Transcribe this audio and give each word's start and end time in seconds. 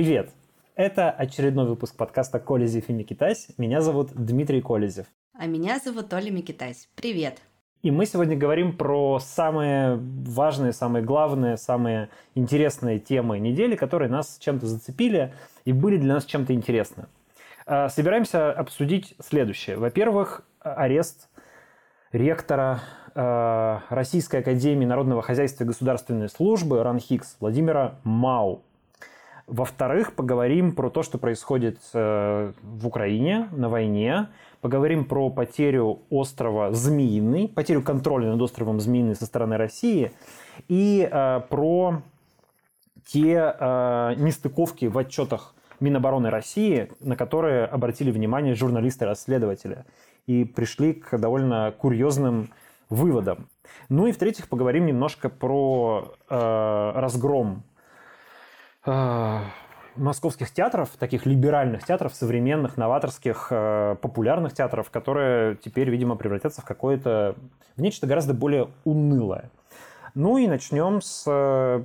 Привет! 0.00 0.30
Это 0.76 1.10
очередной 1.10 1.66
выпуск 1.66 1.94
подкаста 1.94 2.38
«Колезев 2.38 2.88
и 2.88 2.92
Микитась». 2.94 3.48
Меня 3.58 3.82
зовут 3.82 4.12
Дмитрий 4.14 4.62
Колезев. 4.62 5.04
А 5.34 5.44
меня 5.44 5.78
зовут 5.78 6.10
Оля 6.14 6.30
Микитась. 6.30 6.88
Привет! 6.94 7.36
И 7.82 7.90
мы 7.90 8.06
сегодня 8.06 8.34
говорим 8.34 8.74
про 8.74 9.20
самые 9.20 9.96
важные, 10.00 10.72
самые 10.72 11.04
главные, 11.04 11.58
самые 11.58 12.08
интересные 12.34 12.98
темы 12.98 13.38
недели, 13.40 13.76
которые 13.76 14.08
нас 14.08 14.38
чем-то 14.40 14.66
зацепили 14.66 15.34
и 15.66 15.72
были 15.74 15.98
для 15.98 16.14
нас 16.14 16.24
чем-то 16.24 16.54
интересны. 16.54 17.04
А, 17.66 17.90
собираемся 17.90 18.52
обсудить 18.52 19.14
следующее. 19.22 19.76
Во-первых, 19.76 20.46
арест 20.60 21.28
ректора 22.10 22.80
а, 23.14 23.82
Российской 23.90 24.40
Академии 24.40 24.86
Народного 24.86 25.20
Хозяйства 25.20 25.64
и 25.64 25.66
Государственной 25.66 26.30
Службы 26.30 26.82
РАНХИКС 26.82 27.36
Владимира 27.38 27.98
Мау. 28.02 28.64
Во-вторых, 29.50 30.12
поговорим 30.14 30.70
про 30.70 30.90
то, 30.90 31.02
что 31.02 31.18
происходит 31.18 31.80
э, 31.92 32.52
в 32.62 32.86
Украине 32.86 33.48
на 33.50 33.68
войне. 33.68 34.28
Поговорим 34.60 35.04
про 35.04 35.28
потерю 35.28 36.02
острова 36.08 36.72
Змеиный, 36.72 37.48
потерю 37.48 37.82
контроля 37.82 38.30
над 38.30 38.40
островом 38.40 38.78
Змеиный 38.78 39.16
со 39.16 39.26
стороны 39.26 39.56
России. 39.56 40.12
И 40.68 41.08
э, 41.10 41.40
про 41.48 42.00
те 43.06 43.56
э, 43.58 44.14
нестыковки 44.18 44.84
в 44.84 44.96
отчетах 44.96 45.56
Минобороны 45.80 46.30
России, 46.30 46.88
на 47.00 47.16
которые 47.16 47.64
обратили 47.64 48.12
внимание 48.12 48.54
журналисты-расследователи. 48.54 49.84
И 50.28 50.44
пришли 50.44 50.92
к 50.92 51.18
довольно 51.18 51.74
курьезным 51.76 52.50
выводам. 52.88 53.48
Ну 53.88 54.06
и 54.06 54.12
в-третьих, 54.12 54.48
поговорим 54.48 54.86
немножко 54.86 55.28
про 55.28 56.14
э, 56.28 56.92
разгром 56.94 57.64
московских 59.96 60.50
театров, 60.50 60.90
таких 60.98 61.26
либеральных 61.26 61.84
театров, 61.84 62.14
современных, 62.14 62.76
новаторских, 62.76 63.48
э, 63.50 63.96
популярных 64.00 64.54
театров, 64.54 64.90
которые 64.90 65.56
теперь, 65.56 65.90
видимо, 65.90 66.16
превратятся 66.16 66.62
в 66.62 66.64
какое-то, 66.64 67.34
в 67.76 67.82
нечто 67.82 68.06
гораздо 68.06 68.34
более 68.34 68.68
унылое. 68.84 69.50
Ну 70.14 70.38
и 70.38 70.46
начнем 70.46 71.00
с 71.00 71.24
э, 71.26 71.84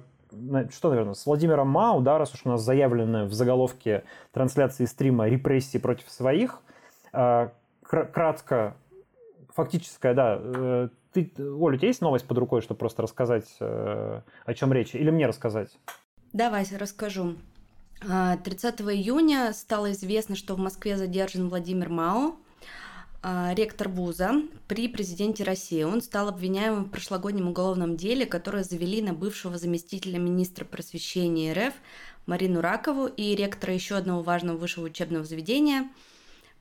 что, 0.71 0.89
наверное, 0.89 1.13
с 1.13 1.25
Владимиром 1.25 1.69
Мау, 1.69 2.01
да, 2.01 2.17
раз 2.17 2.33
уж 2.33 2.41
у 2.45 2.49
нас 2.49 2.61
заявлены 2.61 3.25
в 3.25 3.33
заголовке 3.33 4.03
трансляции 4.33 4.85
стрима 4.85 5.29
репрессии 5.29 5.77
против 5.77 6.09
своих. 6.09 6.61
Кратко, 7.11 8.75
фактическая, 9.53 10.13
да, 10.13 10.89
ты, 11.13 11.31
Оля, 11.39 11.75
у 11.75 11.77
тебя 11.77 11.87
есть 11.87 12.01
новость 12.01 12.27
под 12.27 12.37
рукой, 12.37 12.59
чтобы 12.59 12.79
просто 12.79 13.03
рассказать, 13.03 13.55
о 13.61 14.53
чем 14.53 14.73
речь, 14.73 14.93
или 14.93 15.09
мне 15.09 15.25
рассказать? 15.25 15.69
Давай 16.35 16.67
расскажу. 16.69 17.37
30 18.01 18.81
а, 18.81 18.93
июня 18.93 19.53
стало 19.53 19.93
известно, 19.93 20.35
что 20.35 20.55
в 20.55 20.59
Москве 20.59 20.97
задержан 20.97 21.47
Владимир 21.47 21.87
Мао, 21.87 22.35
а, 23.23 23.53
ректор 23.55 23.87
вуза 23.87 24.41
при 24.67 24.89
президенте 24.89 25.45
России. 25.45 25.81
Он 25.83 26.01
стал 26.01 26.27
обвиняемым 26.27 26.83
в 26.83 26.89
прошлогоднем 26.89 27.47
уголовном 27.47 27.95
деле, 27.95 28.25
которое 28.25 28.65
завели 28.65 29.01
на 29.01 29.13
бывшего 29.13 29.57
заместителя 29.57 30.19
министра 30.19 30.65
просвещения 30.65 31.53
РФ 31.53 31.73
Марину 32.25 32.59
Ракову 32.59 33.07
и 33.07 33.33
ректора 33.33 33.73
еще 33.73 33.95
одного 33.95 34.21
важного 34.21 34.57
высшего 34.57 34.87
учебного 34.87 35.23
заведения 35.23 35.89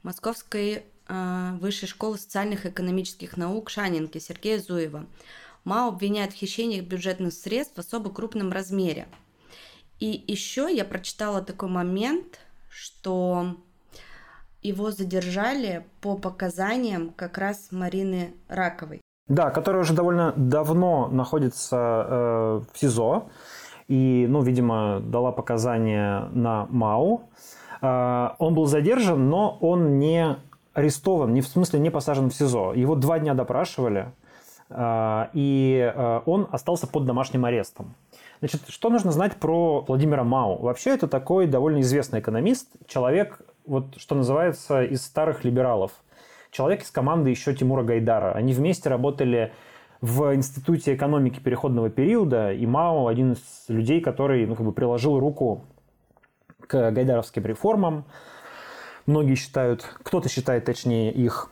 Московской 0.04 0.84
а, 1.08 1.58
высшей 1.60 1.88
школы 1.88 2.16
социальных 2.16 2.64
и 2.64 2.68
экономических 2.68 3.36
наук 3.36 3.70
Шанинки 3.70 4.18
Сергея 4.18 4.60
Зуева. 4.60 5.04
МАО 5.64 5.88
обвиняет 5.88 6.32
в 6.32 6.36
хищениях 6.36 6.84
бюджетных 6.84 7.32
средств 7.32 7.74
в 7.74 7.80
особо 7.80 8.10
крупном 8.10 8.52
размере– 8.52 9.08
и 10.04 10.22
еще 10.30 10.68
я 10.70 10.84
прочитала 10.84 11.40
такой 11.40 11.70
момент, 11.70 12.38
что 12.68 13.56
его 14.60 14.90
задержали 14.90 15.86
по 16.02 16.18
показаниям 16.18 17.10
как 17.16 17.38
раз 17.38 17.68
Марины 17.70 18.34
Раковой. 18.48 19.00
Да, 19.28 19.50
которая 19.50 19.80
уже 19.80 19.94
довольно 19.94 20.34
давно 20.36 21.08
находится 21.08 21.76
э, 21.78 22.60
в 22.70 22.78
СИЗО 22.78 23.30
и, 23.88 24.26
ну, 24.28 24.42
видимо, 24.42 25.00
дала 25.00 25.32
показания 25.32 26.28
на 26.32 26.66
МАУ. 26.66 27.22
Э, 27.80 28.28
он 28.38 28.54
был 28.54 28.66
задержан, 28.66 29.30
но 29.30 29.56
он 29.62 29.98
не 29.98 30.36
арестован, 30.74 31.32
не 31.32 31.40
в 31.40 31.46
смысле 31.46 31.80
не 31.80 31.88
посажен 31.88 32.28
в 32.28 32.34
СИЗО. 32.34 32.74
Его 32.74 32.94
два 32.94 33.18
дня 33.18 33.32
допрашивали, 33.32 34.12
э, 34.68 35.26
и 35.32 35.92
э, 35.96 36.20
он 36.26 36.46
остался 36.52 36.86
под 36.86 37.06
домашним 37.06 37.46
арестом. 37.46 37.94
Значит, 38.44 38.68
что 38.68 38.90
нужно 38.90 39.10
знать 39.10 39.36
про 39.36 39.80
Владимира 39.88 40.22
Мау? 40.22 40.58
Вообще 40.58 40.90
это 40.90 41.08
такой 41.08 41.46
довольно 41.46 41.80
известный 41.80 42.20
экономист, 42.20 42.68
человек, 42.86 43.40
вот 43.64 43.94
что 43.96 44.14
называется, 44.14 44.84
из 44.84 45.00
старых 45.00 45.44
либералов. 45.44 45.92
Человек 46.50 46.82
из 46.82 46.90
команды 46.90 47.30
еще 47.30 47.54
Тимура 47.54 47.82
Гайдара. 47.82 48.32
Они 48.32 48.52
вместе 48.52 48.90
работали 48.90 49.54
в 50.02 50.34
Институте 50.34 50.94
экономики 50.94 51.40
переходного 51.40 51.88
периода, 51.88 52.52
и 52.52 52.66
Мао 52.66 53.06
один 53.06 53.32
из 53.32 53.40
людей, 53.68 54.02
который 54.02 54.44
ну, 54.44 54.56
как 54.56 54.66
бы 54.66 54.72
приложил 54.72 55.18
руку 55.18 55.64
к 56.66 56.90
гайдаровским 56.90 57.46
реформам. 57.46 58.04
Многие 59.06 59.36
считают, 59.36 59.86
кто-то 60.02 60.28
считает, 60.28 60.66
точнее, 60.66 61.10
их 61.14 61.50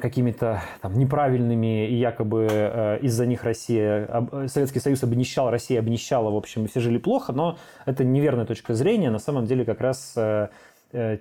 какими-то 0.00 0.62
там, 0.80 0.98
неправильными, 0.98 1.88
и 1.88 1.94
якобы 1.94 2.46
э, 2.48 2.98
из-за 3.02 3.26
них 3.26 3.42
Россия, 3.42 4.26
Советский 4.46 4.80
Союз 4.80 5.02
обнищал, 5.02 5.50
Россия 5.50 5.80
обнищала, 5.80 6.30
в 6.30 6.36
общем, 6.36 6.68
все 6.68 6.80
жили 6.80 6.98
плохо, 6.98 7.32
но 7.32 7.58
это 7.84 8.04
неверная 8.04 8.46
точка 8.46 8.74
зрения. 8.74 9.10
На 9.10 9.18
самом 9.18 9.46
деле 9.46 9.64
как 9.64 9.80
раз 9.80 10.12
э, 10.16 10.48
э, 10.92 11.06
Э, 11.06 11.18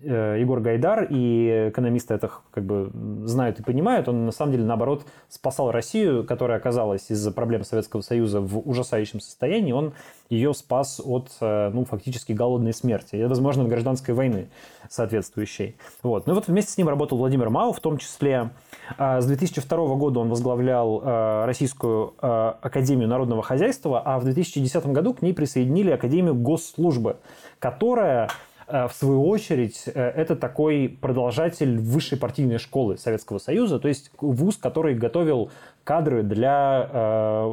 Егор 0.00 0.60
Гайдар, 0.60 1.06
и 1.10 1.68
экономисты 1.68 2.14
это 2.14 2.30
как 2.50 2.64
бы 2.64 2.90
знают 3.26 3.60
и 3.60 3.62
понимают, 3.62 4.08
он 4.08 4.24
на 4.24 4.32
самом 4.32 4.52
деле, 4.52 4.64
наоборот, 4.64 5.04
спасал 5.28 5.70
Россию, 5.70 6.24
которая 6.24 6.58
оказалась 6.58 7.10
из-за 7.10 7.30
проблем 7.30 7.62
Советского 7.62 8.00
Союза 8.00 8.40
в 8.40 8.58
ужасающем 8.66 9.20
состоянии, 9.20 9.72
он 9.72 9.92
ее 10.30 10.54
спас 10.54 10.98
от, 11.04 11.30
э, 11.42 11.70
ну, 11.74 11.84
фактически 11.84 12.32
голодной 12.32 12.72
смерти, 12.72 13.16
и, 13.16 13.24
возможно, 13.24 13.64
гражданской 13.64 14.14
войны 14.14 14.48
соответствующей. 14.88 15.76
Вот. 16.02 16.26
Ну 16.26 16.34
вот 16.34 16.48
вместе 16.48 16.72
с 16.72 16.78
ним 16.78 16.88
работал 16.88 17.18
Владимир 17.18 17.50
Мау, 17.50 17.74
в 17.74 17.80
том 17.80 17.98
числе 17.98 18.50
э, 18.96 19.20
с 19.20 19.26
2002 19.26 19.94
года 19.96 20.20
он 20.20 20.30
возглавлял 20.30 21.02
Российскую 21.44 22.14
Академию 22.18 23.08
Народного 23.08 23.42
Хозяйства, 23.42 24.00
а 24.02 24.18
в 24.18 24.24
2010 24.24 24.86
году 24.86 25.12
к 25.12 25.20
ней 25.20 25.34
присоединили 25.34 25.90
Академию 25.90 26.34
Госслужбы, 26.34 27.16
которая 27.58 28.28
Э, 28.28 28.28
в 28.72 28.92
свою 28.94 29.26
очередь, 29.28 29.84
э, 29.86 29.92
это 29.92 30.34
такой 30.34 30.88
продолжатель 30.88 31.78
высшей 31.78 32.16
партийной 32.16 32.56
школы 32.56 32.96
Советского 32.96 33.38
Союза, 33.38 33.78
то 33.78 33.88
есть 33.88 34.10
вуз, 34.18 34.56
который 34.56 34.94
готовил 34.94 35.50
кадры 35.84 36.22
для 36.22 36.88
э, 36.90 37.44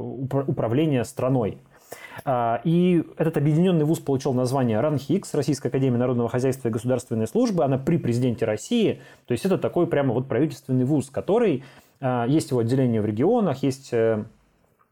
управления 0.48 1.04
страной. 1.04 1.58
И 2.66 3.04
этот 3.18 3.38
объединенный 3.38 3.86
вуз 3.86 4.00
получил 4.00 4.34
название 4.34 4.82
РАНХИКС, 4.82 5.34
Российская 5.36 5.70
Академия 5.70 5.98
Народного 5.98 6.28
Хозяйства 6.28 6.68
и 6.68 6.72
Государственной 6.72 7.28
Службы. 7.28 7.64
Она 7.64 7.78
при 7.78 7.98
президенте 7.98 8.44
России. 8.46 9.02
То 9.26 9.32
есть 9.32 9.46
это 9.46 9.58
такой 9.58 9.88
прямо 9.88 10.14
вот 10.14 10.28
правительственный 10.28 10.84
вуз, 10.84 11.10
который... 11.10 11.64
Есть 12.28 12.52
его 12.52 12.60
отделение 12.60 13.02
в 13.02 13.06
регионах, 13.06 13.64
есть 13.64 13.94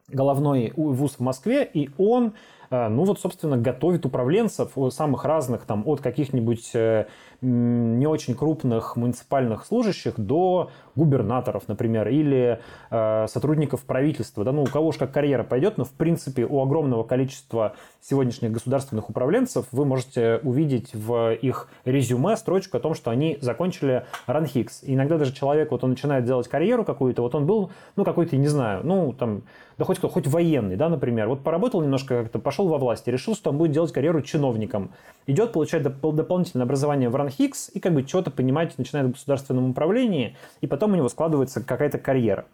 головной 0.09 0.73
вуз 0.75 1.15
в 1.15 1.19
Москве, 1.19 1.69
и 1.71 1.89
он 1.97 2.27
а, 2.27 2.33
ну 2.69 3.03
вот, 3.05 3.19
собственно, 3.19 3.57
готовит 3.57 4.05
управленцев 4.05 4.71
самых 4.89 5.25
разных, 5.25 5.63
там, 5.63 5.83
от 5.85 6.01
каких-нибудь 6.01 6.71
э, 6.73 7.05
не 7.41 8.07
очень 8.07 8.35
крупных 8.35 8.95
муниципальных 8.95 9.65
служащих 9.65 10.19
до 10.19 10.71
губернаторов, 10.95 11.67
например, 11.67 12.07
или 12.07 12.59
э, 12.89 13.27
сотрудников 13.27 13.83
правительства. 13.83 14.43
Да, 14.43 14.51
ну, 14.51 14.63
у 14.63 14.65
кого 14.65 14.91
же 14.91 14.99
как 14.99 15.11
карьера 15.11 15.43
пойдет, 15.43 15.77
но, 15.77 15.83
в 15.83 15.91
принципе, 15.91 16.45
у 16.45 16.61
огромного 16.61 17.03
количества 17.03 17.75
сегодняшних 18.01 18.51
государственных 18.51 19.09
управленцев 19.09 19.65
вы 19.71 19.85
можете 19.85 20.39
увидеть 20.43 20.93
в 20.93 21.33
их 21.33 21.69
резюме 21.85 22.35
строчку 22.37 22.77
о 22.77 22.79
том, 22.79 22.95
что 22.95 23.11
они 23.11 23.37
закончили 23.41 24.05
ранхикс. 24.25 24.79
Иногда 24.83 25.17
даже 25.17 25.33
человек, 25.33 25.71
вот 25.71 25.83
он 25.83 25.91
начинает 25.91 26.25
делать 26.25 26.47
карьеру 26.47 26.83
какую-то, 26.83 27.21
вот 27.21 27.35
он 27.35 27.45
был, 27.45 27.71
ну, 27.95 28.03
какой-то, 28.03 28.35
не 28.37 28.47
знаю, 28.47 28.81
ну, 28.83 29.13
там, 29.13 29.43
да 29.77 29.85
хоть 29.85 29.99
кто, 29.99 30.09
хоть 30.09 30.25
военный, 30.25 30.75
да, 30.75 30.89
например, 30.89 31.27
вот 31.27 31.43
поработал 31.43 31.81
немножко 31.81 32.23
как-то, 32.23 32.39
пошел 32.39 32.67
во 32.67 32.77
власть 32.77 33.07
и 33.07 33.11
решил, 33.11 33.35
что 33.35 33.51
он 33.51 33.57
будет 33.57 33.71
делать 33.71 33.91
карьеру 33.91 34.21
чиновником. 34.21 34.91
Идет, 35.27 35.51
получает 35.51 35.85
доп- 35.85 36.13
дополнительное 36.13 36.65
образование 36.65 37.09
в 37.09 37.15
РАНХИКС 37.15 37.26
и 37.73 37.79
как 37.79 37.93
бы 37.93 38.05
что-то 38.07 38.31
понимать 38.31 38.77
начинает 38.77 39.07
в 39.07 39.11
государственном 39.11 39.71
управлении, 39.71 40.35
и 40.61 40.67
потом 40.67 40.93
у 40.93 40.95
него 40.95 41.09
складывается 41.09 41.63
какая-то 41.63 41.97
карьера. 41.97 42.45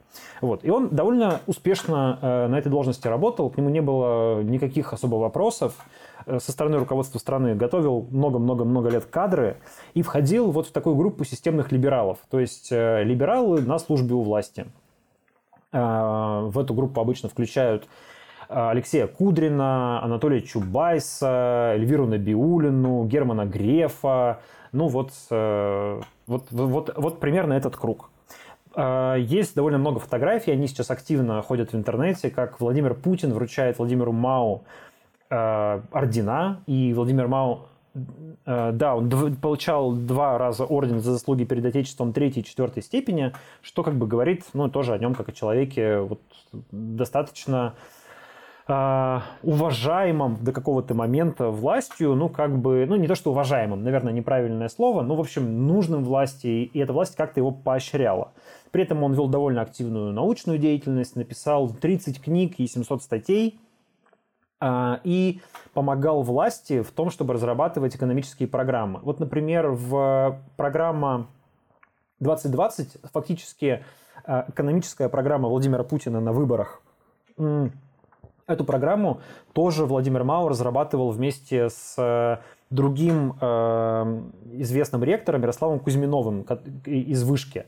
Вот. 0.42 0.64
И 0.64 0.70
он 0.70 0.90
довольно 0.90 1.42
успешно 1.48 2.20
э, 2.22 2.48
на 2.48 2.58
этой 2.58 2.70
должности 2.70 3.08
работал, 3.08 3.50
к 3.50 3.58
нему 3.58 3.70
не 3.70 3.82
было 3.82 4.42
никаких 4.42 4.94
особо 4.94 5.16
вопросов 5.16 5.76
э, 6.26 6.40
со 6.40 6.52
стороны 6.52 6.78
руководства 6.78 7.20
страны, 7.20 7.56
готовил 7.56 8.08
много-много-много 8.12 8.90
лет 8.90 9.06
кадры 9.06 9.58
и 9.94 10.02
входил 10.02 10.52
вот 10.52 10.68
в 10.68 10.72
такую 10.72 10.96
группу 10.96 11.24
системных 11.24 11.72
либералов, 11.72 12.20
то 12.30 12.40
есть 12.40 12.72
э, 12.72 13.04
либералы 13.04 13.62
на 13.62 13.80
службе 13.80 14.16
у 14.16 14.22
власти. 14.22 14.66
Э, 15.72 16.42
в 16.44 16.58
эту 16.60 16.74
группу 16.74 17.00
обычно 17.02 17.30
включают 17.30 17.88
Алексея 18.50 19.08
Кудрина, 19.08 20.04
Анатолия 20.04 20.42
Чубайса, 20.42 21.74
Эльвиру 21.76 22.06
Набиулину, 22.06 23.06
Германа 23.06 23.46
Грефа. 23.46 24.42
Ну 24.74 24.88
вот, 24.88 25.12
вот, 25.30 26.48
вот, 26.52 26.94
вот 26.98 27.20
примерно 27.20 27.54
этот 27.54 27.78
круг. 27.78 28.10
Есть 28.76 29.56
довольно 29.56 29.78
много 29.78 30.00
фотографий, 30.00 30.52
они 30.52 30.68
сейчас 30.68 30.90
активно 30.90 31.42
ходят 31.44 31.74
в 31.74 31.76
интернете, 31.76 32.32
как 32.32 32.60
Владимир 32.60 32.96
Путин 32.96 33.32
вручает 33.32 33.78
Владимиру 33.78 34.12
Мау 34.12 34.64
ордена, 35.30 36.62
и 36.66 36.92
Владимир 36.94 37.28
Мау 37.28 37.68
Э, 38.46 38.72
да, 38.74 38.96
он 38.96 39.10
получал 39.36 39.94
два 39.94 40.38
раза 40.38 40.66
орден 40.66 41.00
за 41.00 41.14
заслуги 41.14 41.44
перед 41.44 41.66
Отечеством 41.66 42.14
третьей 42.14 42.42
и 42.42 42.46
четвертой 42.46 42.84
степени, 42.84 43.34
что 43.62 43.84
как 43.84 43.96
бы 43.96 44.08
говорит, 44.08 44.44
ну, 44.54 44.70
тоже 44.70 44.94
о 44.94 44.98
нем 44.98 45.14
как 45.14 45.30
о 45.30 45.32
человеке 45.32 46.00
вот, 46.00 46.22
достаточно 46.72 47.76
э, 47.76 47.80
уважаемым 48.66 50.38
до 50.42 50.54
какого-то 50.54 50.94
момента 50.94 51.50
властью, 51.50 52.16
ну, 52.16 52.30
как 52.30 52.58
бы, 52.58 52.86
ну, 52.88 52.96
не 52.96 53.08
то, 53.08 53.16
что 53.16 53.32
уважаемым, 53.32 53.84
наверное, 53.84 54.14
неправильное 54.14 54.70
слово, 54.70 55.02
но, 55.02 55.16
в 55.16 55.20
общем, 55.20 55.68
нужным 55.68 56.06
власти, 56.06 56.48
и 56.48 56.80
эта 56.80 56.94
власть 56.94 57.16
как-то 57.18 57.42
его 57.42 57.52
поощряла. 57.52 58.32
При 58.72 58.84
этом 58.84 59.04
он 59.04 59.14
вел 59.14 59.28
довольно 59.28 59.62
активную 59.62 60.14
научную 60.14 60.60
деятельность, 60.60 61.16
написал 61.18 61.70
30 61.70 62.22
книг 62.22 62.56
и 62.58 62.66
700 62.66 63.04
статей, 63.04 63.60
а, 64.66 65.02
и 65.04 65.42
помогал 65.74 66.24
власти 66.24 66.82
в 66.84 66.92
том, 66.92 67.10
чтобы 67.10 67.34
разрабатывать 67.34 67.98
экономические 67.98 68.48
программы. 68.48 69.02
Вот, 69.04 69.20
например, 69.20 69.72
в 69.72 70.40
программа 70.56 71.28
2020 72.22 72.98
фактически 73.12 73.84
а, 74.26 74.46
экономическая 74.48 75.10
программа 75.10 75.50
Владимира 75.50 75.84
Путина 75.84 76.22
на 76.22 76.32
выборах. 76.32 76.82
Эту 78.46 78.66
программу 78.66 79.22
тоже 79.54 79.86
Владимир 79.86 80.24
Мау 80.24 80.50
разрабатывал 80.50 81.12
вместе 81.12 81.70
с 81.70 81.96
э, 81.98 82.38
другим 82.70 83.36
э, 83.40 84.22
известным 84.54 85.04
ректором 85.04 85.42
Ярославом 85.42 85.80
Кузьминовым 85.80 86.46
из 86.86 87.24
Вышки. 87.24 87.66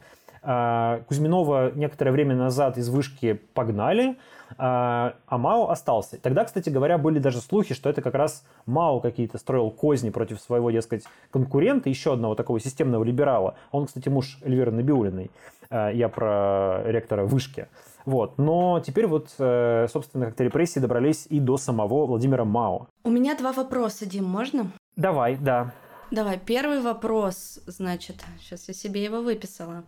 А, 0.48 1.02
Кузьминова 1.08 1.72
некоторое 1.74 2.12
время 2.12 2.36
назад 2.36 2.78
из 2.78 2.90
Вышки 2.90 3.34
погнали, 3.56 4.18
а, 4.58 5.16
а 5.28 5.38
Мао 5.40 5.72
остался. 5.72 6.22
Тогда, 6.22 6.46
кстати 6.46 6.70
говоря, 6.70 7.00
были 7.00 7.18
даже 7.18 7.40
слухи, 7.40 7.74
что 7.74 7.90
это 7.90 8.04
как 8.04 8.14
раз 8.14 8.46
Мао 8.68 9.00
какие-то 9.00 9.40
строил 9.40 9.72
козни 9.72 10.12
против 10.12 10.40
своего, 10.40 10.70
дескать, 10.70 11.04
конкурента, 11.32 11.90
еще 11.90 12.14
одного 12.14 12.36
такого 12.36 12.60
системного 12.60 13.04
либерала. 13.04 13.56
Он, 13.72 13.88
кстати, 13.88 14.08
муж 14.10 14.38
Эльвиры 14.44 14.72
Набиулиной. 14.72 15.32
Я 15.72 16.10
про 16.10 16.84
ректора 16.86 17.26
Вышки. 17.26 17.68
Вот. 18.06 18.38
Но 18.38 18.82
теперь 18.86 19.08
вот, 19.08 19.34
э, 19.40 19.88
собственно, 19.92 20.28
как-то 20.28 20.44
репрессии 20.44 20.80
добрались 20.80 21.26
и 21.30 21.40
до 21.40 21.58
самого 21.58 22.06
Владимира 22.06 22.46
Мао. 22.46 22.88
У 23.04 23.10
меня 23.10 23.36
два 23.36 23.52
вопроса, 23.52 24.06
Дим, 24.06 24.26
можно? 24.26 24.72
Давай, 24.96 25.38
да. 25.38 25.74
Давай, 26.12 26.40
первый 26.40 26.82
вопрос, 26.82 27.60
значит, 27.66 28.24
сейчас 28.40 28.68
я 28.68 28.74
себе 28.74 29.04
его 29.04 29.22
выписала. 29.22 29.84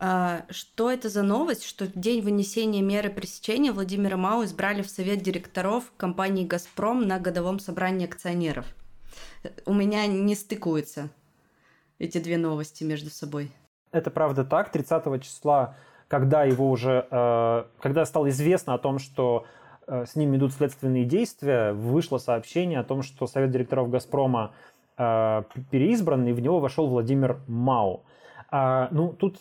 А, 0.00 0.44
что 0.48 0.90
это 0.90 1.08
за 1.08 1.22
новость, 1.22 1.64
что 1.64 1.86
в 1.86 1.92
день 1.94 2.22
вынесения 2.22 2.82
меры 2.82 3.10
пресечения 3.10 3.72
Владимира 3.72 4.16
Мау 4.16 4.44
избрали 4.44 4.82
в 4.82 4.88
совет 4.88 5.22
директоров 5.22 5.92
компании 5.96 6.46
«Газпром» 6.46 7.08
на 7.08 7.18
годовом 7.18 7.58
собрании 7.58 8.06
акционеров? 8.06 8.64
У 9.66 9.72
меня 9.72 10.06
не 10.06 10.36
стыкуются 10.36 11.10
эти 11.98 12.18
две 12.18 12.38
новости 12.38 12.84
между 12.84 13.10
собой. 13.10 13.50
Это 13.90 14.10
правда 14.10 14.44
так. 14.44 14.70
30 14.70 15.22
числа, 15.22 15.74
когда 16.08 16.44
его 16.44 16.70
уже, 16.70 17.06
э, 17.10 17.64
когда 17.80 18.04
стало 18.06 18.30
известно 18.30 18.74
о 18.74 18.78
том, 18.78 18.98
что 18.98 19.44
э, 19.86 20.06
с 20.06 20.16
ним 20.16 20.34
идут 20.36 20.52
следственные 20.54 21.04
действия, 21.04 21.72
вышло 21.72 22.16
сообщение 22.18 22.80
о 22.80 22.84
том, 22.84 23.02
что 23.02 23.26
совет 23.26 23.50
директоров 23.50 23.90
«Газпрома» 23.90 24.52
э, 24.96 25.42
переизбран, 25.70 26.26
и 26.26 26.32
в 26.32 26.40
него 26.40 26.60
вошел 26.60 26.88
Владимир 26.88 27.38
Мау. 27.46 28.04
А, 28.50 28.88
ну, 28.90 29.12
тут 29.12 29.38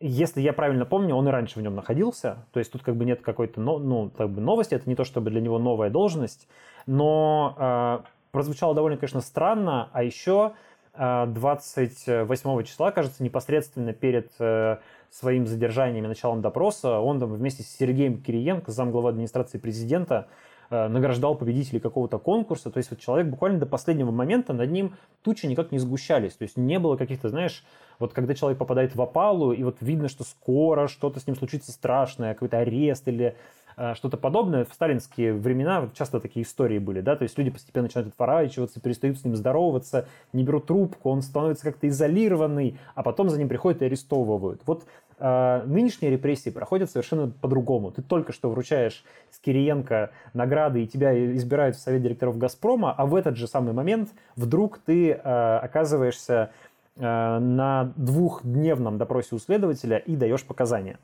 если 0.00 0.40
я 0.40 0.52
правильно 0.52 0.84
помню, 0.84 1.14
он 1.14 1.26
и 1.28 1.30
раньше 1.30 1.58
в 1.58 1.62
нем 1.62 1.74
находился. 1.74 2.46
То 2.52 2.58
есть 2.58 2.70
тут 2.70 2.82
как 2.82 2.94
бы 2.94 3.04
нет 3.04 3.22
какой-то 3.22 3.60
ну, 3.60 4.10
как 4.10 4.28
бы 4.28 4.40
новости. 4.40 4.74
Это 4.74 4.88
не 4.88 4.94
то, 4.94 5.04
чтобы 5.04 5.30
для 5.30 5.40
него 5.40 5.58
новая 5.58 5.88
должность. 5.88 6.46
Но 6.86 8.02
прозвучало 8.32 8.74
довольно, 8.74 8.98
конечно, 8.98 9.22
странно. 9.22 9.88
А 9.92 10.02
еще 10.02 10.52
э, 10.92 11.26
28 11.26 12.62
числа, 12.64 12.90
кажется, 12.90 13.22
непосредственно 13.22 13.94
перед 13.94 14.30
своим 15.14 15.46
задержанием 15.46 16.04
и 16.04 16.08
началом 16.08 16.42
допроса, 16.42 16.98
он 16.98 17.20
там 17.20 17.32
вместе 17.32 17.62
с 17.62 17.68
Сергеем 17.68 18.20
Кириенко, 18.20 18.72
замглава 18.72 19.10
администрации 19.10 19.58
президента, 19.58 20.28
Э, 20.70 20.88
награждал 20.88 21.34
победителей 21.36 21.80
какого-то 21.80 22.18
конкурса. 22.18 22.70
То 22.70 22.78
есть 22.78 22.90
вот 22.90 22.98
человек 22.98 23.28
буквально 23.28 23.58
до 23.58 23.66
последнего 23.66 24.10
момента 24.10 24.52
над 24.52 24.70
ним 24.70 24.96
тучи 25.22 25.46
никак 25.46 25.72
не 25.72 25.78
сгущались. 25.78 26.34
То 26.34 26.42
есть 26.42 26.56
не 26.56 26.78
было 26.78 26.96
каких-то, 26.96 27.28
знаешь, 27.28 27.64
вот 27.98 28.12
когда 28.12 28.34
человек 28.34 28.58
попадает 28.58 28.94
в 28.94 29.02
опалу, 29.02 29.52
и 29.52 29.62
вот 29.62 29.76
видно, 29.80 30.08
что 30.08 30.24
скоро 30.24 30.88
что-то 30.88 31.20
с 31.20 31.26
ним 31.26 31.36
случится 31.36 31.70
страшное, 31.70 32.34
какой-то 32.34 32.58
арест 32.58 33.06
или 33.08 33.36
э, 33.76 33.94
что-то 33.94 34.16
подобное. 34.16 34.64
В 34.64 34.72
сталинские 34.72 35.34
времена 35.34 35.90
часто 35.94 36.18
такие 36.18 36.44
истории 36.44 36.78
были, 36.78 37.00
да, 37.02 37.14
то 37.14 37.24
есть 37.24 37.36
люди 37.36 37.50
постепенно 37.50 37.84
начинают 37.84 38.08
отворачиваться, 38.08 38.80
перестают 38.80 39.18
с 39.18 39.24
ним 39.24 39.36
здороваться, 39.36 40.08
не 40.32 40.44
берут 40.44 40.66
трубку, 40.66 41.10
он 41.10 41.22
становится 41.22 41.64
как-то 41.64 41.88
изолированный, 41.88 42.78
а 42.94 43.02
потом 43.02 43.28
за 43.28 43.38
ним 43.38 43.48
приходят 43.48 43.82
и 43.82 43.84
арестовывают. 43.84 44.62
Вот 44.66 44.86
нынешние 45.66 46.10
репрессии 46.10 46.50
проходят 46.50 46.90
совершенно 46.90 47.30
по-другому. 47.30 47.90
Ты 47.90 48.02
только 48.02 48.32
что 48.32 48.50
вручаешь 48.50 49.04
с 49.30 49.38
Кириенко 49.38 50.10
награды, 50.34 50.82
и 50.82 50.86
тебя 50.86 51.14
избирают 51.34 51.76
в 51.76 51.80
совет 51.80 52.02
директоров 52.02 52.36
«Газпрома», 52.36 52.92
а 52.92 53.06
в 53.06 53.14
этот 53.14 53.36
же 53.36 53.46
самый 53.46 53.72
момент 53.72 54.10
вдруг 54.36 54.78
ты 54.78 55.12
э, 55.12 55.58
оказываешься 55.62 56.50
э, 56.96 57.00
на 57.00 57.92
двухдневном 57.96 58.98
допросе 58.98 59.34
у 59.34 59.38
следователя 59.38 59.96
и 59.96 60.14
даешь 60.16 60.44
показания. 60.44 60.98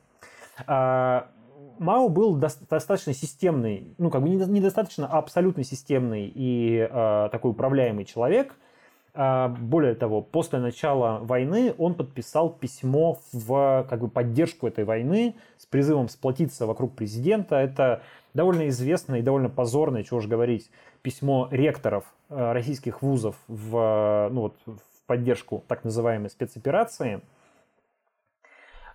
Мао 0.67 2.11
был 2.11 2.37
достаточно 2.37 3.15
системный, 3.15 3.95
ну 3.97 4.11
как 4.11 4.21
бы 4.21 4.29
недостаточно, 4.29 5.09
а 5.11 5.17
абсолютно 5.17 5.65
системный 5.65 6.31
и 6.35 6.87
такой 7.33 7.53
управляемый 7.53 8.05
человек– 8.05 8.55
а, 8.65 8.69
более 9.15 9.95
того, 9.95 10.23
после 10.23 10.61
начала 10.61 11.19
войны 11.19 11.75
он 11.79 11.95
подписал 11.95 12.51
письмо 12.51 13.19
в 13.33 13.87
как 13.89 14.01
бы, 14.01 14.09
поддержку 14.09 14.69
этой 14.69 14.85
войны 14.85 15.35
с 15.59 15.67
призывом 15.67 16.09
сплотиться 16.09 16.67
вокруг 16.67 16.95
президента. 16.95 17.57
Это 17.57 18.03
довольно 18.35 18.69
известное 18.69 19.19
и 19.19 19.23
довольно 19.23 19.49
позорное, 19.49 20.05
чего 20.05 20.19
уж 20.19 20.27
говорить, 20.27 20.71
письмо 21.03 21.49
ректоров 21.51 22.05
э, 22.29 22.53
российских 22.53 23.03
вузов 23.03 23.37
в, 23.49 24.29
ну, 24.31 24.41
вот, 24.43 24.57
в 24.67 25.07
поддержку 25.07 25.65
так 25.67 25.85
называемой 25.85 26.31
спецоперации. 26.31 27.21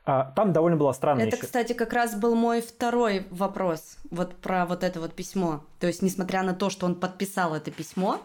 А, 0.06 0.32
там 0.36 0.54
довольно 0.54 0.78
было 0.78 0.92
странно. 0.92 1.22
Это, 1.22 1.36
еще. 1.36 1.46
кстати, 1.46 1.74
как 1.74 1.92
раз 1.92 2.16
был 2.16 2.36
мой 2.36 2.62
второй 2.62 3.26
вопрос 3.32 3.98
вот 4.12 4.36
про 4.36 4.66
вот 4.66 4.84
это 4.84 5.00
вот 5.00 5.14
письмо. 5.14 5.64
То 5.80 5.88
есть, 5.88 6.02
несмотря 6.04 6.44
на 6.44 6.54
то, 6.54 6.70
что 6.70 6.86
он 6.86 6.96
подписал 6.96 7.56
это 7.56 7.72
письмо, 7.72 8.22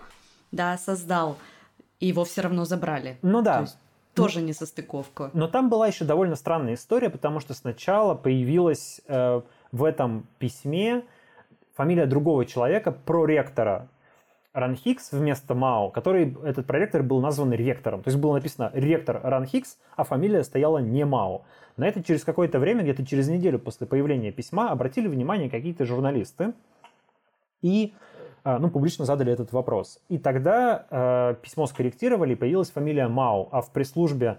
да, 0.52 0.76
создал 0.76 1.38
и 2.00 2.06
его 2.06 2.24
все 2.24 2.40
равно 2.40 2.64
забрали. 2.64 3.18
Ну 3.22 3.42
да. 3.42 3.56
То 3.56 3.62
есть 3.62 3.78
тоже 4.14 4.42
не 4.42 4.52
состыковка. 4.52 5.30
Но 5.34 5.46
там 5.46 5.70
была 5.70 5.86
еще 5.86 6.04
довольно 6.04 6.34
странная 6.34 6.74
история, 6.74 7.10
потому 7.10 7.40
что 7.40 7.54
сначала 7.54 8.14
появилась 8.14 9.00
э, 9.06 9.40
в 9.70 9.84
этом 9.84 10.26
письме 10.38 11.04
фамилия 11.74 12.06
другого 12.06 12.44
человека, 12.44 12.90
проректора 12.92 13.88
Ранхикс 14.52 15.12
вместо 15.12 15.54
Мао, 15.54 15.90
который, 15.90 16.36
этот 16.44 16.66
проректор 16.66 17.02
был 17.02 17.20
назван 17.20 17.52
ректором. 17.52 18.02
То 18.02 18.08
есть 18.08 18.20
было 18.20 18.34
написано 18.34 18.70
ректор 18.74 19.20
Ранхикс, 19.22 19.78
а 19.94 20.02
фамилия 20.02 20.42
стояла 20.42 20.78
не 20.78 21.04
Мао. 21.04 21.42
На 21.76 21.86
это 21.86 22.02
через 22.02 22.24
какое-то 22.24 22.58
время, 22.58 22.82
где-то 22.82 23.06
через 23.06 23.28
неделю 23.28 23.60
после 23.60 23.86
появления 23.86 24.32
письма, 24.32 24.70
обратили 24.70 25.06
внимание 25.06 25.48
какие-то 25.48 25.84
журналисты. 25.86 26.52
И 27.62 27.94
ну, 28.44 28.70
публично 28.70 29.04
задали 29.04 29.32
этот 29.32 29.52
вопрос. 29.52 30.00
И 30.08 30.18
тогда 30.18 30.86
э, 30.90 31.34
письмо 31.42 31.66
скорректировали, 31.66 32.32
и 32.32 32.36
появилась 32.36 32.70
фамилия 32.70 33.08
Мау, 33.08 33.48
а 33.52 33.60
в 33.60 33.70
пресс-службе 33.70 34.38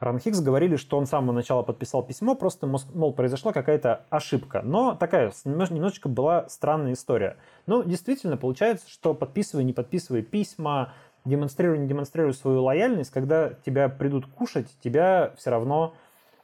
Ранхикс 0.00 0.40
говорили, 0.40 0.76
что 0.76 0.96
он 0.96 1.06
с 1.06 1.10
самого 1.10 1.32
начала 1.32 1.62
подписал 1.62 2.02
письмо, 2.02 2.34
просто, 2.34 2.66
мол, 2.66 3.12
произошла 3.12 3.52
какая-то 3.52 4.06
ошибка. 4.08 4.62
Но 4.62 4.94
такая 4.94 5.30
немножечко 5.44 6.08
была 6.08 6.48
странная 6.48 6.94
история. 6.94 7.36
Но 7.66 7.82
действительно 7.82 8.38
получается, 8.38 8.88
что 8.88 9.12
подписывая, 9.12 9.62
не 9.62 9.74
подписывая 9.74 10.22
письма, 10.22 10.94
демонстрируя, 11.26 11.78
не 11.78 11.86
демонстрируя 11.86 12.32
свою 12.32 12.62
лояльность, 12.62 13.10
когда 13.10 13.50
тебя 13.66 13.90
придут 13.90 14.26
кушать, 14.26 14.74
тебя 14.82 15.34
все 15.36 15.50
равно 15.50 15.92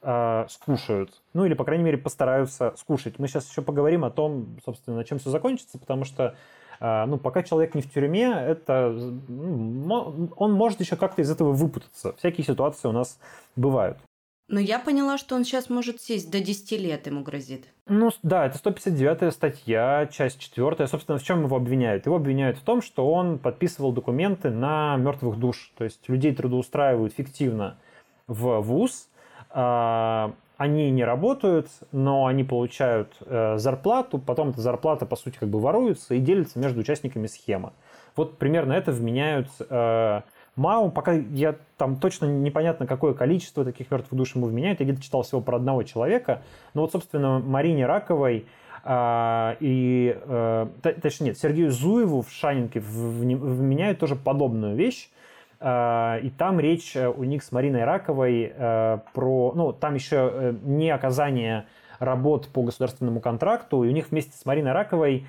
э, 0.03 0.45
скушают. 0.51 1.23
Ну 1.33 1.47
или, 1.47 1.55
по 1.55 1.65
крайней 1.65 1.85
мере, 1.85 1.97
постараются 1.97 2.75
скушать. 2.77 3.19
Мы 3.19 3.27
сейчас 3.27 3.49
еще 3.49 3.63
поговорим 3.63 4.05
о 4.05 4.11
том, 4.11 4.59
собственно, 4.67 4.99
на 4.99 5.05
чем 5.05 5.19
все 5.19 5.31
закончится, 5.31 5.79
потому 5.79 6.05
что 6.05 6.25
а, 6.25 6.35
ну, 6.81 7.19
пока 7.19 7.43
человек 7.43 7.75
не 7.75 7.83
в 7.83 7.91
тюрьме, 7.91 8.27
это, 8.27 8.91
ну, 9.29 10.31
он 10.37 10.53
может 10.53 10.81
еще 10.81 10.97
как-то 10.97 11.23
из 11.23 11.31
этого 11.31 11.53
выпутаться. 11.53 12.15
Всякие 12.19 12.45
ситуации 12.45 12.89
у 12.89 12.93
нас 12.93 13.19
бывают. 13.57 13.99
Но 14.49 14.61
я 14.61 14.79
поняла, 14.79 15.19
что 15.19 15.35
он 15.35 15.45
сейчас 15.45 15.69
может 15.69 16.01
сесть, 16.01 16.31
до 16.31 16.41
10 16.41 16.71
лет 16.73 17.07
ему 17.07 17.23
грозит. 17.23 17.67
Ну 17.89 18.11
да, 18.23 18.47
это 18.47 18.59
159 18.59 19.35
статья, 19.35 20.09
часть 20.13 20.39
4. 20.39 20.87
Собственно, 20.87 21.19
в 21.19 21.23
чем 21.25 21.43
его 21.43 21.57
обвиняют? 21.57 22.07
Его 22.07 22.17
обвиняют 22.17 22.59
в 22.59 22.63
том, 22.63 22.81
что 22.81 23.11
он 23.11 23.41
подписывал 23.41 23.93
документы 23.93 24.51
на 24.51 24.97
мертвых 24.97 25.39
душ. 25.39 25.73
То 25.77 25.85
есть 25.85 26.09
людей 26.09 26.33
трудоустраивают 26.33 27.13
фиктивно 27.13 27.79
в 28.29 28.61
ВУЗ, 28.61 29.09
а, 29.51 30.33
они 30.57 30.91
не 30.91 31.05
работают, 31.05 31.69
но 31.93 32.27
они 32.27 32.43
получают 32.43 33.17
э, 33.21 33.59
зарплату, 33.59 34.19
потом 34.19 34.51
эта 34.51 34.61
зарплата, 34.61 35.05
по 35.05 35.17
сути, 35.17 35.37
как 35.39 35.49
бы 35.51 35.61
воруется 35.61 36.15
и 36.15 36.21
делится 36.21 36.59
между 36.59 36.81
участниками 36.81 37.27
схемы. 37.27 37.73
Вот 38.17 38.39
примерно 38.39 38.73
это 38.73 38.91
вменяют 38.93 39.49
э, 39.69 40.23
МАУ. 40.57 40.91
Пока 40.91 41.13
я 41.13 41.57
там 41.77 41.97
точно 41.97 42.25
непонятно, 42.25 42.87
какое 42.87 43.13
количество 43.13 43.65
таких 43.65 43.91
мертвых 43.91 44.15
душ 44.15 44.35
ему 44.35 44.47
вменяют. 44.47 44.81
Я 44.81 44.87
где-то 44.87 45.03
читал 45.03 45.23
всего 45.23 45.43
про 45.43 45.57
одного 45.57 45.83
человека. 45.83 46.43
Но 46.73 46.83
вот, 46.83 46.93
собственно, 46.93 47.39
Марине 47.39 47.85
Раковой 47.85 48.47
э, 48.83 49.57
и, 49.61 50.19
э, 50.19 50.67
точнее, 51.03 51.29
нет, 51.29 51.39
Сергею 51.39 51.71
Зуеву 51.71 52.23
в 52.23 52.31
Шанинке 52.31 52.81
вменяют 52.81 53.99
тоже 53.99 54.17
подобную 54.17 54.75
вещь. 54.75 55.11
Э, 55.61 56.21
и 56.23 56.31
там 56.31 56.61
речь 56.61 56.97
э, 56.97 57.09
у 57.09 57.25
них 57.25 57.43
с 57.43 57.53
Мариной 57.53 57.85
Раковой 57.85 58.53
э, 58.55 58.99
про... 59.13 59.53
Ну, 59.55 59.73
там 59.73 59.95
еще 59.95 60.55
не 60.63 60.91
оказание 60.91 61.67
работ 61.99 62.49
по 62.49 62.63
государственному 62.63 63.21
контракту, 63.21 63.85
и 63.85 63.89
у 63.89 63.93
них 63.93 64.11
вместе 64.11 64.37
с 64.37 64.45
Мариной 64.45 64.73
Раковой 64.73 65.27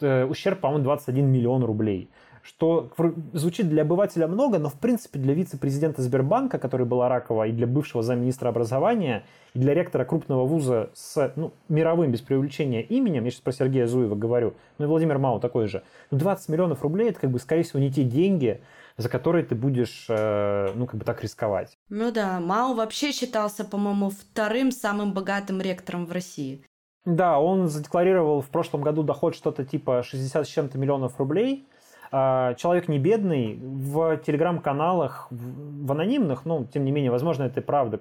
ущерб, 0.00 0.60
по-моему, 0.60 0.84
21 0.84 1.26
миллион 1.26 1.64
рублей 1.64 2.10
что 2.44 2.90
звучит 3.32 3.70
для 3.70 3.82
обывателя 3.82 4.28
много, 4.28 4.58
но 4.58 4.68
в 4.68 4.74
принципе 4.74 5.18
для 5.18 5.32
вице-президента 5.32 6.02
Сбербанка, 6.02 6.58
который 6.58 6.84
была 6.84 7.08
Ракова, 7.08 7.46
и 7.46 7.52
для 7.52 7.66
бывшего 7.66 8.02
замминистра 8.02 8.50
образования, 8.50 9.24
и 9.54 9.58
для 9.58 9.72
ректора 9.72 10.04
крупного 10.04 10.44
вуза 10.44 10.90
с 10.92 11.32
ну, 11.36 11.52
мировым 11.70 12.12
без 12.12 12.20
преувеличения 12.20 12.82
именем, 12.82 13.24
я 13.24 13.30
сейчас 13.30 13.40
про 13.40 13.52
Сергея 13.52 13.86
Зуева 13.86 14.14
говорю, 14.14 14.52
ну 14.76 14.84
и 14.84 14.88
Владимир 14.88 15.18
Мау 15.18 15.40
такой 15.40 15.68
же, 15.68 15.82
20 16.10 16.48
ну, 16.48 16.52
миллионов 16.52 16.82
рублей 16.82 17.08
это 17.08 17.20
как 17.20 17.30
бы 17.30 17.38
скорее 17.38 17.62
всего 17.62 17.80
не 17.80 17.90
те 17.90 18.04
деньги, 18.04 18.60
за 18.98 19.08
которые 19.08 19.44
ты 19.46 19.54
будешь, 19.54 20.04
э, 20.10 20.68
ну, 20.74 20.86
как 20.86 20.96
бы 20.96 21.04
так 21.06 21.22
рисковать. 21.22 21.78
Ну 21.88 22.12
да, 22.12 22.40
Мау 22.40 22.74
вообще 22.74 23.12
считался, 23.12 23.64
по-моему, 23.64 24.10
вторым 24.10 24.70
самым 24.70 25.14
богатым 25.14 25.62
ректором 25.62 26.04
в 26.04 26.12
России. 26.12 26.62
Да, 27.06 27.38
он 27.38 27.68
задекларировал 27.68 28.42
в 28.42 28.48
прошлом 28.48 28.82
году 28.82 29.02
доход 29.02 29.34
что-то 29.34 29.64
типа 29.64 30.02
60 30.02 30.46
с 30.46 30.50
чем-то 30.50 30.78
миллионов 30.78 31.18
рублей, 31.18 31.66
человек 32.10 32.88
не 32.88 32.98
бедный, 32.98 33.58
в 33.60 34.18
телеграм-каналах, 34.18 35.26
в 35.30 35.92
анонимных, 35.92 36.44
ну, 36.44 36.64
тем 36.64 36.84
не 36.84 36.92
менее, 36.92 37.10
возможно, 37.10 37.44
это 37.44 37.60
и 37.60 37.62
правда, 37.62 38.00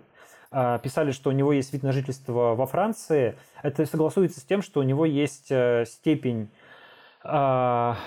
а, 0.55 0.77
писали, 0.77 1.11
что 1.11 1.31
у 1.31 1.33
него 1.33 1.51
есть 1.51 1.73
вид 1.73 1.81
на 1.81 1.91
жительство 1.91 2.53
во 2.53 2.67
Франции. 2.67 3.35
Это 3.63 3.85
согласуется 3.87 4.39
с 4.39 4.43
тем, 4.43 4.61
что 4.61 4.81
у 4.81 4.83
него 4.83 5.03
есть 5.03 5.47
э, 5.49 5.85
степень 5.87 6.49
PhD 7.23 7.23
а, 7.23 7.97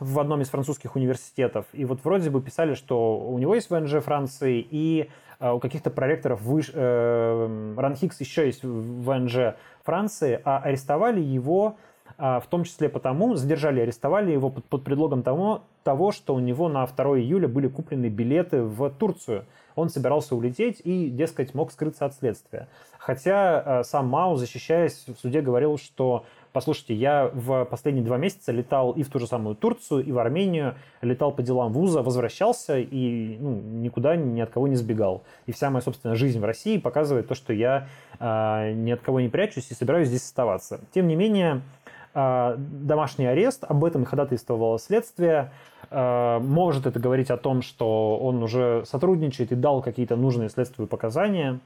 в 0.00 0.18
одном 0.18 0.40
из 0.40 0.48
французских 0.48 0.96
университетов. 0.96 1.66
И 1.72 1.84
вот 1.84 2.00
вроде 2.02 2.30
бы 2.30 2.42
писали, 2.42 2.74
что 2.74 3.16
у 3.16 3.38
него 3.38 3.54
есть 3.54 3.70
ВНЖ 3.70 4.02
Франции, 4.02 4.66
и 4.68 5.08
у 5.38 5.58
каких-то 5.58 5.88
проректоров 5.90 6.42
выше, 6.42 6.72
э, 6.74 7.74
Ранхикс 7.78 8.20
еще 8.20 8.46
есть 8.46 8.62
ВНЖ 8.62 9.54
Франции, 9.84 10.40
а 10.44 10.58
арестовали 10.58 11.20
его 11.20 11.76
а, 11.76 11.89
в 12.18 12.44
том 12.48 12.64
числе 12.64 12.88
потому, 12.88 13.34
задержали, 13.34 13.80
арестовали 13.80 14.32
его 14.32 14.50
под, 14.50 14.64
под 14.64 14.84
предлогом 14.84 15.22
того, 15.22 15.62
того, 15.82 16.12
что 16.12 16.34
у 16.34 16.40
него 16.40 16.68
на 16.68 16.86
2 16.86 17.18
июля 17.18 17.48
были 17.48 17.68
куплены 17.68 18.06
билеты 18.06 18.62
в 18.62 18.90
Турцию. 18.90 19.44
Он 19.76 19.88
собирался 19.88 20.34
улететь 20.36 20.80
и, 20.84 21.08
дескать, 21.08 21.54
мог 21.54 21.72
скрыться 21.72 22.04
от 22.04 22.14
следствия. 22.14 22.68
Хотя 22.98 23.60
а, 23.60 23.84
сам 23.84 24.08
Мау, 24.08 24.36
защищаясь 24.36 25.06
в 25.06 25.18
суде, 25.18 25.40
говорил, 25.40 25.78
что 25.78 26.24
послушайте, 26.52 26.94
я 26.94 27.30
в 27.32 27.64
последние 27.64 28.04
два 28.04 28.18
месяца 28.18 28.52
летал 28.52 28.92
и 28.92 29.02
в 29.02 29.08
ту 29.08 29.18
же 29.18 29.26
самую 29.26 29.54
Турцию, 29.54 30.04
и 30.04 30.12
в 30.12 30.18
Армению, 30.18 30.74
летал 31.00 31.32
по 31.32 31.42
делам 31.42 31.72
вуза, 31.72 32.02
возвращался 32.02 32.78
и 32.78 33.38
ну, 33.38 33.52
никуда 33.52 34.16
ни 34.16 34.40
от 34.40 34.50
кого 34.50 34.68
не 34.68 34.76
сбегал. 34.76 35.22
И 35.46 35.52
вся 35.52 35.70
моя, 35.70 35.82
собственно, 35.82 36.14
жизнь 36.14 36.40
в 36.40 36.44
России 36.44 36.76
показывает 36.78 37.28
то, 37.28 37.34
что 37.34 37.52
я 37.52 37.88
э, 38.18 38.72
ни 38.72 38.90
от 38.90 39.00
кого 39.00 39.20
не 39.20 39.28
прячусь 39.28 39.70
и 39.70 39.74
собираюсь 39.74 40.08
здесь 40.08 40.24
оставаться. 40.24 40.80
Тем 40.92 41.08
не 41.08 41.16
менее, 41.16 41.62
а, 41.79 41.79
домашний 42.14 43.26
арест, 43.26 43.64
об 43.68 43.84
этом 43.84 44.04
ходатайствовало 44.04 44.78
следствие. 44.78 45.52
А, 45.90 46.38
может 46.40 46.86
это 46.86 46.98
говорить 46.98 47.30
о 47.30 47.36
том, 47.36 47.62
что 47.62 48.18
он 48.18 48.42
уже 48.42 48.84
сотрудничает 48.86 49.52
и 49.52 49.56
дал 49.56 49.82
какие-то 49.82 50.16
нужные 50.16 50.48
следствию 50.48 50.86
показания. 50.86 51.58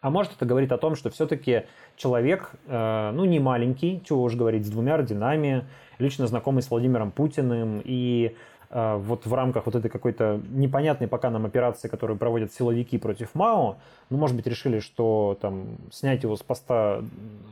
А 0.00 0.10
может 0.10 0.32
это 0.36 0.46
говорит 0.46 0.72
о 0.72 0.78
том, 0.78 0.94
что 0.94 1.10
все-таки 1.10 1.64
человек, 1.96 2.52
а, 2.68 3.12
ну, 3.12 3.24
не 3.24 3.38
маленький, 3.38 4.02
чего 4.04 4.22
уж 4.22 4.34
говорить, 4.34 4.66
с 4.66 4.70
двумя 4.70 4.94
орденами, 4.94 5.64
лично 5.98 6.26
знакомый 6.26 6.62
с 6.62 6.70
Владимиром 6.70 7.10
Путиным 7.10 7.80
и 7.84 8.34
а, 8.34 8.59
вот 8.70 9.26
в 9.26 9.34
рамках 9.34 9.66
вот 9.66 9.74
этой 9.74 9.90
какой-то 9.90 10.40
непонятной 10.50 11.08
пока 11.08 11.28
нам 11.30 11.44
операции, 11.44 11.88
которую 11.88 12.16
проводят 12.16 12.52
силовики 12.52 12.98
против 12.98 13.34
МАО, 13.34 13.78
ну, 14.10 14.16
может 14.16 14.36
быть, 14.36 14.46
решили, 14.46 14.78
что 14.78 15.36
там 15.40 15.76
снять 15.90 16.22
его 16.22 16.36
с 16.36 16.42
поста 16.42 17.02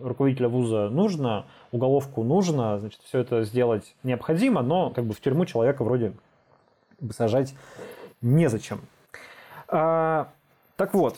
руководителя 0.01 0.49
вуза 0.49 0.89
нужно, 0.91 1.45
уголовку 1.73 2.23
нужно, 2.23 2.79
значит, 2.79 3.01
все 3.05 3.19
это 3.19 3.43
сделать 3.43 3.97
необходимо, 4.05 4.63
но 4.63 4.91
как 4.91 5.07
бы 5.07 5.15
в 5.15 5.21
тюрьму 5.21 5.45
человека 5.45 5.83
вроде 5.83 6.13
бы 7.01 7.13
сажать 7.13 7.53
незачем. 8.21 8.81
А, 9.67 10.29
так 10.77 10.95
вот, 10.95 11.17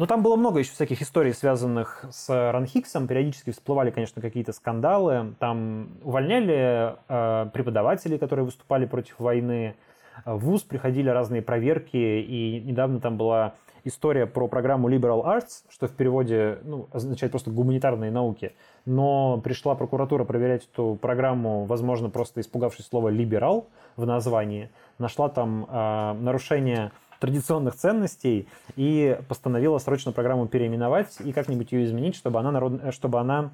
но 0.00 0.06
там 0.06 0.22
было 0.22 0.34
много 0.34 0.60
еще 0.60 0.70
всяких 0.70 1.02
историй, 1.02 1.34
связанных 1.34 2.06
с 2.10 2.30
Ранхиксом. 2.52 3.06
Периодически 3.06 3.50
всплывали, 3.50 3.90
конечно, 3.90 4.22
какие-то 4.22 4.54
скандалы. 4.54 5.34
Там 5.38 5.90
увольняли 6.02 6.96
э, 7.06 7.50
преподавателей, 7.52 8.16
которые 8.18 8.46
выступали 8.46 8.86
против 8.86 9.20
войны. 9.20 9.76
В 10.24 10.38
ВУЗ 10.38 10.62
приходили 10.62 11.10
разные 11.10 11.42
проверки. 11.42 11.98
И 11.98 12.62
недавно 12.64 12.98
там 12.98 13.18
была 13.18 13.52
история 13.84 14.24
про 14.24 14.48
программу 14.48 14.88
Liberal 14.88 15.22
Arts, 15.22 15.64
что 15.68 15.86
в 15.86 15.92
переводе 15.92 16.60
ну, 16.62 16.88
означает 16.92 17.32
просто 17.32 17.50
гуманитарные 17.50 18.10
науки. 18.10 18.54
Но 18.86 19.38
пришла 19.44 19.74
прокуратура 19.74 20.24
проверять 20.24 20.66
эту 20.72 20.98
программу, 20.98 21.66
возможно, 21.66 22.08
просто 22.08 22.40
испугавшись 22.40 22.86
слова 22.86 23.10
«либерал» 23.10 23.68
в 23.96 24.06
названии. 24.06 24.70
Нашла 24.96 25.28
там 25.28 25.66
э, 25.68 26.12
нарушение 26.14 26.90
традиционных 27.20 27.76
ценностей 27.76 28.48
и 28.74 29.18
постановила 29.28 29.78
срочно 29.78 30.10
программу 30.10 30.48
переименовать 30.48 31.20
и 31.20 31.32
как-нибудь 31.32 31.70
ее 31.70 31.84
изменить, 31.84 32.16
чтобы 32.16 32.40
она, 32.40 32.50
народ... 32.50 32.92
чтобы 32.92 33.20
она 33.20 33.50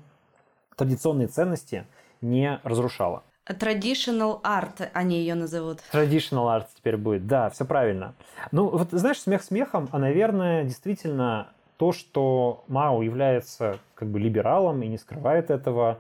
традиционные 0.77 1.29
ценности 1.29 1.85
не 2.21 2.61
разрушала. 2.63 3.23
Traditional 3.49 4.41
art 4.43 4.89
они 4.93 5.19
ее 5.19 5.35
назовут. 5.35 5.79
Traditional 5.93 6.47
art 6.47 6.67
теперь 6.77 6.97
будет, 6.97 7.27
да, 7.27 7.51
все 7.51 7.65
правильно. 7.65 8.15
Ну, 8.51 8.69
вот 8.69 8.89
знаешь, 8.91 9.21
смех 9.21 9.43
смехом, 9.43 9.89
а, 9.93 9.99
наверное, 9.99 10.65
действительно 10.65 11.49
то, 11.77 11.93
что 11.93 12.65
Мао 12.69 13.03
является 13.03 13.79
как 13.95 14.09
бы 14.09 14.19
либералом 14.19 14.83
и 14.83 14.89
не 14.89 14.99
скрывает 14.99 15.51
этого, 15.51 15.99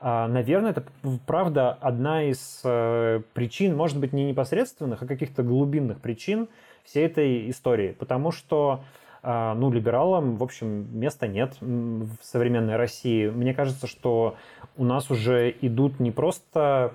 а, 0.00 0.28
наверное, 0.28 0.70
это 0.70 0.84
правда 1.26 1.72
одна 1.72 2.24
из 2.24 2.60
э, 2.62 3.22
причин, 3.32 3.74
может 3.74 3.98
быть, 3.98 4.12
не 4.12 4.26
непосредственных, 4.26 5.02
а 5.02 5.06
каких-то 5.06 5.42
глубинных 5.42 6.00
причин, 6.00 6.48
всей 6.84 7.06
этой 7.06 7.50
истории, 7.50 7.92
потому 7.98 8.30
что 8.30 8.84
а, 9.26 9.54
ну, 9.54 9.72
либералам, 9.72 10.36
в 10.36 10.42
общем, 10.42 10.86
места 10.98 11.26
нет 11.26 11.56
в 11.60 12.16
современной 12.20 12.76
России. 12.76 13.28
Мне 13.28 13.54
кажется, 13.54 13.86
что 13.86 14.36
у 14.76 14.84
нас 14.84 15.10
уже 15.10 15.50
идут 15.62 15.98
не 15.98 16.10
просто 16.10 16.92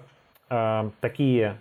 э, 0.47 0.91
такие, 1.01 1.57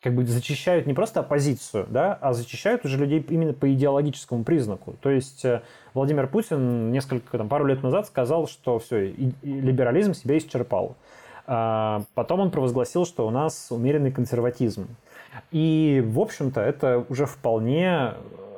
как 0.00 0.14
бы 0.14 0.24
зачищают 0.24 0.86
не 0.86 0.94
просто 0.94 1.18
оппозицию, 1.18 1.88
да, 1.90 2.16
а 2.20 2.32
зачищают 2.32 2.84
уже 2.84 2.96
людей 2.96 3.26
именно 3.28 3.52
по 3.52 3.72
идеологическому 3.72 4.44
признаку. 4.44 4.94
То 5.02 5.10
есть 5.10 5.44
э, 5.44 5.62
Владимир 5.94 6.28
Путин 6.28 6.92
несколько, 6.92 7.36
там, 7.36 7.48
пару 7.48 7.66
лет 7.66 7.82
назад 7.82 8.06
сказал, 8.06 8.46
что 8.46 8.78
все, 8.78 9.08
и, 9.10 9.32
и 9.42 9.60
либерализм 9.60 10.14
себя 10.14 10.38
исчерпал. 10.38 10.94
А 11.48 12.02
потом 12.14 12.38
он 12.38 12.52
провозгласил, 12.52 13.04
что 13.04 13.26
у 13.26 13.30
нас 13.30 13.66
умеренный 13.70 14.12
консерватизм. 14.12 14.86
И, 15.50 16.02
в 16.06 16.18
общем-то, 16.18 16.60
это 16.60 17.04
уже 17.08 17.26
вполне 17.26 18.14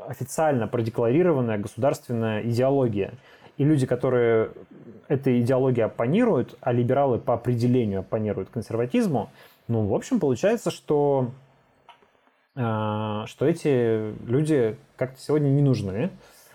официально 0.08 0.66
продекларированная 0.66 1.58
государственная 1.58 2.42
идеология. 2.42 3.12
И 3.56 3.64
люди, 3.64 3.86
которые 3.86 4.50
этой 5.08 5.40
идеологии 5.40 5.82
оппонируют, 5.82 6.56
а 6.60 6.72
либералы 6.72 7.18
по 7.18 7.34
определению 7.34 8.00
оппонируют 8.00 8.50
консерватизму, 8.50 9.30
ну, 9.68 9.86
в 9.86 9.94
общем, 9.94 10.20
получается, 10.20 10.70
что, 10.70 11.30
э, 12.56 13.22
что 13.26 13.46
эти 13.46 14.14
люди 14.28 14.76
как-то 14.96 15.20
сегодня 15.20 15.48
не 15.48 15.62
нужны. 15.62 16.10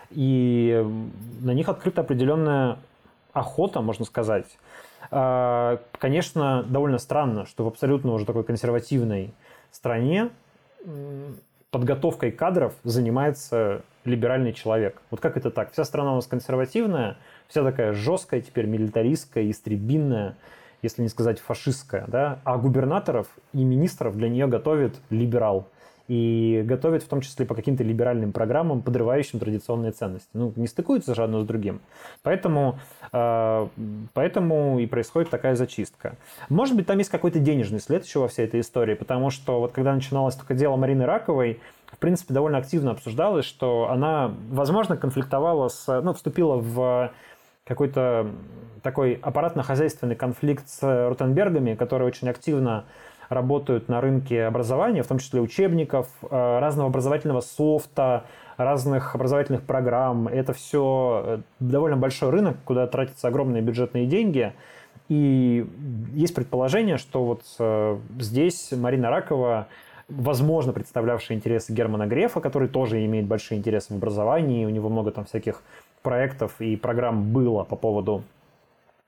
И 0.10 0.86
на 1.42 1.52
них 1.52 1.70
открыта 1.70 2.02
определенная 2.02 2.78
охота, 3.34 3.82
можно 3.82 4.06
сказать. 4.06 4.58
Э, 5.12 5.78
конечно, 6.00 6.64
довольно 6.64 6.98
странно, 6.98 7.46
что 7.46 7.64
в 7.64 7.68
абсолютно 7.68 8.14
уже 8.14 8.26
такой 8.26 8.44
консервативной 8.44 9.34
стране 9.78 10.30
подготовкой 11.72 12.32
кадров 12.32 12.74
занимается 12.84 13.84
либеральный 14.06 14.54
человек. 14.54 15.02
Вот 15.12 15.20
как 15.20 15.38
это 15.38 15.52
так? 15.52 15.72
Вся 15.72 15.84
страна 15.84 16.14
у 16.14 16.16
нас 16.16 16.28
консервативная, 16.28 17.18
вся 17.48 17.64
такая 17.64 17.94
жесткая, 17.94 18.42
теперь 18.42 18.66
милитаристская, 18.66 19.50
истребинная, 19.52 20.38
если 20.82 21.02
не 21.02 21.10
сказать 21.10 21.40
фашистская, 21.40 22.06
да? 22.08 22.40
а 22.44 22.58
губернаторов 22.58 23.28
и 23.54 23.64
министров 23.64 24.16
для 24.16 24.30
нее 24.30 24.48
готовит 24.48 24.96
либерал– 25.10 25.68
и 26.08 26.64
готовят 26.66 27.04
в 27.04 27.08
том 27.08 27.22
числе 27.22 27.46
по 27.46 27.56
каким-то 27.56 27.84
либеральным 27.84 28.32
программам, 28.32 28.82
подрывающим 28.82 29.40
традиционные 29.40 29.92
ценности. 29.92 30.30
Ну, 30.34 30.54
не 30.56 30.68
стыкуются 30.68 31.16
же 31.16 31.24
одно 31.24 31.42
с 31.42 31.46
другим. 31.46 31.82
Поэтому, 32.24 32.80
э, 33.12 33.68
поэтому 34.14 34.80
и 34.80 34.86
происходит 34.86 35.30
такая 35.30 35.56
зачистка. 35.56 36.16
Может 36.50 36.76
быть, 36.76 36.88
там 36.88 36.98
есть 36.98 37.10
какой-то 37.10 37.40
денежный 37.40 37.80
след 37.80 38.06
еще 38.06 38.20
во 38.20 38.28
всей 38.28 38.46
этой 38.46 38.62
истории, 38.62 38.94
потому 38.94 39.30
что 39.30 39.60
вот 39.60 39.74
когда 39.74 39.94
начиналось 39.94 40.36
только 40.36 40.54
дело 40.54 40.78
Марины 40.78 41.06
Раковой, 41.06 41.60
в 41.92 41.98
принципе, 41.98 42.34
довольно 42.34 42.58
активно 42.58 42.92
обсуждалось, 42.92 43.46
что 43.46 43.90
она, 43.90 44.34
возможно, 44.50 44.98
конфликтовала 44.98 45.68
с, 45.70 46.02
ну, 46.02 46.14
вступила 46.14 46.58
в 46.58 47.12
какой-то 47.66 48.32
такой 48.82 49.20
аппаратно-хозяйственный 49.22 50.16
конфликт 50.16 50.70
с 50.70 50.82
Ротенбергами, 50.82 51.76
которые 51.76 52.08
очень 52.08 52.30
активно 52.30 52.86
работают 53.30 53.90
на 53.90 54.02
рынке 54.02 54.46
образования, 54.46 55.04
в 55.04 55.08
том 55.08 55.20
числе 55.20 55.42
учебников, 55.42 56.08
э, 56.22 56.60
разного 56.60 56.90
образовательного 56.90 57.42
софта, 57.42 58.26
разных 58.58 59.16
образовательных 59.16 59.64
программ. 59.64 60.28
Это 60.28 60.54
все 60.54 61.24
э, 61.26 61.40
довольно 61.60 61.98
большой 61.98 62.30
рынок, 62.30 62.58
куда 62.66 62.88
тратятся 62.88 63.28
огромные 63.28 63.62
бюджетные 63.62 64.06
деньги. 64.06 64.54
И 65.10 65.66
есть 66.14 66.36
предположение, 66.36 66.98
что 66.98 67.24
вот 67.24 67.44
э, 67.60 67.98
здесь 68.20 68.74
Марина 68.74 69.10
Ракова, 69.10 69.68
возможно, 70.10 70.74
представлявшая 70.74 71.38
интересы 71.38 71.74
Германа 71.74 72.08
Грефа, 72.08 72.42
который 72.42 72.68
тоже 72.68 73.06
имеет 73.06 73.26
большие 73.26 73.58
интересы 73.58 73.94
в 73.94 73.98
образовании, 73.98 74.66
у 74.66 74.70
него 74.70 74.90
много 74.90 75.12
там 75.12 75.26
всяких 75.26 75.62
проектов 76.02 76.60
и 76.60 76.76
программ 76.76 77.32
было 77.32 77.64
по 77.64 77.76
поводу 77.76 78.24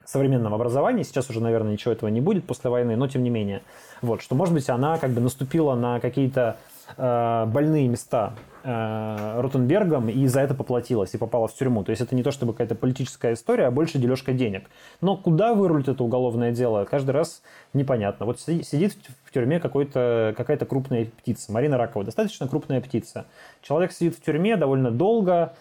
современного 0.09 0.55
образования. 0.55 1.03
Сейчас 1.03 1.29
уже, 1.29 1.39
наверное, 1.39 1.73
ничего 1.73 1.91
этого 1.91 2.09
не 2.09 2.19
будет 2.19 2.45
после 2.45 2.69
войны, 2.69 2.95
но 2.95 3.07
тем 3.07 3.21
не 3.21 3.29
менее. 3.29 3.61
Вот, 4.01 4.21
что, 4.21 4.33
может 4.33 4.53
быть, 4.53 4.67
она 4.69 4.97
как 4.97 5.11
бы 5.11 5.21
наступила 5.21 5.75
на 5.75 5.99
какие-то 5.99 6.57
э, 6.97 7.45
больные 7.45 7.87
места 7.87 8.33
э, 8.63 9.39
Ротенбергом 9.39 10.09
и 10.09 10.25
за 10.25 10.41
это 10.41 10.55
поплатилась 10.55 11.13
и 11.13 11.17
попала 11.19 11.47
в 11.47 11.53
тюрьму. 11.53 11.83
То 11.83 11.91
есть 11.91 12.01
это 12.01 12.15
не 12.15 12.23
то 12.23 12.31
чтобы 12.31 12.53
какая-то 12.53 12.73
политическая 12.73 13.33
история, 13.33 13.67
а 13.67 13.71
больше 13.71 13.99
дележка 13.99 14.33
денег. 14.33 14.67
Но 14.99 15.15
куда 15.15 15.53
вырулит 15.53 15.87
это 15.87 16.03
уголовное 16.03 16.51
дело, 16.51 16.85
каждый 16.85 17.11
раз 17.11 17.43
непонятно. 17.73 18.25
Вот 18.25 18.39
сидит 18.39 18.97
в 19.25 19.31
тюрьме 19.31 19.59
какой-то, 19.59 20.33
какая-то 20.35 20.65
крупная 20.65 21.05
птица. 21.05 21.51
Марина 21.51 21.77
Ракова, 21.77 22.03
достаточно 22.03 22.47
крупная 22.47 22.81
птица. 22.81 23.25
Человек 23.61 23.91
сидит 23.91 24.15
в 24.15 24.23
тюрьме 24.23 24.57
довольно 24.57 24.89
долго, 24.89 25.53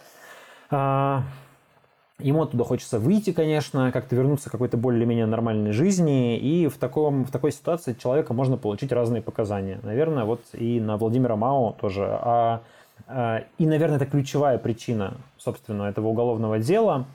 э, 0.70 1.18
Ему 2.20 2.42
оттуда 2.42 2.64
хочется 2.64 2.98
выйти, 2.98 3.32
конечно, 3.32 3.92
как-то 3.92 4.16
вернуться 4.16 4.48
к 4.48 4.52
какой-то 4.52 4.76
более-менее 4.76 5.26
нормальной 5.26 5.70
жизни, 5.70 6.36
и 6.36 6.66
в, 6.66 6.76
таком, 6.76 7.24
в 7.24 7.30
такой 7.30 7.52
ситуации 7.52 7.92
человека 7.92 8.34
можно 8.34 8.56
получить 8.56 8.90
разные 8.90 9.22
показания. 9.22 9.78
Наверное, 9.84 10.24
вот 10.24 10.42
и 10.52 10.80
на 10.80 10.96
Владимира 10.96 11.36
Мао 11.36 11.76
тоже. 11.80 12.08
А, 12.08 12.62
а, 13.06 13.44
и, 13.58 13.66
наверное, 13.66 13.98
это 13.98 14.06
ключевая 14.06 14.58
причина, 14.58 15.14
собственно, 15.36 15.84
этого 15.84 16.08
уголовного 16.08 16.58
дела. 16.58 17.06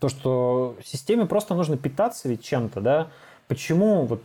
То, 0.00 0.10
что 0.10 0.76
системе 0.84 1.24
просто 1.24 1.54
нужно 1.54 1.78
питаться 1.78 2.28
ведь 2.28 2.44
чем-то, 2.44 2.82
да? 2.82 3.06
Почему, 3.48 4.04
вот, 4.04 4.22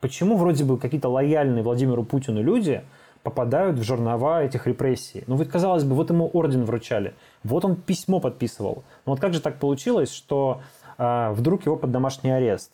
почему 0.00 0.36
вроде 0.36 0.64
бы 0.64 0.76
какие-то 0.76 1.08
лояльные 1.08 1.62
Владимиру 1.62 2.04
Путину 2.04 2.42
люди– 2.42 2.82
попадают 3.22 3.78
в 3.78 3.82
жернова 3.82 4.42
этих 4.42 4.66
репрессий. 4.66 5.24
Ну, 5.26 5.36
вот, 5.36 5.48
казалось 5.48 5.84
бы, 5.84 5.94
вот 5.94 6.10
ему 6.10 6.30
орден 6.32 6.64
вручали, 6.64 7.14
вот 7.44 7.64
он 7.64 7.76
письмо 7.76 8.20
подписывал. 8.20 8.84
Но 9.06 9.12
вот 9.12 9.20
как 9.20 9.34
же 9.34 9.40
так 9.40 9.58
получилось, 9.58 10.12
что 10.12 10.60
э, 10.98 11.30
вдруг 11.32 11.66
его 11.66 11.76
под 11.76 11.90
домашний 11.90 12.30
арест? 12.30 12.72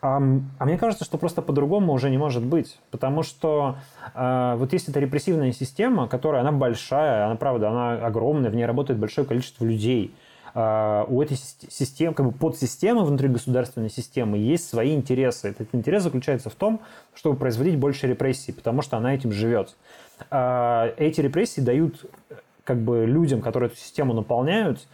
А, 0.00 0.16
а 0.16 0.64
мне 0.64 0.78
кажется, 0.78 1.04
что 1.04 1.18
просто 1.18 1.42
по-другому 1.42 1.92
уже 1.92 2.10
не 2.10 2.18
может 2.18 2.44
быть, 2.44 2.78
потому 2.90 3.22
что 3.22 3.76
э, 4.14 4.54
вот 4.56 4.72
есть 4.72 4.88
эта 4.88 5.00
репрессивная 5.00 5.52
система, 5.52 6.08
которая, 6.08 6.42
она 6.42 6.52
большая, 6.52 7.26
она, 7.26 7.36
правда, 7.36 7.70
она 7.70 8.06
огромная, 8.06 8.50
в 8.50 8.54
ней 8.54 8.66
работает 8.66 8.98
большое 8.98 9.26
количество 9.26 9.64
людей. 9.64 10.14
Uh, 10.54 11.04
у 11.08 11.20
этой 11.20 11.36
системы, 11.36 12.14
как 12.14 12.26
бы 12.26 12.30
подсистемы 12.30 13.04
внутри 13.04 13.26
государственной 13.26 13.90
системы 13.90 14.38
есть 14.38 14.68
свои 14.68 14.94
интересы. 14.94 15.48
Этот 15.48 15.74
интерес 15.74 16.04
заключается 16.04 16.48
в 16.48 16.54
том, 16.54 16.80
чтобы 17.12 17.36
производить 17.36 17.76
больше 17.76 18.06
репрессий, 18.06 18.52
потому 18.52 18.80
что 18.80 18.96
она 18.96 19.16
этим 19.16 19.32
живет. 19.32 19.74
А, 20.30 20.92
эти 20.96 21.20
репрессии 21.20 21.60
дают 21.60 22.04
как 22.64 22.78
бы 22.78 23.04
людям, 23.04 23.40
которые 23.40 23.68
эту 23.68 23.76
систему 23.78 24.14
наполняют, 24.14 24.86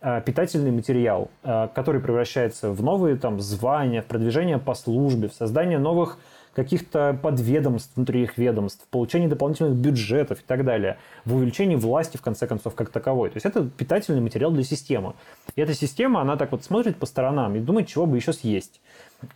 а, 0.00 0.20
питательный 0.20 0.70
материал, 0.70 1.30
а, 1.42 1.68
который 1.68 2.00
превращается 2.00 2.70
в 2.70 2.82
новые 2.82 3.16
там 3.16 3.40
звания, 3.40 4.02
в 4.02 4.06
продвижение 4.06 4.58
по 4.58 4.74
службе, 4.74 5.28
в 5.28 5.34
создание 5.34 5.78
новых 5.78 6.18
каких-то 6.56 7.18
подведомств 7.20 7.92
внутри 7.96 8.22
их 8.22 8.38
ведомств, 8.38 8.82
в 8.82 8.88
получении 8.88 9.26
дополнительных 9.26 9.74
бюджетов 9.74 10.40
и 10.40 10.42
так 10.42 10.64
далее, 10.64 10.96
в 11.26 11.36
увеличении 11.36 11.76
власти, 11.76 12.16
в 12.16 12.22
конце 12.22 12.46
концов, 12.46 12.74
как 12.74 12.88
таковой. 12.88 13.28
То 13.28 13.36
есть 13.36 13.44
это 13.44 13.68
питательный 13.68 14.22
материал 14.22 14.50
для 14.50 14.64
системы. 14.64 15.12
И 15.54 15.60
эта 15.60 15.74
система, 15.74 16.22
она 16.22 16.38
так 16.38 16.52
вот 16.52 16.64
смотрит 16.64 16.96
по 16.96 17.04
сторонам 17.04 17.54
и 17.56 17.60
думает, 17.60 17.88
чего 17.88 18.06
бы 18.06 18.16
еще 18.16 18.32
съесть. 18.32 18.80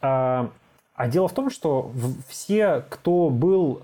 А, 0.00 0.50
а 0.94 1.08
дело 1.08 1.28
в 1.28 1.34
том, 1.34 1.50
что 1.50 1.92
все, 2.26 2.86
кто 2.88 3.28
был 3.28 3.82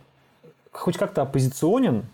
хоть 0.73 0.97
как-то 0.97 1.21
оппозиционен, 1.21 2.05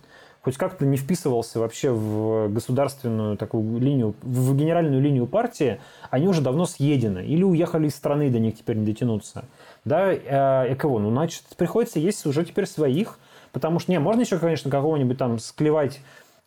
хоть 0.41 0.57
как-то 0.57 0.85
не 0.85 0.97
вписывался 0.97 1.61
вообще 1.61 1.93
в 1.93 2.49
государственную 2.49 3.37
такую 3.37 3.79
линию, 3.79 4.15
в 4.23 4.57
генеральную 4.57 5.01
линию 5.01 5.27
партии, 5.27 5.81
они 6.11 6.27
уже 6.27 6.43
давно 6.43 6.67
съедены. 6.67 7.25
Или 7.25 7.45
уехали 7.45 7.87
из 7.87 7.95
страны, 7.95 8.29
до 8.29 8.41
них 8.41 8.57
теперь 8.57 8.77
не 8.77 8.87
дотянуться. 8.87 9.45
Да, 9.85 10.13
э, 10.13 10.75
кого? 10.77 10.99
Ну, 10.99 11.11
значит, 11.11 11.45
приходится 11.57 11.99
есть 11.99 12.25
уже 12.27 12.45
теперь 12.45 12.67
своих, 12.67 13.19
потому 13.53 13.79
что, 13.79 13.91
не, 13.91 13.99
можно 13.99 14.21
еще, 14.21 14.39
конечно, 14.39 14.71
какого-нибудь 14.71 15.19
там 15.19 15.39
склевать 15.39 16.01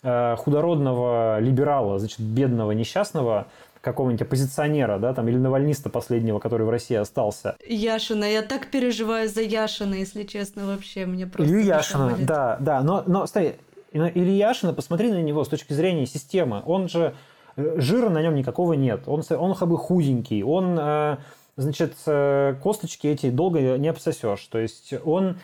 э, 0.04 0.36
худородного 0.38 1.39
либерала, 1.39 2.00
значит, 2.00 2.19
бедного, 2.19 2.71
несчастного, 2.71 3.48
какого-нибудь 3.82 4.24
оппозиционера, 4.24 4.98
да, 4.98 5.13
там, 5.13 5.28
или 5.28 5.38
навальниста 5.38 5.89
последнего, 5.89 6.39
который 6.39 6.65
в 6.65 6.69
России 6.69 6.95
остался. 6.95 7.56
Яшина, 7.65 8.26
я 8.26 8.41
так 8.41 8.67
переживаю 8.71 9.30
за 9.30 9.41
Яшина, 9.41 9.93
если 9.93 10.24
честно, 10.24 10.65
вообще, 10.65 11.06
мне 11.06 11.28
просто... 11.28 11.54
Илью 11.54 11.65
Яшина, 11.65 12.15
да, 12.19 12.58
да, 12.60 12.82
но, 12.82 13.04
но, 13.06 13.28
смотри, 13.28 13.56
Илья 13.93 14.50
Яшина, 14.50 14.74
посмотри 14.74 15.12
на 15.12 15.21
него 15.21 15.43
с 15.43 15.48
точки 15.48 15.74
зрения 15.74 16.08
системы, 16.08 16.63
он 16.65 16.89
же, 16.89 17.15
э, 17.56 17.76
жира 17.78 18.10
на 18.10 18.21
нем 18.21 18.36
никакого 18.36 18.74
нет, 18.74 19.04
он, 19.06 19.24
он 19.30 19.54
как 19.54 19.69
бы 19.69 19.78
худенький, 19.78 20.43
он, 20.43 20.78
э, 20.80 21.17
значит, 21.57 21.93
э, 22.05 22.55
косточки 22.61 23.07
эти 23.07 23.29
долго 23.29 23.77
не 23.77 23.87
обсосешь, 23.87 24.45
то 24.45 24.57
есть 24.57 24.93
он 25.03 25.37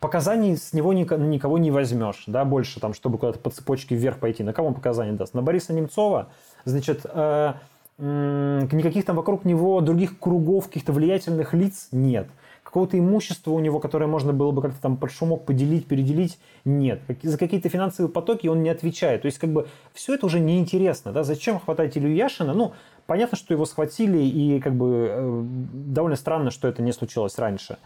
показаний 0.00 0.56
с 0.56 0.72
него 0.72 0.92
никого 0.92 1.58
не 1.58 1.70
возьмешь, 1.70 2.24
да, 2.26 2.44
больше 2.44 2.80
там, 2.80 2.94
чтобы 2.94 3.18
куда-то 3.18 3.38
по 3.38 3.50
цепочке 3.50 3.96
вверх 3.96 4.18
пойти. 4.18 4.42
На 4.42 4.52
кого 4.52 4.68
он 4.68 4.74
показания 4.74 5.12
даст? 5.12 5.34
На 5.34 5.42
Бориса 5.42 5.72
Немцова? 5.72 6.28
Значит, 6.64 7.04
э, 7.04 7.54
никаких 7.98 9.04
там 9.04 9.16
вокруг 9.16 9.44
него 9.44 9.80
других 9.80 10.18
кругов, 10.18 10.68
каких-то 10.68 10.92
влиятельных 10.92 11.52
лиц 11.54 11.88
нет. 11.90 12.28
Какого-то 12.62 12.98
имущества 12.98 13.52
у 13.52 13.60
него, 13.60 13.80
которое 13.80 14.06
можно 14.06 14.32
было 14.34 14.50
бы 14.52 14.60
как-то 14.60 14.80
там 14.80 14.98
под 14.98 15.10
шумок 15.10 15.46
поделить, 15.46 15.86
переделить, 15.86 16.38
нет. 16.66 17.00
За 17.22 17.38
какие-то 17.38 17.70
финансовые 17.70 18.12
потоки 18.12 18.46
он 18.46 18.62
не 18.62 18.68
отвечает. 18.68 19.22
То 19.22 19.26
есть, 19.26 19.38
как 19.38 19.50
бы, 19.50 19.68
все 19.94 20.14
это 20.14 20.26
уже 20.26 20.38
неинтересно. 20.38 21.12
Да? 21.12 21.24
Зачем 21.24 21.58
хватать 21.58 21.96
Илью 21.96 22.14
Яшина? 22.14 22.52
Ну, 22.52 22.74
понятно, 23.08 23.38
что 23.38 23.54
его 23.54 23.64
схватили, 23.64 24.18
и 24.18 24.60
как 24.60 24.74
бы 24.74 25.08
э, 25.10 25.42
довольно 25.72 26.16
странно, 26.16 26.50
что 26.50 26.68
это 26.68 26.82
не 26.82 26.92
случилось 26.92 27.38
раньше. 27.38 27.78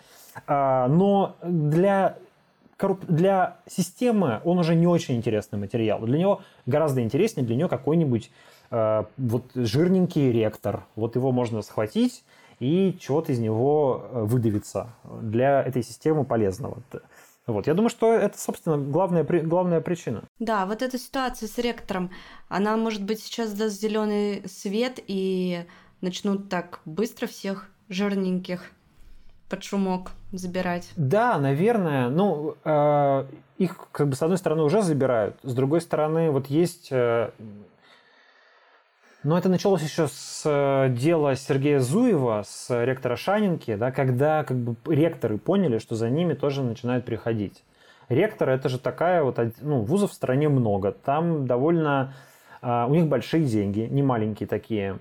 А, 0.46 0.88
но 0.88 1.36
для 1.42 2.16
для 3.06 3.58
системы 3.68 4.40
он 4.44 4.58
уже 4.58 4.74
не 4.74 4.88
очень 4.88 5.14
интересный 5.16 5.56
материал. 5.56 6.00
Для 6.00 6.18
него 6.18 6.40
гораздо 6.66 7.00
интереснее 7.00 7.46
для 7.46 7.54
нее 7.54 7.68
какой-нибудь 7.68 8.32
э, 8.72 9.04
вот 9.16 9.44
жирненький 9.54 10.32
ректор. 10.32 10.84
Вот 10.96 11.14
его 11.14 11.30
можно 11.30 11.62
схватить 11.62 12.24
и 12.58 12.98
чего-то 13.00 13.30
из 13.30 13.38
него 13.38 14.04
э, 14.10 14.22
выдавиться 14.24 14.88
для 15.20 15.62
этой 15.62 15.84
системы 15.84 16.24
полезного. 16.24 16.78
Вот. 17.46 17.66
Я 17.66 17.74
думаю, 17.74 17.90
что 17.90 18.12
это, 18.12 18.38
собственно, 18.38 18.78
главная, 18.78 19.24
главная 19.24 19.80
причина. 19.80 20.24
Да, 20.38 20.66
вот 20.66 20.82
эта 20.82 20.98
ситуация 20.98 21.48
с 21.48 21.58
ректором, 21.58 22.10
она, 22.48 22.76
может 22.76 23.02
быть, 23.02 23.20
сейчас 23.20 23.52
даст 23.52 23.80
зеленый 23.80 24.42
свет 24.48 25.00
и 25.06 25.64
начнут 26.00 26.48
так 26.48 26.80
быстро 26.84 27.26
всех 27.26 27.68
жирненьких 27.88 28.70
под 29.48 29.64
шумок 29.64 30.12
забирать. 30.32 30.90
Да, 30.96 31.38
наверное. 31.38 32.08
Ну, 32.08 32.56
э, 32.64 33.26
их, 33.58 33.88
как 33.92 34.08
бы, 34.08 34.16
с 34.16 34.22
одной 34.22 34.38
стороны, 34.38 34.62
уже 34.62 34.82
забирают. 34.82 35.36
С 35.42 35.54
другой 35.54 35.80
стороны, 35.80 36.30
вот 36.30 36.46
есть... 36.46 36.88
Э, 36.90 37.30
но 39.24 39.38
это 39.38 39.48
началось 39.48 39.82
еще 39.82 40.08
с 40.08 40.42
э, 40.44 40.88
дела 40.90 41.36
Сергея 41.36 41.80
Зуева, 41.80 42.44
с 42.46 42.84
ректора 42.84 43.16
Шанинки, 43.16 43.74
да, 43.76 43.90
когда 43.92 44.44
как 44.44 44.56
бы 44.56 44.76
ректоры 44.92 45.38
поняли, 45.38 45.78
что 45.78 45.94
за 45.94 46.10
ними 46.10 46.34
тоже 46.34 46.62
начинают 46.62 47.04
приходить. 47.04 47.62
Ректор 48.08 48.48
это 48.48 48.68
же 48.68 48.78
такая 48.78 49.22
вот, 49.22 49.38
ну, 49.60 49.82
вузов 49.82 50.10
в 50.10 50.14
стране 50.14 50.48
много. 50.48 50.92
Там 50.92 51.46
довольно, 51.46 52.14
у 52.60 52.90
них 52.90 53.06
большие 53.06 53.44
деньги, 53.44 53.88
не 53.90 54.02
маленькие 54.02 54.46
такие, 54.46 54.98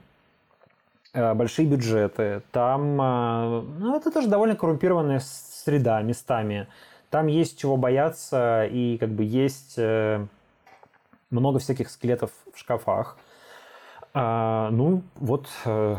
большие 1.13 1.67
бюджеты. 1.67 2.41
Там, 2.51 2.95
ну, 2.95 3.97
это 3.97 4.11
тоже 4.11 4.29
довольно 4.29 4.55
коррумпированная 4.55 5.19
среда 5.19 6.01
местами. 6.03 6.67
Там 7.09 7.27
есть 7.27 7.59
чего 7.59 7.75
бояться 7.75 8.65
и 8.71 8.97
как 8.97 9.09
бы 9.09 9.25
есть 9.25 9.73
э, 9.77 10.25
много 11.29 11.59
всяких 11.59 11.89
скелетов 11.89 12.31
в 12.53 12.57
шкафах. 12.57 13.17
А, 14.13 14.69
ну, 14.71 15.03
вот, 15.15 15.47
э, 15.65 15.95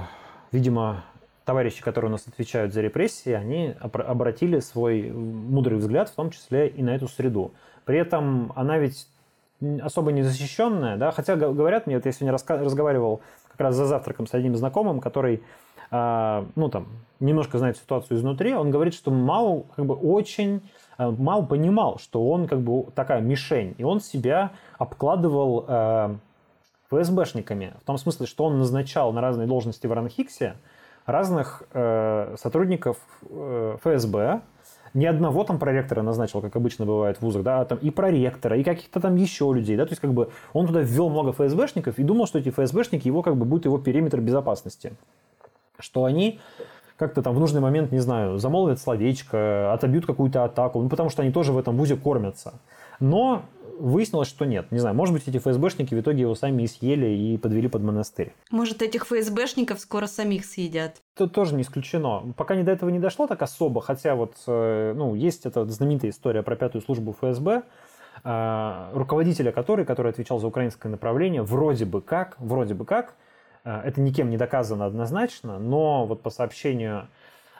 видимо, 0.51 1.05
товарищи, 1.45 1.83
которые 1.83 2.11
у 2.11 2.13
нас 2.13 2.27
отвечают 2.27 2.73
за 2.73 2.81
репрессии, 2.81 3.33
они 3.33 3.75
обратили 3.81 4.61
свой 4.61 5.11
мудрый 5.11 5.79
взгляд, 5.79 6.09
в 6.09 6.15
том 6.15 6.31
числе 6.31 6.69
и 6.69 6.83
на 6.83 6.95
эту 6.95 7.09
среду. 7.09 7.53
При 7.85 7.99
этом 7.99 8.53
она 8.55 8.79
ведь 8.79 9.09
особо 9.81 10.13
не 10.13 10.23
защищенная, 10.23 10.97
да, 10.97 11.13
хотя 11.13 11.37
говорят 11.37 11.87
мне, 11.87 11.97
вот 11.97 12.07
я 12.07 12.13
сегодня 12.13 12.33
разговаривал 12.33 13.23
как 13.49 13.61
раз 13.61 13.77
за 13.77 13.87
завтраком 13.87 14.27
с 14.27 14.35
одним 14.35 14.57
знакомым, 14.57 15.01
который, 15.01 15.43
э, 15.91 16.45
ну, 16.55 16.69
там, 16.69 16.89
немножко 17.21 17.59
знает 17.59 17.77
ситуацию 17.77 18.19
изнутри, 18.19 18.55
он 18.55 18.71
говорит, 18.71 18.95
что 18.95 19.11
Мау 19.11 19.67
как 19.77 19.87
бы 19.87 19.95
очень 19.95 20.63
Э, 21.03 21.11
Мал 21.11 21.47
понимал, 21.47 21.99
что 21.99 22.29
он 22.29 22.47
как 22.47 22.61
бы 22.61 22.85
такая 22.95 23.21
мишень, 23.21 23.75
и 23.79 23.85
он 23.85 24.01
себя 24.01 24.53
обкладывал 24.79 25.65
э, 25.67 26.17
ФСБшниками. 26.93 27.75
В 27.81 27.85
том 27.85 27.99
смысле, 27.99 28.27
что 28.27 28.45
он 28.45 28.59
назначал 28.59 29.13
на 29.13 29.21
разные 29.21 29.47
должности 29.47 29.87
в 29.87 29.93
Ранхиксе 29.93 30.55
разных 31.07 31.63
э, 31.73 32.37
сотрудников 32.39 32.97
э, 33.29 33.77
ФСБ, 33.83 34.43
ни 34.95 35.07
одного 35.07 35.45
там 35.45 35.59
проректора 35.59 36.03
назначил, 36.03 36.41
как 36.43 36.55
обычно 36.55 36.85
бывает 36.85 37.17
в 37.17 37.23
вузах, 37.23 37.43
да, 37.43 37.61
а 37.61 37.65
там 37.65 37.79
и 37.79 37.91
проректора, 37.91 38.59
и 38.59 38.63
каких-то 38.63 39.01
там 39.01 39.17
еще 39.17 39.51
людей, 39.53 39.77
да, 39.77 39.87
то 39.87 39.93
есть 39.93 40.01
как 40.01 40.13
бы 40.13 40.31
он 40.53 40.67
туда 40.67 40.81
ввел 40.81 41.09
много 41.09 41.33
ФСБшников 41.33 41.99
и 41.99 42.03
думал, 42.03 42.27
что 42.27 42.39
эти 42.39 42.51
ФСБшники 42.51 43.07
его 43.07 43.23
как 43.23 43.37
бы 43.37 43.45
будут 43.47 43.65
его 43.65 43.79
периметр 43.79 44.21
безопасности, 44.21 44.93
что 45.79 46.05
они 46.05 46.41
как-то 46.97 47.23
там 47.23 47.35
в 47.35 47.41
нужный 47.41 47.61
момент, 47.61 47.91
не 47.91 47.99
знаю, 47.99 48.39
замолвят 48.39 48.79
словечко, 48.79 49.73
отобьют 49.73 50.07
какую-то 50.07 50.45
атаку, 50.45 50.81
ну, 50.81 50.89
потому 50.89 51.09
что 51.09 51.23
они 51.23 51.33
тоже 51.33 51.53
в 51.53 51.59
этом 51.59 51.77
вузе 51.77 51.97
кормятся. 51.97 52.55
Но 53.01 53.43
выяснилось, 53.83 54.29
что 54.29 54.45
нет. 54.45 54.71
Не 54.71 54.79
знаю, 54.79 54.95
может 54.95 55.15
быть, 55.15 55.27
эти 55.27 55.39
ФСБшники 55.39 55.95
в 55.95 56.01
итоге 56.01 56.23
его 56.23 56.35
сами 56.35 56.63
и 56.63 56.67
съели 56.67 57.07
и 57.07 57.37
подвели 57.37 57.69
под 57.69 57.83
монастырь. 57.83 58.33
Может, 58.51 58.83
этих 58.83 59.07
ФСБшников 59.07 59.81
скоро 59.81 60.07
самих 60.07 60.45
съедят. 60.45 60.97
Это 61.17 61.29
тоже 61.29 61.55
не 61.55 61.63
исключено. 61.63 62.33
Пока 62.37 62.55
не 62.55 62.63
до 62.63 62.73
этого 62.73 62.91
не 62.91 62.99
дошло 62.99 63.27
так 63.27 63.43
особо, 63.43 63.81
хотя 63.81 64.15
вот, 64.15 64.35
э, 64.47 64.95
ну, 64.97 65.15
есть 65.15 65.47
эта 65.47 65.65
знаменитая 65.67 66.11
история 66.11 66.43
про 66.43 66.57
пятую 66.57 66.83
службу 66.83 67.13
ФСБ, 67.13 67.63
э, 68.25 68.91
руководителя 68.95 69.53
которой, 69.53 69.85
который 69.85 70.13
отвечал 70.13 70.39
за 70.39 70.47
украинское 70.47 70.91
направление, 70.91 71.43
вроде 71.43 71.85
бы 71.85 72.01
как, 72.01 72.37
вроде 72.39 72.75
бы 72.75 72.85
как, 72.85 73.15
Э, 73.65 73.81
это 73.85 74.01
никем 74.01 74.31
не 74.31 74.37
доказано 74.37 74.87
однозначно, 74.87 75.59
но 75.59 76.07
вот 76.07 76.23
по 76.23 76.31
сообщению 76.31 77.09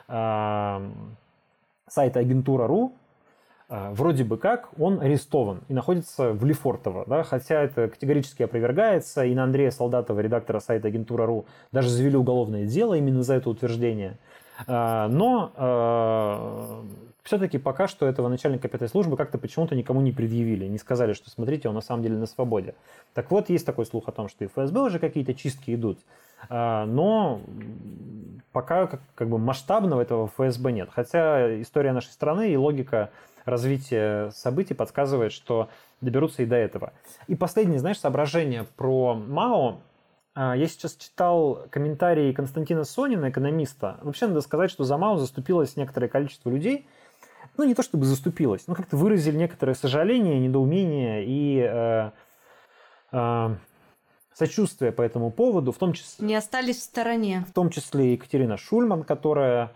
сайта 0.05 2.19
агентура.ру 2.19 2.93
вроде 3.69 4.23
бы 4.23 4.37
как 4.37 4.69
он 4.79 4.99
арестован 4.99 5.61
и 5.67 5.73
находится 5.73 6.31
в 6.33 6.45
Лефортово, 6.45 7.05
да, 7.07 7.23
хотя 7.23 7.61
это 7.61 7.87
категорически 7.87 8.43
опровергается, 8.43 9.25
и 9.25 9.33
на 9.33 9.43
Андрея 9.43 9.71
Солдатова, 9.71 10.19
редактора 10.19 10.59
сайта 10.59 10.87
агентура.ру, 10.87 11.45
даже 11.71 11.89
завели 11.89 12.17
уголовное 12.17 12.65
дело 12.65 12.93
именно 12.93 13.23
за 13.23 13.35
это 13.35 13.49
утверждение. 13.49 14.17
Но 14.67 15.51
все-таки 17.23 17.57
пока 17.57 17.87
что 17.87 18.05
этого 18.05 18.27
начальника 18.27 18.67
пятой 18.67 18.89
службы 18.89 19.15
как-то 19.15 19.37
почему-то 19.37 19.75
никому 19.75 20.01
не 20.01 20.11
предъявили, 20.11 20.65
не 20.65 20.77
сказали, 20.77 21.13
что 21.13 21.29
смотрите, 21.29 21.69
он 21.69 21.75
на 21.75 21.81
самом 21.81 22.03
деле 22.03 22.17
на 22.17 22.25
свободе. 22.25 22.75
Так 23.13 23.31
вот, 23.31 23.49
есть 23.49 23.65
такой 23.65 23.85
слух 23.85 24.09
о 24.09 24.11
том, 24.11 24.27
что 24.27 24.43
и 24.43 24.47
ФСБ 24.47 24.81
уже 24.81 24.99
какие-то 24.99 25.33
чистки 25.33 25.73
идут, 25.73 25.99
а, 26.49 26.85
но 26.85 27.39
пока 28.51 28.87
как, 28.87 28.99
как 29.15 29.29
бы 29.29 29.37
масштабного 29.39 30.01
этого 30.01 30.27
ФСБ 30.27 30.73
нет. 30.73 30.89
Хотя 30.91 31.61
история 31.61 31.93
нашей 31.93 32.11
страны 32.11 32.51
и 32.51 32.57
логика 32.57 33.09
развития 33.45 34.31
событий 34.31 34.73
подсказывает, 34.73 35.31
что 35.31 35.69
доберутся 36.01 36.43
и 36.43 36.45
до 36.45 36.55
этого. 36.55 36.93
И 37.27 37.35
последнее, 37.35 37.79
знаешь, 37.79 37.99
соображение 37.99 38.65
про 38.75 39.15
МАО. 39.15 39.81
А, 40.35 40.55
я 40.55 40.67
сейчас 40.67 40.95
читал 40.95 41.65
комментарии 41.69 42.33
Константина 42.33 42.83
Сонина, 42.83 43.29
экономиста. 43.29 43.99
Вообще 44.01 44.27
надо 44.27 44.41
сказать, 44.41 44.71
что 44.71 44.83
за 44.83 44.97
МАО 44.97 45.17
заступилось 45.17 45.77
некоторое 45.77 46.07
количество 46.07 46.49
людей– 46.49 46.87
ну, 47.57 47.63
не 47.63 47.75
то 47.75 47.83
чтобы 47.83 48.05
заступилась, 48.05 48.67
но 48.67 48.75
как-то 48.75 48.97
выразили 48.97 49.37
некоторое 49.37 49.75
сожаление, 49.75 50.39
недоумение 50.39 51.23
и 51.25 51.59
э, 51.59 52.11
э, 53.11 53.55
сочувствие 54.33 54.91
по 54.91 55.01
этому 55.01 55.31
поводу, 55.31 55.71
в 55.71 55.77
том 55.77 55.93
числе... 55.93 56.25
Не 56.25 56.35
остались 56.35 56.77
в 56.77 56.83
стороне. 56.83 57.45
В 57.47 57.53
том 57.53 57.69
числе 57.69 58.13
Екатерина 58.13 58.57
Шульман, 58.57 59.03
которая 59.03 59.71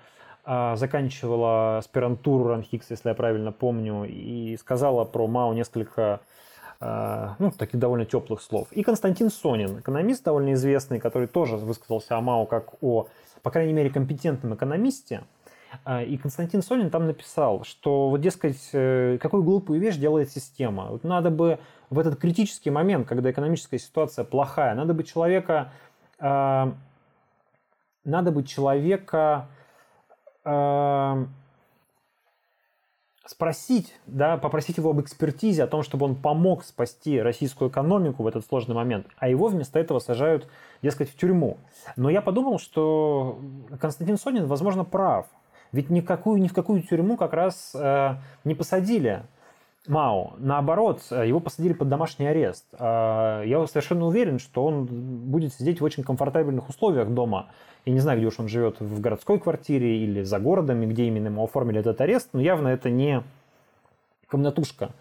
заканчивала 0.48 1.80
аспирантуру 1.80 2.48
Ранхикс, 2.48 2.90
если 2.90 3.10
я 3.10 3.16
правильно 3.16 3.52
помню, 3.52 4.06
и 4.06 4.56
сказала 4.58 5.04
про 5.04 5.28
МАУ 5.28 5.52
несколько 5.52 6.22
э, 6.80 7.30
ну, 7.38 7.52
таких 7.52 7.78
довольно 7.80 8.06
теплых 8.06 8.42
слов. 8.42 8.72
И 8.72 8.82
Константин 8.82 9.30
Сонин, 9.30 9.80
экономист 9.80 10.24
довольно 10.24 10.54
известный, 10.54 11.00
который 11.02 11.28
тоже 11.28 11.58
высказался 11.58 12.16
о 12.16 12.22
МАУ 12.22 12.46
как 12.46 12.82
о, 12.82 13.08
по 13.44 13.52
крайней 13.52 13.74
мере, 13.74 13.90
компетентном 13.90 14.56
экономисте, 14.56 15.24
а, 15.84 16.02
и 16.02 16.16
Константин 16.16 16.62
Солин 16.62 16.90
там 16.90 17.08
написал, 17.08 17.66
что, 17.66 18.10
вот, 18.10 18.22
дескать, 18.22 18.70
э, 18.72 19.18
какую 19.22 19.44
глупую 19.44 19.82
вещь 19.82 19.98
делает 19.98 20.32
система. 20.32 20.86
Вот 20.92 21.04
надо 21.04 21.30
бы 21.30 21.60
в 21.90 22.00
этот 22.00 22.18
критический 22.20 22.70
момент, 22.70 23.06
когда 23.06 23.30
экономическая 23.32 23.80
ситуация 23.80 24.24
плохая, 24.24 24.76
надо 24.76 24.94
бы 24.94 25.04
человека, 25.04 25.72
надо 26.20 26.72
бы 28.06 28.44
человека 28.44 29.48
спросить, 33.28 33.94
да, 34.06 34.38
попросить 34.38 34.78
его 34.78 34.92
об 34.92 35.02
экспертизе, 35.02 35.64
о 35.64 35.68
том, 35.68 35.84
чтобы 35.84 36.06
он 36.06 36.16
помог 36.16 36.64
спасти 36.64 37.22
российскую 37.22 37.70
экономику 37.70 38.24
в 38.24 38.28
этот 38.28 38.46
сложный 38.46 38.74
момент, 38.74 39.08
а 39.18 39.28
его 39.28 39.48
вместо 39.48 39.80
этого 39.80 40.00
сажают, 40.00 40.48
дескать, 40.82 41.10
в 41.10 41.18
тюрьму. 41.18 41.58
Но 41.98 42.10
я 42.10 42.22
подумал, 42.22 42.58
что 42.58 43.40
Константин 43.80 44.18
Сонин, 44.18 44.48
возможно, 44.48 44.86
прав. 44.86 45.28
Ведь 45.74 45.90
никакую, 45.90 46.42
ни 46.42 46.48
в 46.48 46.54
какую 46.54 46.82
тюрьму 46.82 47.18
как 47.18 47.34
раз 47.34 47.76
э, 47.76 48.16
не 48.46 48.56
посадили 48.56 49.24
Мао. 49.88 50.34
Наоборот, 50.38 51.02
его 51.10 51.40
посадили 51.40 51.74
под 51.74 51.90
домашний 51.90 52.28
арест. 52.28 52.66
Э, 52.74 53.44
я 53.46 53.66
совершенно 53.68 54.06
уверен, 54.06 54.40
что 54.40 54.66
он 54.66 54.86
будет 54.86 55.54
сидеть 55.54 55.82
в 55.82 55.84
очень 55.84 56.04
комфортабельных 56.04 56.70
условиях 56.70 57.10
дома. 57.10 57.48
Я 57.86 57.94
не 57.94 58.00
знаю, 58.02 58.18
где 58.20 58.28
уж 58.28 58.38
он 58.40 58.50
живет, 58.50 58.82
в 58.82 59.00
городской 59.00 59.40
квартире 59.40 60.04
или 60.04 60.22
за 60.24 60.40
городом, 60.40 60.82
и 60.84 60.88
где 60.88 61.06
именно 61.06 61.28
ему 61.28 61.44
оформили 61.44 61.80
этот 61.80 62.02
арест, 62.02 62.30
но 62.34 62.42
явно 62.42 62.68
это 62.68 62.90
не 62.90 63.24
комнатушка 64.28 64.92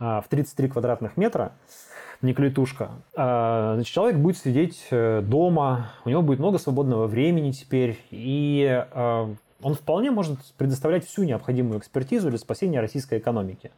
э, 0.00 0.22
в 0.24 0.24
33 0.28 0.68
квадратных 0.68 1.16
метра, 1.16 1.52
не 2.22 2.32
клетушка. 2.32 2.92
Э, 3.14 3.72
значит, 3.74 3.92
человек 3.92 4.16
будет 4.16 4.38
сидеть 4.38 4.86
э, 4.90 5.20
дома, 5.20 5.90
у 6.04 6.08
него 6.08 6.22
будет 6.22 6.38
много 6.38 6.58
свободного 6.58 7.06
времени 7.06 7.52
теперь, 7.52 7.98
и 8.10 8.84
он 9.62 9.74
вполне 9.74 10.10
может 10.10 10.38
предоставлять 10.58 11.06
всю 11.06 11.24
необходимую 11.24 11.78
экспертизу 11.78 12.28
для 12.28 12.38
спасения 12.38 12.80
российской 12.80 13.18
экономики. 13.18 13.70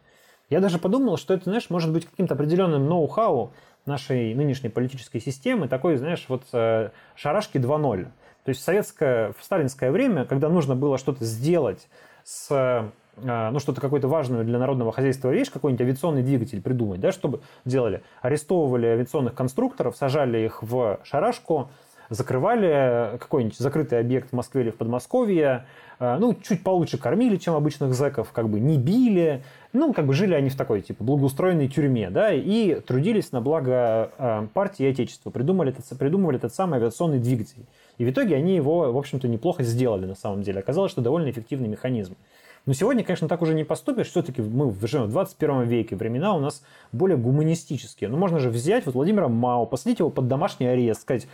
Я 0.49 0.61
даже 0.61 0.79
подумал, 0.79 1.17
что 1.17 1.35
это, 1.35 1.45
знаешь, 1.45 1.71
может 1.71 1.93
быть 1.93 2.07
каким-то 2.07 2.35
определенным 2.35 2.87
ноу-хау 2.87 3.53
нашей 3.85 4.35
нынешней 4.35 4.69
политической 4.69 5.21
системы, 5.21 5.69
такой, 5.69 5.97
знаешь, 5.97 6.25
вот 6.29 6.45
э, 6.53 6.91
шарашки 7.15 7.59
2.0. 7.59 8.05
То 8.05 8.11
есть 8.51 8.61
в 8.61 8.65
советское, 8.65 9.33
в 9.33 9.45
сталинское 9.45 9.91
время, 9.91 10.25
когда 10.25 10.49
нужно 10.49 10.77
было 10.77 10.99
что-то 10.99 11.25
сделать 11.25 11.89
с 12.23 12.49
э, 12.51 12.89
ну, 13.23 13.59
что-то 13.59 13.81
какую-то 13.81 14.09
важную 14.09 14.45
для 14.45 14.59
народного 14.59 14.93
хозяйства 14.93 15.31
вещь, 15.31 15.51
какой-нибудь 15.51 15.81
авиационный 15.81 16.23
двигатель 16.23 16.61
придумать, 16.61 17.01
да, 17.01 17.13
чтобы 17.13 17.41
делали? 17.65 18.03
Арестовывали 18.21 18.87
авиационных 18.87 19.35
конструкторов, 19.35 19.97
сажали 19.97 20.39
их 20.45 20.63
в 20.63 21.01
шарашку, 21.03 21.71
закрывали 22.11 23.19
какой-нибудь 23.19 23.59
закрытый 23.59 23.99
объект 23.99 24.31
в 24.31 24.33
Москве 24.33 24.63
или 24.63 24.71
в 24.71 24.77
Подмосковье, 24.77 25.67
э, 25.99 26.17
ну, 26.19 26.35
чуть 26.35 26.63
получше 26.63 26.99
кормили, 26.99 27.37
чем 27.37 27.55
обычных 27.55 27.95
зэков, 27.95 28.33
как 28.33 28.49
бы 28.49 28.61
не 28.61 28.79
били, 28.79 29.43
ну, 29.73 29.93
как 29.93 30.07
бы 30.07 30.15
жили 30.15 30.35
они 30.35 30.51
в 30.51 30.57
такой, 30.57 30.83
типа, 30.83 31.05
благоустроенной 31.05 31.69
тюрьме, 31.69 32.11
да, 32.11 32.33
и 32.33 32.81
трудились 32.81 33.33
на 33.33 33.41
благо 33.41 34.11
э, 34.19 34.47
партии 34.53 34.87
и 34.87 34.91
Отечества, 34.91 35.31
придумали 35.31 35.73
этот, 35.73 35.99
придумывали 35.99 36.39
этот 36.39 36.55
самый 36.55 36.79
авиационный 36.79 37.19
двигатель. 37.19 37.65
И 37.99 38.05
в 38.05 38.11
итоге 38.11 38.37
они 38.37 38.55
его, 38.55 38.93
в 38.93 38.97
общем-то, 38.97 39.29
неплохо 39.29 39.63
сделали 39.63 40.07
на 40.07 40.15
самом 40.15 40.43
деле. 40.43 40.61
Оказалось, 40.61 40.93
что 40.93 41.01
довольно 41.01 41.31
эффективный 41.31 41.69
механизм. 41.69 42.17
Но 42.67 42.73
сегодня, 42.73 43.05
конечно, 43.05 43.29
так 43.29 43.43
уже 43.43 43.55
не 43.55 43.63
поступишь. 43.63 44.09
Все-таки 44.09 44.43
мы 44.43 44.75
живем 44.83 45.05
в 45.05 45.11
21 45.11 45.63
веке. 45.63 45.95
Времена 45.95 46.35
у 46.35 46.41
нас 46.41 46.65
более 46.91 47.17
гуманистические. 47.17 48.11
Ну, 48.11 48.17
можно 48.17 48.41
же 48.41 48.51
взять 48.51 48.87
вот 48.87 48.97
Владимира 48.97 49.29
Мао, 49.29 49.67
посадить 49.67 50.01
его 50.01 50.11
под 50.11 50.27
домашний 50.27 50.67
арест, 50.67 51.03
сказать, 51.03 51.29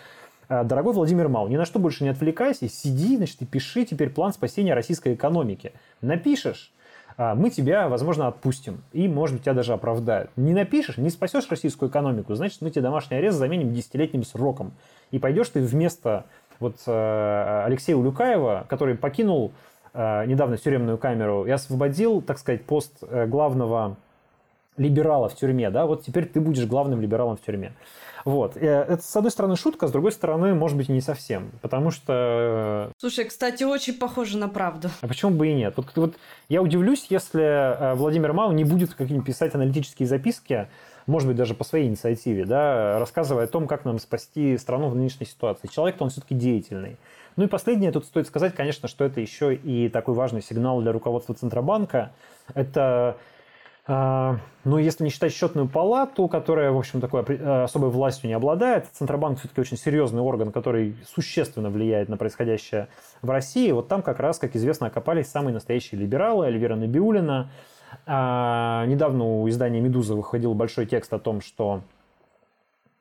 дорогой 0.64 0.92
Владимир 0.92 1.28
Мау, 1.28 1.48
ни 1.48 1.56
на 1.56 1.64
что 1.64 1.78
больше 1.78 2.04
не 2.04 2.10
отвлекайся, 2.10 2.68
сиди, 2.68 3.16
значит, 3.16 3.40
и 3.42 3.46
пиши 3.46 3.84
теперь 3.84 4.10
план 4.10 4.32
спасения 4.32 4.74
российской 4.74 5.14
экономики. 5.14 5.72
Напишешь, 6.00 6.72
а, 7.16 7.34
мы 7.34 7.50
тебя, 7.50 7.88
возможно, 7.88 8.28
отпустим 8.28 8.82
и, 8.92 9.08
может 9.08 9.36
быть, 9.36 9.44
тебя 9.44 9.54
даже 9.54 9.72
оправдают. 9.72 10.30
Не 10.36 10.52
напишешь, 10.52 10.96
не 10.96 11.10
спасешь 11.10 11.48
российскую 11.50 11.90
экономику, 11.90 12.34
значит, 12.34 12.60
мы 12.60 12.70
тебе 12.70 12.82
домашний 12.82 13.16
арест 13.16 13.38
заменим 13.38 13.72
десятилетним 13.72 14.24
сроком. 14.24 14.72
И 15.10 15.18
пойдешь 15.18 15.48
ты 15.48 15.60
вместо 15.60 16.24
вот 16.60 16.76
э, 16.86 17.62
Алексея 17.66 17.96
Улюкаева, 17.96 18.66
который 18.68 18.94
покинул 18.94 19.52
недавно 19.94 20.56
тюремную 20.56 20.96
камеру 20.96 21.44
и 21.44 21.50
освободил, 21.50 22.22
так 22.22 22.38
сказать, 22.38 22.64
пост 22.64 22.96
э, 23.02 23.26
главного 23.26 23.96
либерала 24.76 25.28
в 25.28 25.37
тюрьме, 25.37 25.70
да, 25.70 25.87
вот 25.87 26.04
теперь 26.04 26.26
ты 26.26 26.40
будешь 26.40 26.66
главным 26.66 27.00
либералом 27.00 27.37
в 27.37 27.40
тюрьме. 27.42 27.72
Вот. 28.24 28.56
Это, 28.56 29.02
с 29.02 29.16
одной 29.16 29.30
стороны, 29.30 29.56
шутка, 29.56 29.88
с 29.88 29.90
другой 29.90 30.12
стороны, 30.12 30.54
может 30.54 30.76
быть, 30.76 30.88
не 30.88 31.00
совсем. 31.00 31.50
Потому 31.61 31.90
что... 31.90 32.90
Э, 32.90 32.92
Слушай, 32.98 33.24
кстати, 33.24 33.64
очень 33.64 33.94
похоже 33.94 34.38
на 34.38 34.48
правду. 34.48 34.90
А 35.00 35.08
почему 35.08 35.32
бы 35.32 35.48
и 35.48 35.54
нет? 35.54 35.74
Вот, 35.76 35.87
вот 35.96 36.14
я 36.48 36.62
удивлюсь, 36.62 37.06
если 37.11 37.42
э, 37.42 37.94
Владимир 37.94 38.32
Мау 38.32 38.52
не 38.52 38.64
будет 38.64 38.94
какие-нибудь 38.94 39.26
писать 39.26 39.54
аналитические 39.54 40.06
записки, 40.06 40.68
может 41.06 41.26
быть, 41.26 41.37
даже 41.37 41.54
по 41.54 41.64
своей 41.64 41.88
инициативе, 41.88 42.44
да, 42.44 43.00
рассказывая 43.00 43.44
о 43.44 43.48
том, 43.48 43.66
как 43.66 43.85
нам 43.85 43.98
спасти 43.98 44.56
страну 44.56 44.88
в 44.88 44.94
нынешней 44.94 45.26
ситуации. 45.26 45.66
Человек-то 45.66 46.04
он 46.04 46.11
все-таки 46.11 46.37
деятельный. 46.37 46.96
Ну 47.35 47.44
и 47.44 47.46
последнее, 47.48 47.90
тут 47.90 48.04
стоит 48.04 48.26
сказать, 48.26 48.54
конечно, 48.54 48.88
что 48.88 49.04
это 49.04 49.20
еще 49.20 49.54
и 49.54 49.88
такой 49.88 50.14
важный 50.14 50.42
сигнал 50.42 50.80
для 50.80 50.92
руководства 50.92 51.35
Центробанка. 51.35 52.12
Это 52.54 53.16
ну, 53.88 54.79
если 54.79 55.03
не 55.03 55.11
считать 55.11 55.33
счетную 55.33 55.68
палату, 55.68 56.29
которая, 56.29 56.71
в 56.71 56.79
общем, 56.79 57.01
такой 57.01 57.23
э, 57.23 57.62
особой 57.64 57.90
властью 57.90 58.29
не 58.29 58.35
обладает, 58.35 58.87
Центробанк 58.92 59.40
все-таки 59.40 59.61
очень 59.61 59.77
серьезный 59.77 60.23
орган, 60.23 60.53
который 60.53 60.97
существенно 61.05 61.68
влияет 61.68 62.09
на 62.09 62.16
происходящее 62.16 62.87
в 63.23 63.31
России. 63.31 63.73
Вот 63.73 63.88
там 63.88 64.03
как 64.03 64.21
раз, 64.21 64.38
как 64.38 64.55
известно, 64.55 64.87
окопались 64.87 65.27
самые 65.27 65.53
настоящие 65.53 66.01
либералы, 66.01 66.47
Эльвира 66.47 66.77
Набиулина. 66.77 67.51
А, 68.07 68.87
недавно 68.87 69.25
у 69.25 69.49
издания 69.49 69.81
«Медуза» 69.81 70.14
выходил 70.14 70.55
большой 70.55 70.87
текст 70.87 71.12
о 71.12 71.18
том, 71.18 71.40
что 71.40 71.83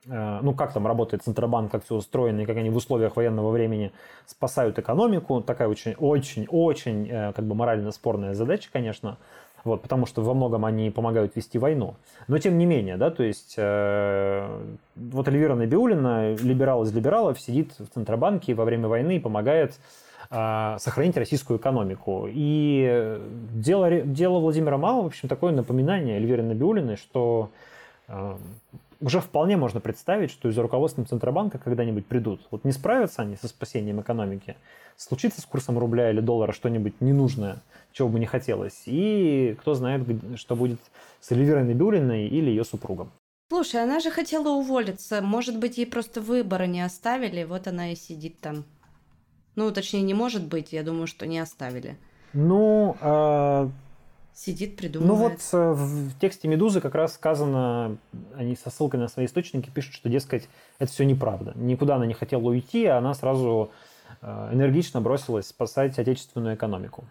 ну, 0.07 0.55
как 0.55 0.73
там 0.73 0.87
работает 0.87 1.21
Центробанк, 1.21 1.71
как 1.71 1.85
все 1.85 1.93
устроено, 1.93 2.41
и 2.41 2.45
как 2.45 2.57
они 2.57 2.71
в 2.71 2.75
условиях 2.75 3.15
военного 3.17 3.51
времени 3.51 3.91
спасают 4.25 4.79
экономику. 4.79 5.41
Такая 5.41 5.67
очень, 5.67 5.93
очень, 5.93 6.47
очень 6.49 7.07
э, 7.07 7.33
как 7.33 7.45
бы 7.45 7.53
морально 7.53 7.91
спорная 7.91 8.33
задача, 8.33 8.71
конечно 8.73 9.19
вот, 9.63 9.81
потому 9.81 10.05
что 10.05 10.21
во 10.21 10.33
многом 10.33 10.65
они 10.65 10.89
помогают 10.89 11.35
вести 11.35 11.57
войну. 11.57 11.95
Но 12.27 12.37
тем 12.37 12.57
не 12.57 12.65
менее, 12.65 12.97
да, 12.97 13.11
то 13.11 13.23
есть 13.23 13.55
э, 13.57 14.61
вот 14.95 15.27
Эльвира 15.27 15.55
Набиулина, 15.55 16.35
либерал 16.35 16.83
из 16.83 16.93
либералов, 16.93 17.39
сидит 17.39 17.73
в 17.77 17.87
Центробанке 17.93 18.53
во 18.53 18.65
время 18.65 18.87
войны 18.87 19.17
и 19.17 19.19
помогает 19.19 19.79
э, 20.29 20.75
сохранить 20.79 21.17
российскую 21.17 21.59
экономику. 21.59 22.27
И 22.29 23.19
дело, 23.53 24.01
дело 24.01 24.39
Владимира 24.39 24.77
Мала, 24.77 25.03
в 25.03 25.07
общем, 25.07 25.29
такое 25.29 25.51
напоминание 25.51 26.17
Эльвире 26.17 26.43
Набиулиной, 26.43 26.97
что 26.97 27.49
уже 29.01 29.19
вполне 29.19 29.57
можно 29.57 29.79
представить, 29.79 30.31
что 30.31 30.49
из-за 30.49 30.61
руководства 30.61 31.03
Центробанка 31.03 31.57
когда-нибудь 31.57 32.05
придут. 32.05 32.41
Вот 32.51 32.63
не 32.63 32.71
справятся 32.71 33.23
они 33.23 33.35
со 33.35 33.47
спасением 33.47 33.99
экономики, 34.01 34.55
случится 34.95 35.41
с 35.41 35.45
курсом 35.45 35.79
рубля 35.79 36.11
или 36.11 36.19
доллара 36.19 36.51
что-нибудь 36.51 37.01
ненужное, 37.01 37.61
чего 37.91 38.09
бы 38.09 38.19
не 38.19 38.27
хотелось. 38.27 38.83
И 38.85 39.55
кто 39.59 39.73
знает, 39.73 40.07
что 40.35 40.55
будет 40.55 40.79
с 41.19 41.31
Эльвирой 41.31 41.63
Набиулиной 41.63 42.27
или 42.27 42.49
ее 42.49 42.63
супругом. 42.63 43.11
Слушай, 43.49 43.83
она 43.83 43.99
же 43.99 44.11
хотела 44.11 44.49
уволиться. 44.49 45.21
Может 45.21 45.57
быть, 45.59 45.77
ей 45.77 45.85
просто 45.85 46.21
выбора 46.21 46.67
не 46.67 46.81
оставили, 46.81 47.43
вот 47.43 47.67
она 47.67 47.91
и 47.91 47.95
сидит 47.95 48.39
там. 48.39 48.63
Ну, 49.55 49.69
точнее, 49.71 50.03
не 50.03 50.13
может 50.13 50.47
быть, 50.47 50.71
я 50.71 50.83
думаю, 50.83 51.07
что 51.07 51.27
не 51.27 51.39
оставили. 51.39 51.97
Ну, 52.31 52.95
э, 53.01 53.69
Сидит, 54.43 54.75
придумывает. 54.75 55.19
Ну 55.19 55.29
вот 55.29 55.39
э, 55.53 55.73
в 55.73 56.17
тексте 56.19 56.47
«Медузы» 56.47 56.81
как 56.81 56.95
раз 56.95 57.13
сказано, 57.13 57.97
они 58.35 58.55
со 58.55 58.71
ссылкой 58.71 58.99
на 58.99 59.07
свои 59.07 59.27
источники 59.27 59.69
пишут, 59.69 59.93
что, 59.93 60.09
дескать, 60.09 60.49
это 60.79 60.91
все 60.91 61.05
неправда. 61.05 61.53
Никуда 61.53 61.97
она 61.97 62.07
не 62.07 62.15
хотела 62.15 62.41
уйти, 62.41 62.87
а 62.87 62.97
она 62.97 63.13
сразу 63.13 63.69
э, 64.19 64.49
энергично 64.51 64.99
бросилась 64.99 65.45
спасать 65.45 65.99
отечественную 65.99 66.55
экономику. 66.55 67.03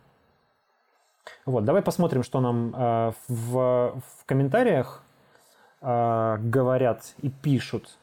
Вот, 1.47 1.65
давай 1.65 1.83
посмотрим, 1.83 2.25
что 2.25 2.41
нам 2.41 2.75
э, 2.77 3.13
в, 3.29 3.55
в 3.95 4.25
комментариях 4.27 5.05
говорят 5.81 7.15
и 7.23 7.31
пишут. 7.31 7.97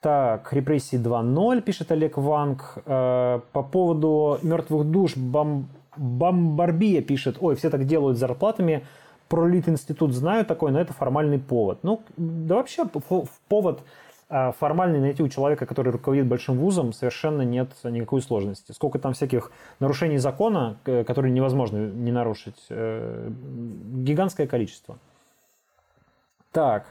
Так, 0.00 0.50
репрессии 0.52 0.98
2.0, 0.98 1.60
пишет 1.60 1.92
Олег 1.92 2.16
Ванг. 2.16 2.78
По 2.86 3.42
поводу 3.70 4.38
мертвых 4.42 4.86
душ 4.86 5.14
бом 5.14 5.68
Бамбарбия 5.96 7.02
пишет, 7.02 7.36
ой, 7.40 7.56
все 7.56 7.70
так 7.70 7.86
делают 7.86 8.18
зарплатами, 8.18 8.84
про 9.28 9.46
Лит-институт 9.46 10.12
знаю 10.12 10.44
такой, 10.44 10.72
но 10.72 10.80
это 10.80 10.92
формальный 10.92 11.38
повод. 11.38 11.78
Ну, 11.82 12.02
да 12.16 12.56
вообще 12.56 12.84
повод 13.48 13.82
а, 14.28 14.52
формальный 14.52 15.00
найти 15.00 15.22
у 15.22 15.28
человека, 15.28 15.66
который 15.66 15.90
руководит 15.90 16.26
большим 16.26 16.56
вузом, 16.56 16.92
совершенно 16.92 17.42
нет 17.42 17.70
никакой 17.82 18.22
сложности. 18.22 18.70
Сколько 18.70 19.00
там 19.00 19.12
всяких 19.12 19.50
нарушений 19.80 20.18
закона, 20.18 20.78
которые 20.84 21.32
невозможно 21.32 21.78
не 21.78 22.12
нарушить, 22.12 22.66
э, 22.68 23.30
гигантское 23.92 24.46
количество. 24.46 24.98
Так, 26.52 26.86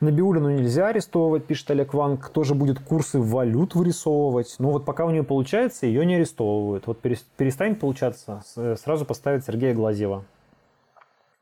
Набиулину 0.00 0.50
нельзя 0.50 0.88
арестовывать, 0.88 1.46
пишет 1.46 1.70
Олег 1.70 1.94
Ванг. 1.94 2.26
Кто 2.26 2.44
же 2.44 2.54
будет 2.54 2.80
курсы 2.80 3.18
валют 3.18 3.74
вырисовывать? 3.74 4.56
Ну 4.58 4.70
вот 4.70 4.84
пока 4.84 5.06
у 5.06 5.10
нее 5.10 5.22
получается, 5.22 5.86
ее 5.86 6.04
не 6.04 6.16
арестовывают. 6.16 6.86
Вот 6.86 7.00
перестанет 7.00 7.80
получаться, 7.80 8.42
сразу 8.76 9.06
поставят 9.06 9.44
Сергея 9.44 9.74
Глазева. 9.74 10.24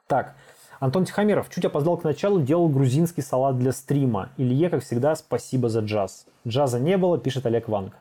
Так, 0.07 0.35
Антон 0.79 1.05
Тихомиров 1.05 1.51
чуть 1.51 1.65
опоздал 1.65 1.97
к 1.97 2.05
началу, 2.05 2.41
делал 2.41 2.69
грузинский 2.69 3.23
салат 3.23 3.59
для 3.59 3.73
стрима. 3.73 4.29
Илье, 4.37 4.69
как 4.69 4.85
всегда, 4.85 5.17
спасибо 5.17 5.69
за 5.69 5.81
джаз. 5.81 6.27
Джаза 6.47 6.79
не 6.79 6.97
было, 6.97 7.19
пишет 7.19 7.47
Олег 7.47 7.69
Ванг. 7.69 7.95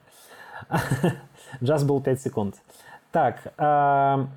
Джаз 1.64 1.84
был 1.84 2.02
5 2.02 2.22
секунд. 2.22 2.56
Так, 3.12 3.54
а, 3.58 4.28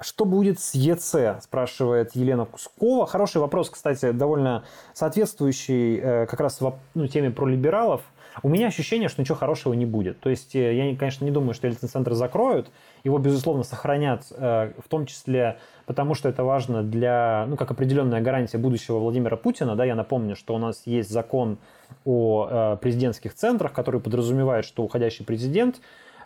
что 0.00 0.24
будет 0.24 0.58
с 0.58 0.74
ЕЦ, 0.74 1.42
спрашивает 1.42 2.16
Елена 2.16 2.46
Кускова. 2.46 3.06
Хороший 3.06 3.40
вопрос, 3.40 3.70
кстати, 3.70 4.12
довольно 4.12 4.64
соответствующий 4.94 5.98
э, 5.98 6.26
как 6.26 6.40
раз 6.40 6.60
ну, 6.94 7.06
теме 7.06 7.30
про 7.30 7.46
либералов. 7.46 8.02
У 8.42 8.48
меня 8.48 8.68
ощущение, 8.68 9.08
что 9.08 9.20
ничего 9.20 9.36
хорошего 9.36 9.74
не 9.74 9.84
будет. 9.84 10.20
То 10.20 10.30
есть 10.30 10.54
э, 10.56 10.74
я, 10.74 10.96
конечно, 10.96 11.24
не 11.24 11.30
думаю, 11.30 11.52
что 11.52 11.66
Ельцин-центр 11.66 12.14
закроют. 12.14 12.70
Его, 13.04 13.18
безусловно, 13.18 13.62
сохранят, 13.62 14.24
э, 14.30 14.72
в 14.82 14.88
том 14.88 15.04
числе 15.04 15.58
потому, 15.84 16.14
что 16.14 16.30
это 16.30 16.44
важно 16.44 16.82
для, 16.82 17.44
ну, 17.48 17.56
как 17.56 17.70
определенная 17.70 18.22
гарантия 18.22 18.56
будущего 18.56 18.98
Владимира 18.98 19.36
Путина. 19.36 19.76
Да, 19.76 19.84
я 19.84 19.94
напомню, 19.94 20.34
что 20.34 20.54
у 20.54 20.58
нас 20.58 20.82
есть 20.86 21.10
закон 21.10 21.58
о 22.06 22.76
президентских 22.76 23.34
центрах, 23.34 23.72
который 23.72 24.00
подразумевает, 24.00 24.64
что 24.64 24.82
уходящий 24.82 25.26
президент 25.26 25.80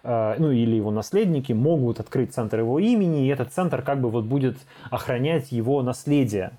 ну 0.04 0.50
или 0.50 0.76
его 0.76 0.90
наследники 0.90 1.52
могут 1.52 1.98
открыть 1.98 2.34
центр 2.34 2.58
его 2.60 2.78
имени, 2.78 3.26
и 3.26 3.28
этот 3.28 3.52
центр 3.52 3.82
как 3.82 4.00
бы 4.00 4.10
вот 4.10 4.24
будет 4.24 4.56
охранять 4.90 5.50
его 5.50 5.82
наследие. 5.82 6.52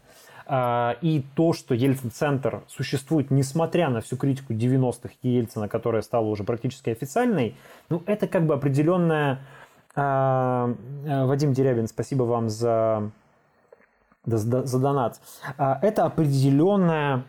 Э, 0.47 0.93
и 1.01 1.25
то, 1.35 1.53
что 1.53 1.73
Ельцин-центр 1.73 2.63
существует, 2.67 3.31
несмотря 3.31 3.89
на 3.89 4.01
всю 4.01 4.17
критику 4.17 4.53
90-х 4.53 5.13
Ельцина, 5.23 5.67
которая 5.67 6.01
стала 6.01 6.25
уже 6.25 6.43
практически 6.43 6.89
официальной, 6.89 7.55
ну, 7.89 8.03
это 8.05 8.27
как 8.27 8.45
бы 8.45 8.53
определенная... 8.53 9.39
Э, 9.95 10.73
Вадим 11.25 11.53
Дерябин, 11.53 11.87
спасибо 11.87 12.23
вам 12.23 12.49
за, 12.49 13.11
за 14.25 14.79
донат. 14.79 15.19
Это 15.57 16.05
определенная 16.05 17.23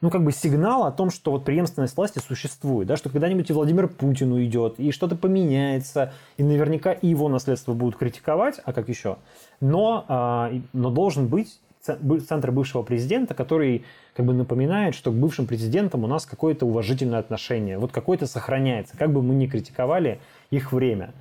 ну, 0.00 0.10
как 0.10 0.24
бы 0.24 0.32
сигнал 0.32 0.84
о 0.84 0.92
том, 0.92 1.10
что 1.10 1.32
вот 1.32 1.44
преемственность 1.44 1.96
власти 1.96 2.20
существует, 2.20 2.88
да, 2.88 2.96
что 2.96 3.10
когда-нибудь 3.10 3.50
и 3.50 3.52
Владимир 3.52 3.88
Путин 3.88 4.32
уйдет, 4.32 4.74
и 4.78 4.92
что-то 4.92 5.16
поменяется, 5.16 6.12
и 6.36 6.42
наверняка 6.42 6.92
и 6.92 7.08
его 7.08 7.28
наследство 7.28 7.74
будут 7.74 7.96
критиковать, 7.96 8.60
а 8.64 8.72
как 8.72 8.88
еще, 8.88 9.18
но, 9.60 10.04
а, 10.08 10.52
но 10.72 10.90
должен 10.90 11.26
быть 11.26 11.60
центр 12.28 12.50
бывшего 12.50 12.82
президента, 12.82 13.34
который 13.34 13.84
как 14.14 14.26
бы 14.26 14.34
напоминает, 14.34 14.94
что 14.94 15.10
к 15.10 15.14
бывшим 15.14 15.46
президентам 15.46 16.04
у 16.04 16.06
нас 16.06 16.26
какое-то 16.26 16.66
уважительное 16.66 17.20
отношение, 17.20 17.78
вот 17.78 17.92
какое-то 17.92 18.26
сохраняется, 18.26 18.96
как 18.96 19.12
бы 19.12 19.22
мы 19.22 19.34
ни 19.34 19.46
критиковали 19.46 20.20
их 20.50 20.72
время. 20.72 21.12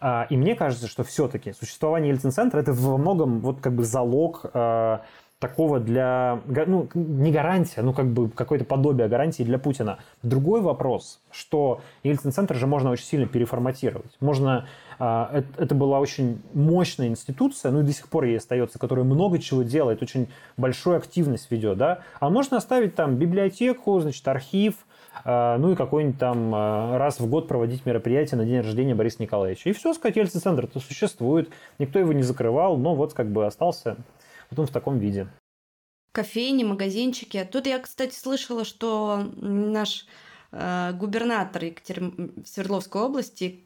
А, 0.00 0.26
и 0.30 0.36
мне 0.36 0.54
кажется, 0.54 0.86
что 0.86 1.04
все-таки 1.04 1.52
существование 1.52 2.10
Ельцин-центра 2.10 2.60
это 2.60 2.72
во 2.72 2.96
многом 2.96 3.40
вот 3.40 3.60
как 3.60 3.74
бы 3.74 3.84
залог 3.84 4.42
а, 4.52 5.02
такого 5.40 5.78
для, 5.78 6.40
ну, 6.46 6.88
не 6.94 7.30
гарантия, 7.30 7.82
ну, 7.82 7.92
как 7.92 8.06
бы 8.06 8.30
какое-то 8.30 8.64
подобие 8.64 9.08
гарантии 9.08 9.42
для 9.42 9.58
Путина. 9.58 9.98
Другой 10.22 10.62
вопрос, 10.62 11.20
что 11.30 11.80
Ельцин-центр 12.02 12.54
же 12.54 12.66
можно 12.66 12.90
очень 12.90 13.04
сильно 13.04 13.26
переформатировать. 13.26 14.16
Можно 14.20 14.66
Это 14.98 15.74
была 15.74 16.00
очень 16.00 16.40
мощная 16.52 17.08
институция, 17.08 17.72
ну 17.72 17.80
и 17.80 17.82
до 17.82 17.92
сих 17.92 18.08
пор 18.08 18.24
ей 18.24 18.38
остается, 18.38 18.78
которая 18.78 19.04
много 19.04 19.38
чего 19.38 19.62
делает, 19.62 20.02
очень 20.02 20.28
большую 20.56 20.96
активность 20.96 21.50
ведет, 21.50 21.78
да. 21.78 22.00
А 22.20 22.30
можно 22.30 22.56
оставить 22.56 22.94
там 22.94 23.16
библиотеку, 23.16 23.98
значит, 24.00 24.26
архив, 24.28 24.86
ну 25.24 25.72
и 25.72 25.74
какой-нибудь 25.74 26.18
там 26.18 26.54
раз 26.96 27.18
в 27.20 27.28
год 27.28 27.48
проводить 27.48 27.86
мероприятие 27.86 28.38
на 28.38 28.44
день 28.44 28.60
рождения 28.60 28.94
Бориса 28.94 29.22
Николаевича. 29.22 29.70
И 29.70 29.72
все, 29.72 29.94
сказать, 29.94 30.16
Ельцин-центр 30.16 30.64
это 30.64 30.80
существует, 30.80 31.50
никто 31.78 31.98
его 31.98 32.12
не 32.12 32.22
закрывал, 32.22 32.76
но 32.76 32.94
вот 32.94 33.14
как 33.14 33.28
бы 33.30 33.46
остался 33.46 33.96
он 34.58 34.66
в 34.66 34.70
таком 34.70 34.98
виде 34.98 35.28
кофейни, 36.14 36.62
магазинчики. 36.62 37.46
Тут 37.50 37.66
я, 37.66 37.80
кстати, 37.80 38.14
слышала, 38.14 38.64
что 38.64 39.24
наш 39.36 40.06
э, 40.52 40.92
губернатор 40.94 41.64
Екатерин... 41.64 42.32
Свердловской 42.46 43.02
области 43.02 43.64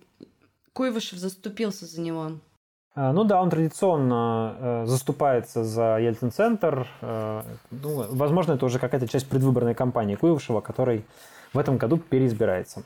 Куйвышев 0.72 1.18
заступился 1.18 1.85
за 1.85 2.01
него. 2.01 2.33
А, 2.94 3.12
ну 3.12 3.24
да, 3.24 3.42
он 3.42 3.51
традиционно 3.51 4.57
э, 4.59 4.87
заступается 4.87 5.62
за 5.62 5.98
Ельцин-центр. 5.98 6.88
Э, 7.03 7.42
ну, 7.70 8.07
возможно, 8.16 8.53
это 8.53 8.64
уже 8.64 8.79
какая-то 8.79 9.07
часть 9.07 9.29
предвыборной 9.29 9.74
кампании 9.74 10.14
Куйвышева, 10.14 10.62
который 10.62 11.05
в 11.53 11.59
этом 11.59 11.77
году 11.77 11.98
переизбирается 11.98 12.83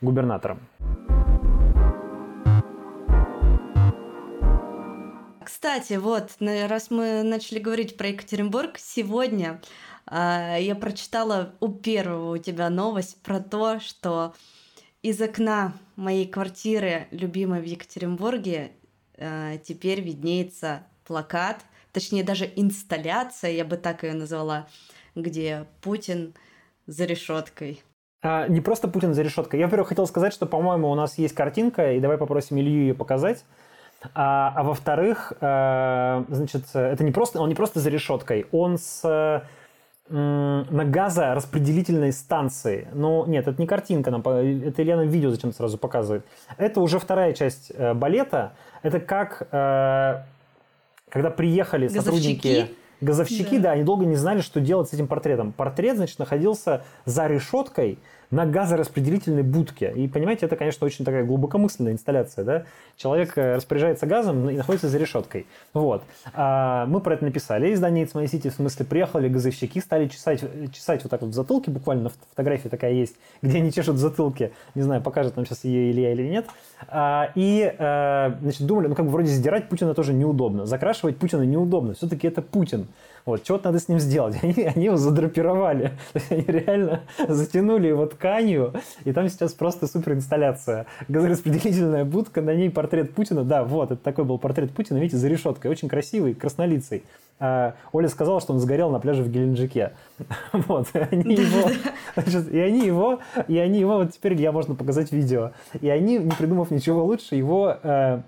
губернатором. 0.00 0.60
Кстати, 5.62 5.92
вот, 5.92 6.32
раз 6.40 6.90
мы 6.90 7.22
начали 7.22 7.60
говорить 7.60 7.96
про 7.96 8.08
Екатеринбург, 8.08 8.78
сегодня 8.78 9.60
э, 10.10 10.56
я 10.58 10.74
прочитала 10.74 11.54
у 11.60 11.68
первого 11.68 12.34
у 12.34 12.36
тебя 12.36 12.68
новость 12.68 13.22
про 13.22 13.38
то, 13.38 13.78
что 13.78 14.34
из 15.02 15.20
окна 15.20 15.74
моей 15.94 16.26
квартиры, 16.26 17.06
любимой 17.12 17.60
в 17.60 17.64
Екатеринбурге, 17.64 18.72
э, 19.16 19.58
теперь 19.62 20.00
виднеется 20.00 20.82
плакат, 21.06 21.60
точнее 21.92 22.24
даже 22.24 22.50
инсталляция, 22.56 23.52
я 23.52 23.64
бы 23.64 23.76
так 23.76 24.02
ее 24.02 24.14
назвала, 24.14 24.66
где 25.14 25.66
Путин 25.80 26.34
за 26.88 27.04
решеткой. 27.04 27.84
А, 28.20 28.48
не 28.48 28.60
просто 28.60 28.88
Путин 28.88 29.14
за 29.14 29.22
решеткой. 29.22 29.60
Я, 29.60 29.66
во-первых, 29.66 29.90
хотел 29.90 30.08
сказать, 30.08 30.32
что, 30.32 30.44
по-моему, 30.46 30.90
у 30.90 30.96
нас 30.96 31.18
есть 31.18 31.36
картинка, 31.36 31.92
и 31.92 32.00
давай 32.00 32.18
попросим 32.18 32.58
Илью 32.58 32.80
ее 32.80 32.94
показать. 32.94 33.44
А, 34.14 34.52
а 34.56 34.62
во-вторых, 34.62 35.32
э, 35.40 36.24
значит, 36.28 36.64
это 36.74 37.04
не 37.04 37.12
просто, 37.12 37.40
он 37.40 37.48
не 37.48 37.54
просто 37.54 37.80
за 37.80 37.90
решеткой, 37.90 38.46
он 38.52 38.78
с 38.78 39.42
на 40.12 40.84
газораспределительной 40.84 42.12
станции. 42.12 42.88
Ну, 42.92 43.24
нет, 43.24 43.48
это 43.48 43.58
не 43.58 43.66
картинка, 43.66 44.10
нам, 44.10 44.20
это 44.20 44.82
Елена 44.82 45.02
видео 45.02 45.30
зачем 45.30 45.52
сразу 45.52 45.78
показывает. 45.78 46.26
Это 46.58 46.80
уже 46.80 46.98
вторая 46.98 47.32
часть 47.32 47.72
э, 47.74 47.94
балета. 47.94 48.52
Это 48.82 49.00
как, 49.00 49.48
э, 49.50 50.22
когда 51.08 51.30
приехали 51.30 51.86
Газовщики? 51.88 52.04
сотрудники... 52.04 52.76
Газовщики, 53.00 53.56
да. 53.56 53.64
да, 53.64 53.70
они 53.72 53.82
долго 53.82 54.04
не 54.04 54.14
знали, 54.14 54.42
что 54.42 54.60
делать 54.60 54.88
с 54.88 54.92
этим 54.92 55.08
портретом. 55.08 55.52
Портрет, 55.52 55.96
значит, 55.96 56.20
находился 56.20 56.84
за 57.04 57.26
решеткой, 57.26 57.98
на 58.32 58.46
газораспределительной 58.46 59.42
будке. 59.42 59.92
И 59.94 60.08
понимаете, 60.08 60.46
это, 60.46 60.56
конечно, 60.56 60.86
очень 60.86 61.04
такая 61.04 61.22
глубокомысленная 61.22 61.92
инсталляция. 61.92 62.44
Да? 62.44 62.64
Человек 62.96 63.36
э, 63.36 63.56
распоряжается 63.56 64.06
газом 64.06 64.48
и 64.48 64.56
находится 64.56 64.88
за 64.88 64.96
решеткой. 64.98 65.46
Вот. 65.74 66.02
А 66.32 66.86
мы 66.86 67.00
про 67.00 67.14
это 67.14 67.24
написали. 67.24 67.72
Издание 67.74 68.06
It's 68.06 68.14
My 68.14 68.24
City, 68.24 68.48
в 68.48 68.54
смысле, 68.54 68.86
приехали 68.86 69.28
газовщики, 69.28 69.80
стали 69.80 70.08
чесать, 70.08 70.42
чесать 70.72 71.02
вот 71.04 71.10
так 71.10 71.20
вот 71.20 71.30
в 71.30 71.34
затылке, 71.34 71.70
буквально 71.70 72.10
фотография 72.30 72.70
такая 72.70 72.92
есть, 72.92 73.16
где 73.42 73.58
они 73.58 73.70
чешут 73.70 73.96
в 73.96 73.98
затылке. 73.98 74.52
Не 74.74 74.82
знаю, 74.82 75.02
покажет 75.02 75.36
нам 75.36 75.44
сейчас 75.44 75.64
ее 75.64 75.90
Илья 75.92 76.12
или 76.12 76.26
нет. 76.26 76.46
А, 76.88 77.30
и, 77.34 77.74
а, 77.78 78.38
значит, 78.40 78.66
думали, 78.66 78.88
ну, 78.88 78.94
как 78.94 79.04
бы 79.04 79.12
вроде 79.12 79.28
сдирать 79.28 79.68
Путина 79.68 79.92
тоже 79.92 80.14
неудобно. 80.14 80.64
Закрашивать 80.64 81.18
Путина 81.18 81.42
неудобно. 81.42 81.92
Все-таки 81.92 82.26
это 82.26 82.40
Путин. 82.40 82.86
Вот, 83.24 83.44
что-то 83.44 83.66
надо 83.66 83.78
с 83.78 83.88
ним 83.88 84.00
сделать. 84.00 84.36
Они, 84.42 84.64
они 84.64 84.84
его 84.86 84.96
задрапировали. 84.96 85.92
они 86.30 86.44
реально 86.46 87.02
затянули 87.28 87.88
его 87.88 88.06
тканью, 88.06 88.74
и 89.04 89.12
там 89.12 89.28
сейчас 89.28 89.52
просто 89.52 89.86
супер 89.86 90.12
инсталляция. 90.12 90.86
Газораспределительная 91.08 92.04
будка, 92.04 92.42
на 92.42 92.54
ней 92.54 92.70
портрет 92.70 93.14
Путина. 93.14 93.44
Да, 93.44 93.64
вот, 93.64 93.92
это 93.92 94.02
такой 94.02 94.24
был 94.24 94.38
портрет 94.38 94.72
Путина, 94.72 94.98
видите, 94.98 95.16
за 95.16 95.28
решеткой. 95.28 95.70
Очень 95.70 95.88
красивый, 95.88 96.34
краснолицый. 96.34 97.04
А, 97.38 97.74
Оля 97.92 98.08
сказала, 98.08 98.40
что 98.40 98.52
он 98.52 98.60
сгорел 98.60 98.90
на 98.90 99.00
пляже 99.00 99.22
в 99.22 99.30
Геленджике. 99.30 99.92
Вот, 100.52 100.88
и 100.94 100.98
они 100.98 101.34
его, 101.34 101.70
значит, 102.14 102.52
и 102.52 102.58
они 102.60 102.86
его, 102.86 103.18
и 103.48 103.58
они 103.58 103.80
его, 103.80 103.96
вот 103.96 104.12
теперь 104.12 104.34
я 104.40 104.52
можно 104.52 104.74
показать 104.74 105.12
видео. 105.12 105.50
И 105.80 105.88
они, 105.88 106.18
не 106.18 106.30
придумав 106.30 106.70
ничего 106.70 107.04
лучше, 107.04 107.34
его 107.34 107.76
э, 107.82 108.20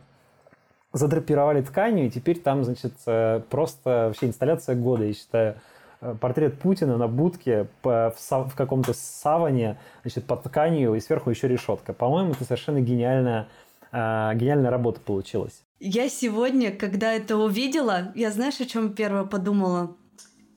задрапировали 0.95 1.61
тканью, 1.61 2.07
и 2.07 2.11
теперь 2.11 2.39
там, 2.39 2.65
значит, 2.65 2.95
э, 3.07 3.43
просто 3.51 4.07
вообще 4.07 4.27
инсталляция 4.27 4.77
года, 4.77 5.05
я 5.05 5.13
считаю. 5.13 5.57
Э, 6.01 6.15
портрет 6.21 6.59
Путина 6.61 6.97
на 6.97 7.09
будке 7.09 7.67
в, 7.83 8.53
каком-то 8.55 8.95
саване, 8.95 9.77
значит, 10.03 10.25
под 10.25 10.45
тканью, 10.45 10.95
и 10.95 11.01
сверху 11.01 11.31
еще 11.31 11.49
решетка. 11.49 11.93
По-моему, 11.93 12.31
это 12.31 12.45
совершенно 12.45 12.81
гениальная, 12.81 13.49
э, 13.91 14.31
гениальная 14.35 14.71
работа 14.71 15.01
получилась. 15.01 15.63
Я 15.81 16.09
сегодня, 16.09 16.71
когда 16.71 17.13
это 17.13 17.37
увидела, 17.37 18.13
я 18.15 18.31
знаешь, 18.31 18.61
о 18.61 18.65
чем 18.65 18.93
первое 18.93 19.25
подумала? 19.25 19.97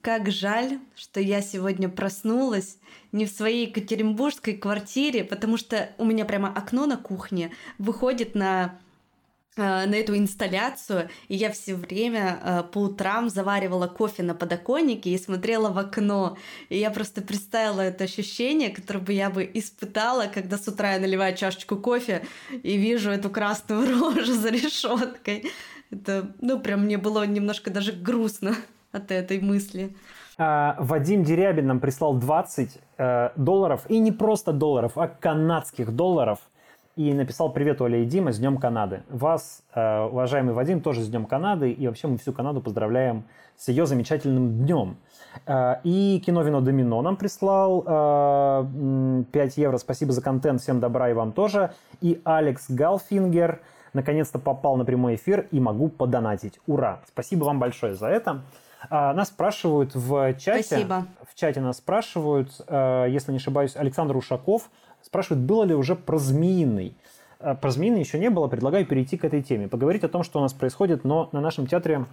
Как 0.02 0.30
жаль, 0.30 0.80
что 0.96 1.20
я 1.20 1.42
сегодня 1.42 1.90
проснулась 1.90 2.78
не 3.12 3.26
в 3.26 3.30
своей 3.30 3.68
екатеринбургской 3.68 4.54
квартире, 4.54 5.24
потому 5.24 5.58
что 5.58 5.90
у 5.98 6.06
меня 6.06 6.26
прямо 6.26 6.50
окно 6.50 6.86
на 6.86 6.98
кухне 6.98 7.52
выходит 7.78 8.36
на 8.36 8.78
на 9.58 9.96
эту 9.96 10.18
инсталляцию, 10.18 11.10
и 11.28 11.36
я 11.36 11.52
все 11.52 11.76
время 11.76 12.40
э, 12.42 12.64
по 12.72 12.80
утрам 12.80 13.30
заваривала 13.30 13.88
кофе 13.88 14.24
на 14.24 14.36
подоконнике 14.36 15.10
и 15.12 15.18
смотрела 15.18 15.70
в 15.70 15.78
окно. 15.78 16.38
И 16.70 16.78
я 16.78 16.92
просто 16.92 17.22
представила 17.22 17.82
это 17.82 18.04
ощущение, 18.04 18.70
которое 18.70 19.00
бы 19.00 19.14
я 19.14 19.30
бы 19.30 19.50
испытала, 19.54 20.26
когда 20.34 20.58
с 20.58 20.68
утра 20.68 20.94
я 20.94 21.00
наливаю 21.00 21.36
чашечку 21.36 21.78
кофе 21.78 22.24
и 22.64 22.78
вижу 22.78 23.12
эту 23.12 23.30
красную 23.30 23.88
рожу 24.16 24.34
за 24.34 24.50
решеткой. 24.50 25.52
Это, 25.92 26.32
ну, 26.42 26.60
прям 26.60 26.84
мне 26.84 26.98
было 26.98 27.26
немножко 27.26 27.72
даже 27.72 27.92
грустно 27.92 28.56
от 28.92 29.12
этой 29.12 29.40
мысли. 29.40 29.96
А, 30.38 30.76
Вадим 30.80 31.24
Дерябин 31.24 31.68
нам 31.68 31.80
прислал 31.80 32.14
20 32.16 32.78
э, 32.98 33.30
долларов, 33.36 33.86
и 33.90 33.98
не 33.98 34.12
просто 34.12 34.52
долларов, 34.52 34.94
а 34.96 35.08
канадских 35.08 35.92
долларов– 35.92 36.40
и 36.98 37.14
написал 37.14 37.54
«Привет, 37.54 37.80
Оля 37.80 38.00
и 38.00 38.06
Дима, 38.06 38.34
с 38.34 38.40
Днем 38.40 38.58
Канады». 38.58 39.04
Вас, 39.08 39.62
э, 39.76 40.06
уважаемый 40.06 40.56
Вадим, 40.56 40.82
тоже 40.82 41.02
с 41.04 41.08
Днем 41.08 41.26
Канады, 41.26 41.72
и 41.72 41.88
вообще 41.88 42.08
мы 42.08 42.18
всю 42.18 42.34
Канаду 42.34 42.60
поздравляем 42.60 43.26
с 43.56 43.68
ее 43.68 43.86
замечательным 43.86 44.66
днем. 44.66 44.98
Э, 45.46 45.76
и 45.84 46.20
кино 46.26 46.42
«Вино 46.42 46.60
Домино» 46.60 47.04
нам 47.04 47.16
прислал 47.16 47.84
5 47.84 47.88
э, 49.32 49.62
евро. 49.62 49.78
Спасибо 49.78 50.12
за 50.12 50.24
контент, 50.24 50.60
всем 50.60 50.80
добра 50.80 51.12
и 51.12 51.14
вам 51.14 51.34
тоже. 51.34 51.72
И 52.02 52.20
Алекс 52.24 52.68
Галфингер 52.68 53.62
наконец-то 53.94 54.40
попал 54.40 54.76
на 54.76 54.84
прямой 54.84 55.16
эфир 55.16 55.48
и 55.52 55.60
могу 55.60 55.90
подонатить. 55.90 56.60
Ура! 56.66 57.02
Спасибо 57.08 57.44
вам 57.44 57.60
большое 57.60 57.94
за 57.94 58.08
это. 58.08 58.42
Нас 58.90 59.28
спрашивают 59.28 59.94
в 59.94 60.34
чате. 60.34 60.64
Спасибо. 60.64 61.06
В 61.30 61.36
чате 61.36 61.62
нас 61.62 61.78
спрашивают, 61.78 62.52
если 62.70 63.32
не 63.32 63.38
ошибаюсь, 63.38 63.76
Александр 63.76 64.18
Ушаков– 64.18 64.72
Спрашивают, 65.02 65.46
было 65.46 65.64
ли 65.64 65.74
уже 65.74 65.96
про 65.96 66.18
змеиный. 66.18 66.96
Э, 67.40 67.56
про 67.56 67.72
змеиный 67.72 68.00
еще 68.00 68.20
не 68.20 68.30
было, 68.30 68.48
предлагаю 68.48 68.86
перейти 68.86 69.18
к 69.18 69.26
этой 69.26 69.42
теме. 69.42 69.68
Поговорить 69.68 70.04
о 70.04 70.10
том, 70.10 70.24
что 70.24 70.40
у 70.40 70.42
нас 70.42 70.54
происходит, 70.54 71.04
но 71.04 71.30
на 71.32 71.42
нашем 71.42 71.68
театре 71.68 72.06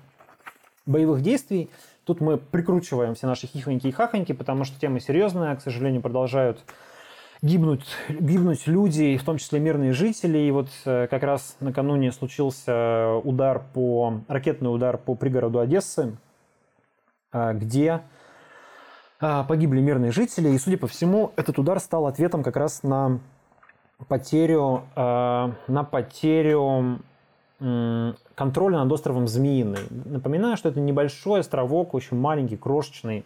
боевых 0.87 1.23
действий. 1.23 1.71
Тут 2.05 2.21
мы 2.21 2.37
прикручиваем 2.37 3.15
все 3.15 3.27
наши 3.27 3.47
хихоньки 3.47 3.87
и 3.87 3.91
хахоньки, 3.91 4.33
потому 4.33 4.65
что 4.65 4.79
тема 4.79 5.01
серьезная, 5.01 5.57
к 5.57 5.63
сожалению, 5.63 6.03
продолжают 6.03 6.63
гибнуть, 7.41 7.87
гибнуть 8.09 8.67
люди, 8.67 9.17
в 9.17 9.25
том 9.25 9.39
числе 9.39 9.61
мирные 9.61 9.93
жители. 9.93 10.39
И 10.39 10.51
вот 10.51 10.69
э, 10.85 11.07
как 11.09 11.23
раз 11.23 11.57
накануне 11.61 12.13
случился 12.13 13.17
удар 13.25 13.63
по, 13.73 14.21
ракетный 14.29 14.75
удар 14.75 14.99
по 14.99 15.15
пригороду 15.15 15.61
Одессы, 15.61 16.17
э, 17.33 17.53
где 17.55 18.03
погибли 19.19 19.81
мирные 19.81 20.13
жители, 20.13 20.51
и, 20.51 20.59
судя 20.59 20.77
по 20.77 20.87
всему, 20.87 21.33
этот 21.37 21.59
удар 21.59 21.81
стал 21.81 22.07
ответом 22.07 22.43
как 22.43 22.57
раз 22.57 22.83
на 22.83 23.21
потерю, 24.09 24.85
а, 24.97 25.53
на 25.69 25.85
потерю 25.85 27.01
контроля 28.35 28.79
над 28.79 28.93
островом 28.93 29.27
Змеиный. 29.29 29.79
Напоминаю, 30.05 30.57
что 30.57 30.69
это 30.69 30.81
небольшой 30.81 31.41
островок, 31.41 31.95
очень 31.95 32.19
маленький, 32.19 32.57
крошечный 32.57 33.25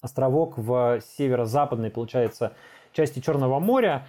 островок 0.00 0.58
в 0.58 1.00
северо-западной, 1.16 1.90
получается, 1.90 2.52
части 2.92 3.20
Черного 3.20 3.60
моря, 3.60 4.06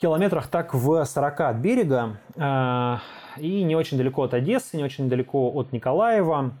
километрах 0.00 0.48
так 0.48 0.74
в 0.74 1.04
40 1.04 1.40
от 1.40 1.56
берега, 1.56 2.18
а, 2.36 3.00
и 3.38 3.62
не 3.62 3.74
очень 3.74 3.96
далеко 3.96 4.24
от 4.24 4.34
Одессы, 4.34 4.76
не 4.76 4.84
очень 4.84 5.08
далеко 5.08 5.50
от 5.52 5.72
Николаева. 5.72 6.52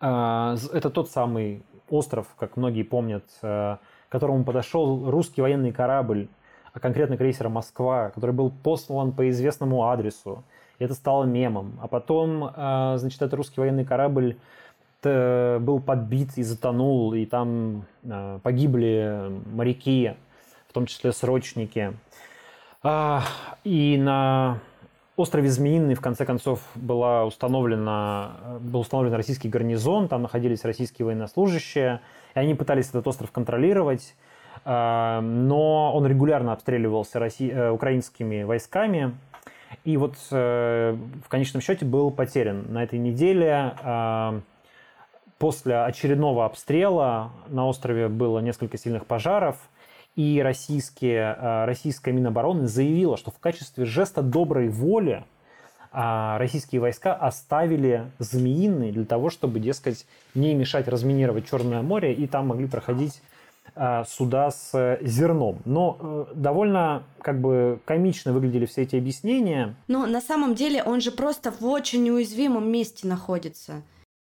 Это 0.00 0.90
тот 0.92 1.10
самый 1.10 1.62
остров, 1.92 2.26
как 2.38 2.56
многие 2.56 2.82
помнят, 2.82 3.24
э, 3.42 3.76
к 4.08 4.12
которому 4.12 4.44
подошел 4.44 5.10
русский 5.10 5.42
военный 5.42 5.72
корабль 5.72 6.28
а 6.74 6.80
конкретно 6.80 7.18
крейсера 7.18 7.50
«Москва», 7.50 8.08
который 8.10 8.30
был 8.30 8.50
послан 8.50 9.12
по 9.12 9.28
известному 9.28 9.84
адресу. 9.90 10.42
И 10.78 10.84
это 10.84 10.94
стало 10.94 11.24
мемом. 11.24 11.78
А 11.82 11.86
потом, 11.86 12.44
э, 12.44 12.94
значит, 12.96 13.20
этот 13.20 13.34
русский 13.34 13.60
военный 13.60 13.84
корабль 13.84 14.36
был 15.04 15.82
подбит 15.84 16.38
и 16.38 16.44
затонул, 16.44 17.12
и 17.12 17.26
там 17.26 17.86
э, 18.04 18.38
погибли 18.42 19.32
моряки, 19.52 20.14
в 20.68 20.72
том 20.72 20.86
числе 20.86 21.12
срочники. 21.12 21.92
А, 22.84 23.22
и 23.64 23.96
на 23.98 24.60
острове 25.16 25.48
Змеиный, 25.48 25.94
в 25.94 26.00
конце 26.00 26.24
концов, 26.24 26.60
была 26.74 27.24
установлена, 27.24 28.58
был 28.60 28.80
установлен 28.80 29.14
российский 29.14 29.48
гарнизон, 29.48 30.08
там 30.08 30.22
находились 30.22 30.64
российские 30.64 31.06
военнослужащие, 31.06 32.00
и 32.34 32.38
они 32.38 32.54
пытались 32.54 32.88
этот 32.88 33.06
остров 33.06 33.30
контролировать, 33.30 34.14
а, 34.64 35.20
но 35.20 35.94
он 35.94 36.06
регулярно 36.06 36.52
обстреливался 36.52 37.18
Росси... 37.18 37.50
Э, 37.50 37.70
украинскими 37.70 38.42
войсками, 38.42 39.16
и 39.84 39.96
вот 39.96 40.14
э, 40.30 40.96
в 41.24 41.28
конечном 41.28 41.62
счете 41.62 41.84
был 41.84 42.10
потерян. 42.10 42.66
На 42.68 42.82
этой 42.82 42.98
неделе 42.98 43.74
после 45.38 45.82
очередного 45.82 46.44
обстрела 46.44 47.32
на 47.48 47.66
острове 47.66 48.08
было 48.08 48.38
несколько 48.38 48.78
сильных 48.78 49.06
пожаров– 49.06 49.56
и 50.16 50.40
российские, 50.42 51.36
э, 51.38 51.64
российская 51.64 52.12
Минобороны 52.12 52.66
заявила, 52.66 53.16
что 53.16 53.30
в 53.30 53.38
качестве 53.38 53.84
жеста 53.84 54.22
доброй 54.22 54.68
воли 54.68 55.24
а, 55.92 56.38
российские 56.38 56.80
войска 56.80 57.14
оставили 57.14 58.10
Змеиный 58.18 58.92
для 58.92 59.04
того, 59.04 59.28
чтобы, 59.28 59.60
дескать, 59.60 60.06
не 60.34 60.54
мешать 60.54 60.88
разминировать 60.88 61.48
Черное 61.48 61.82
море, 61.82 62.14
и 62.14 62.26
там 62.26 62.48
могли 62.48 62.66
проходить 62.66 63.20
а, 63.74 64.04
суда 64.04 64.50
с 64.50 64.98
зерном. 65.02 65.60
Но 65.66 65.98
э, 66.00 66.34
довольно 66.34 67.02
как 67.20 67.40
бы 67.40 67.78
комично 67.84 68.32
выглядели 68.32 68.64
все 68.64 68.82
эти 68.82 68.96
объяснения. 68.96 69.74
Но 69.86 70.06
на 70.06 70.20
самом 70.20 70.54
деле 70.54 70.82
он 70.82 71.00
же 71.00 71.10
просто 71.10 71.52
в 71.52 71.64
очень 71.64 72.08
уязвимом 72.10 72.70
месте 72.70 73.06
находится. 73.06 73.82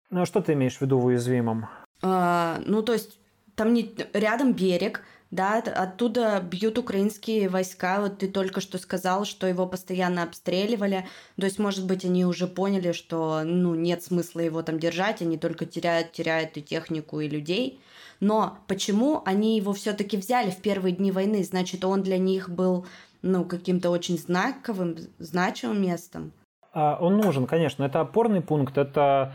Ну 0.10 0.22
а 0.22 0.26
что 0.26 0.42
ты 0.42 0.54
имеешь 0.54 0.78
в 0.78 0.82
виду 0.82 1.00
в 1.00 1.06
уязвимом? 1.06 1.68
А, 2.02 2.60
ну 2.66 2.82
то 2.82 2.94
есть 2.94 3.20
там 3.56 3.74
не 3.74 3.94
рядом 4.14 4.54
берег, 4.54 5.02
да, 5.30 5.58
оттуда 5.58 6.40
бьют 6.40 6.78
украинские 6.78 7.50
войска. 7.50 8.00
Вот 8.00 8.20
ты 8.20 8.28
только 8.28 8.62
что 8.62 8.78
сказал, 8.78 9.26
что 9.26 9.46
его 9.48 9.68
постоянно 9.68 10.24
обстреливали. 10.24 11.06
То 11.38 11.46
есть, 11.46 11.60
может 11.60 11.86
быть, 11.86 12.06
они 12.06 12.26
уже 12.26 12.48
поняли, 12.48 12.94
что 12.94 13.42
ну, 13.44 13.76
нет 13.76 14.04
смысла 14.04 14.40
его 14.40 14.62
там 14.62 14.80
держать, 14.80 15.22
они 15.22 15.38
только 15.38 15.66
теряют, 15.66 16.14
теряют 16.14 16.56
и 16.56 16.64
технику, 16.64 17.20
и 17.20 17.28
людей. 17.28 17.82
Но 18.20 18.58
почему 18.68 19.22
они 19.26 19.58
его 19.58 19.74
все-таки 19.74 20.18
взяли 20.18 20.50
в 20.50 20.62
первые 20.62 20.96
дни 20.96 21.12
войны? 21.12 21.44
Значит, 21.44 21.84
он 21.84 22.04
для 22.04 22.18
них 22.18 22.50
был 22.50 22.86
ну, 23.22 23.44
каким-то 23.44 23.90
очень 23.90 24.18
знаковым, 24.18 24.96
значимым 25.20 25.82
местом. 25.82 26.32
А, 26.74 26.98
он 27.02 27.18
нужен, 27.18 27.48
конечно. 27.48 27.84
Это 27.84 28.02
опорный 28.02 28.42
пункт, 28.42 28.78
это 28.78 29.34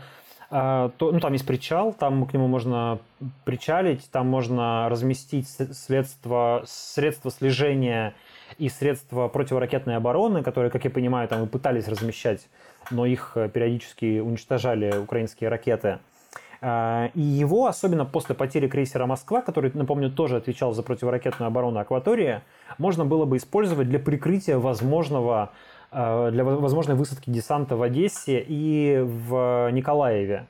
то, 0.53 1.11
ну, 1.11 1.19
там 1.19 1.33
есть 1.33 1.47
причал, 1.47 1.93
там 1.93 2.27
к 2.27 2.33
нему 2.33 2.47
можно 2.47 2.99
причалить, 3.43 4.07
там 4.11 4.27
можно 4.27 4.87
разместить 4.87 5.47
средства, 5.47 6.63
средства 6.67 7.31
слежения 7.31 8.13
и 8.59 8.69
средства 8.69 9.29
противоракетной 9.29 9.95
обороны, 9.95 10.43
которые, 10.43 10.69
как 10.69 10.83
я 10.83 10.91
понимаю, 10.91 11.27
там 11.27 11.43
и 11.43 11.47
пытались 11.47 11.87
размещать, 11.87 12.47
но 12.91 13.07
их 13.07 13.31
э, 13.33 13.49
периодически 13.49 14.19
уничтожали 14.19 14.95
украинские 14.95 15.49
ракеты. 15.49 15.97
А, 16.61 17.09
и 17.13 17.21
его, 17.21 17.67
особенно 17.67 18.05
после 18.05 18.35
потери 18.35 18.67
крейсера 18.67 19.05
«Москва», 19.05 19.41
который, 19.41 19.71
напомню, 19.73 20.09
тоже 20.09 20.37
отвечал 20.37 20.73
за 20.73 20.83
противоракетную 20.83 21.47
оборону 21.47 21.79
акватории, 21.79 22.41
можно 22.77 23.05
было 23.05 23.25
бы 23.25 23.37
использовать 23.37 23.89
для 23.89 23.99
прикрытия 23.99 24.57
возможного 24.57 25.51
для 25.93 26.43
возможной 26.43 26.95
высадки 26.95 27.29
десанта 27.29 27.75
в 27.75 27.81
Одессе 27.83 28.43
и 28.45 28.99
в 28.99 29.69
Николаеве. 29.71 30.47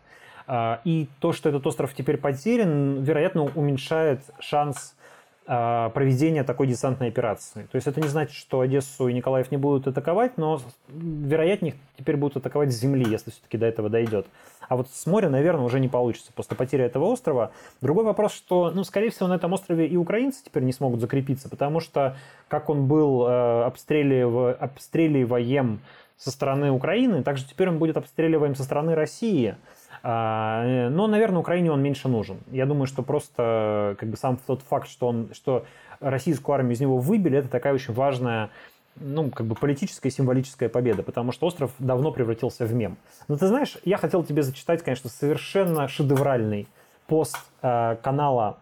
Э, 0.47 0.77
и 0.83 1.09
то, 1.19 1.33
что 1.33 1.49
этот 1.49 1.65
остров 1.67 1.93
теперь 1.93 2.17
потерян, 2.17 3.01
вероятно, 3.01 3.43
уменьшает 3.43 4.21
шанс 4.39 4.95
э, 4.99 5.02
проведения 5.45 6.43
такой 6.43 6.67
десантной 6.67 7.09
операции. 7.09 7.67
То 7.71 7.75
есть 7.75 7.87
это 7.87 7.99
не 7.99 8.07
значит, 8.07 8.35
что 8.35 8.61
Одессу 8.61 9.07
и 9.07 9.13
Николаев 9.13 9.51
не 9.51 9.57
будут 9.57 9.87
атаковать, 9.87 10.37
но 10.37 10.61
вероятнее 10.87 11.75
теперь 11.97 12.15
будут 12.15 12.37
атаковать 12.37 12.71
с 12.71 12.79
земли, 12.79 13.05
если 13.09 13.31
все-таки 13.31 13.57
до 13.57 13.65
этого 13.65 13.89
дойдет. 13.89 14.27
А 14.69 14.77
вот 14.77 14.87
с 14.89 15.05
моря, 15.05 15.29
наверное, 15.29 15.65
уже 15.65 15.79
не 15.79 15.89
получится 15.89 16.31
после 16.33 16.55
потери 16.55 16.85
этого 16.85 17.05
острова. 17.05 17.51
Другой 17.81 18.05
вопрос, 18.05 18.33
что, 18.33 18.71
ну, 18.71 18.83
скорее 18.83 19.09
всего, 19.09 19.27
на 19.27 19.33
этом 19.33 19.51
острове 19.53 19.87
и 19.87 19.97
украинцы 19.97 20.43
теперь 20.45 20.63
не 20.63 20.71
смогут 20.71 21.01
закрепиться, 21.01 21.49
потому 21.49 21.81
что, 21.81 22.15
как 22.47 22.69
он 22.69 22.87
был 22.87 23.27
э, 23.27 23.63
обстреливаем, 23.63 25.81
со 26.17 26.31
стороны 26.31 26.71
Украины, 26.71 27.23
также 27.23 27.45
теперь 27.45 27.69
он 27.69 27.79
будет 27.79 27.97
обстреливаем 27.97 28.55
со 28.55 28.63
стороны 28.63 28.95
России. 28.95 29.55
А, 30.01 30.65
э, 30.65 30.89
но, 30.89 31.07
наверное, 31.07 31.39
Украине 31.39 31.71
он 31.71 31.81
меньше 31.81 32.07
нужен. 32.07 32.37
Я 32.51 32.65
думаю, 32.65 32.87
что 32.87 33.03
просто 33.03 33.95
как 33.99 34.09
бы 34.09 34.17
сам 34.17 34.37
тот 34.47 34.61
факт, 34.61 34.87
что, 34.87 35.07
он, 35.07 35.29
что 35.33 35.65
российскую 35.99 36.55
армию 36.55 36.73
из 36.73 36.81
него 36.81 36.97
выбили, 36.97 37.37
это 37.37 37.47
такая 37.47 37.73
очень 37.73 37.93
важная 37.93 38.49
ну, 38.95 39.31
как 39.31 39.47
бы 39.47 39.55
политическая 39.55 40.11
символическая 40.11 40.69
победа, 40.69 41.03
потому 41.03 41.31
что 41.31 41.47
остров 41.47 41.71
давно 41.79 42.11
превратился 42.11 42.65
в 42.65 42.73
мем. 42.73 42.97
Но 43.27 43.37
ты 43.37 43.47
знаешь, 43.47 43.77
я 43.83 43.97
хотел 43.97 44.23
тебе 44.23 44.43
зачитать, 44.43 44.83
конечно, 44.83 45.09
совершенно 45.09 45.87
шедевральный 45.87 46.67
пост 47.07 47.37
э, 47.61 47.95
канала 48.01 48.57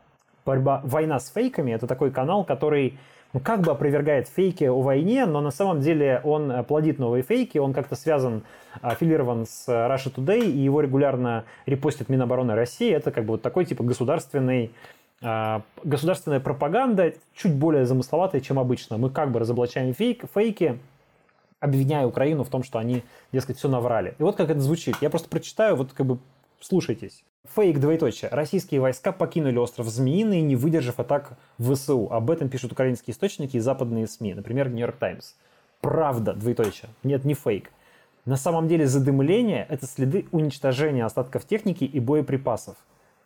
борьба, 0.45 0.82
«Война 0.84 1.19
с 1.19 1.29
фейками». 1.29 1.71
Это 1.71 1.88
такой 1.88 2.11
канал, 2.11 2.43
который 2.43 2.97
ну, 3.34 3.39
как 3.39 3.61
бы 3.61 3.71
опровергает 3.71 4.27
фейки 4.27 4.65
о 4.65 4.82
войне, 4.82 5.25
но 5.25 5.41
на 5.41 5.51
самом 5.51 5.79
деле 5.79 6.21
он 6.23 6.51
э, 6.51 6.63
плодит 6.63 6.99
новые 6.99 7.23
фейки, 7.23 7.57
он 7.57 7.73
как-то 7.73 7.95
связан, 7.95 8.43
аффилирован 8.82 9.45
с 9.45 9.67
Russia 9.67 10.13
Today, 10.13 10.41
и 10.41 10.57
его 10.57 10.82
регулярно 10.82 11.45
репостит 11.65 12.09
Минобороны 12.09 12.55
России. 12.55 12.91
Это 12.91 13.11
как 13.11 13.25
бы 13.25 13.34
вот 13.34 13.41
такой 13.41 13.65
типа 13.65 13.84
государственный 13.84 14.71
а, 15.23 15.61
государственная 15.84 16.39
пропаганда 16.39 17.13
чуть 17.36 17.53
более 17.53 17.86
замысловатая, 17.86 18.41
чем 18.41 18.57
обычно. 18.57 18.97
Мы 18.97 19.09
как 19.09 19.32
бы 19.32 19.39
разоблачаем 19.39 19.93
фейк, 19.93 20.25
фейки, 20.34 20.79
обвиняя 21.59 22.07
Украину 22.07 22.43
в 22.43 22.49
том, 22.49 22.63
что 22.63 22.79
они, 22.79 23.03
дескать, 23.32 23.57
все 23.57 23.69
наврали. 23.69 24.15
И 24.17 24.23
вот 24.23 24.36
как 24.36 24.49
это 24.49 24.59
звучит. 24.59 24.97
Я 24.99 25.11
просто 25.11 25.29
прочитаю, 25.29 25.75
вот 25.75 25.93
как 25.93 26.07
бы 26.07 26.17
слушайтесь. 26.59 27.23
Фейк, 27.49 27.79
двоеточие. 27.79 28.29
Российские 28.31 28.81
войска 28.81 29.11
покинули 29.11 29.57
остров 29.57 29.87
Змеиный, 29.87 30.41
не 30.41 30.55
выдержав 30.55 30.99
атак 30.99 31.39
ВСУ. 31.57 32.07
Об 32.11 32.29
этом 32.29 32.49
пишут 32.49 32.71
украинские 32.71 33.13
источники 33.13 33.57
и 33.57 33.59
западные 33.59 34.07
СМИ. 34.07 34.35
Например, 34.35 34.69
Нью-Йорк 34.69 34.97
Таймс. 34.97 35.33
Правда, 35.81 36.33
двоеточие. 36.33 36.89
Нет, 37.03 37.25
не 37.25 37.33
фейк. 37.33 37.71
На 38.25 38.37
самом 38.37 38.67
деле 38.67 38.85
задымление– 38.85 39.65
это 39.69 39.87
следы 39.87 40.27
уничтожения 40.31 41.03
остатков 41.03 41.45
техники 41.45 41.83
и 41.83 41.99
боеприпасов. 41.99 42.77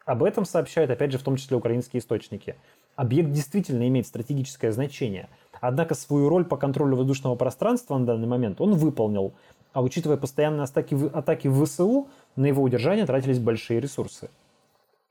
Об 0.06 0.24
этом 0.24 0.46
сообщают, 0.46 0.90
опять 0.90 1.12
же, 1.12 1.18
в 1.18 1.24
том 1.24 1.36
числе 1.36 1.58
украинские 1.58 2.00
источники. 2.00 2.56
Объект 2.96 3.32
действительно 3.32 3.86
имеет 3.88 4.08
стратегическое 4.08 4.72
значение. 4.72 5.28
Однако 5.60 5.94
свою 5.94 6.30
роль 6.30 6.46
по 6.46 6.56
контролю 6.56 6.96
воздушного 6.96 7.36
пространства 7.36 7.98
на 7.98 8.06
данный 8.06 8.28
момент 8.28 8.62
он 8.62 8.76
выполнил. 8.76 9.34
А 9.74 9.82
учитывая 9.82 10.16
постоянные 10.16 10.64
атаки, 10.64 10.96
атаки 11.14 11.50
ВСУ, 11.50 12.08
на 12.36 12.46
его 12.46 12.64
удержание 12.64 13.06
тратились 13.06 13.40
большие 13.40 13.80
ресурсы. 13.80 14.30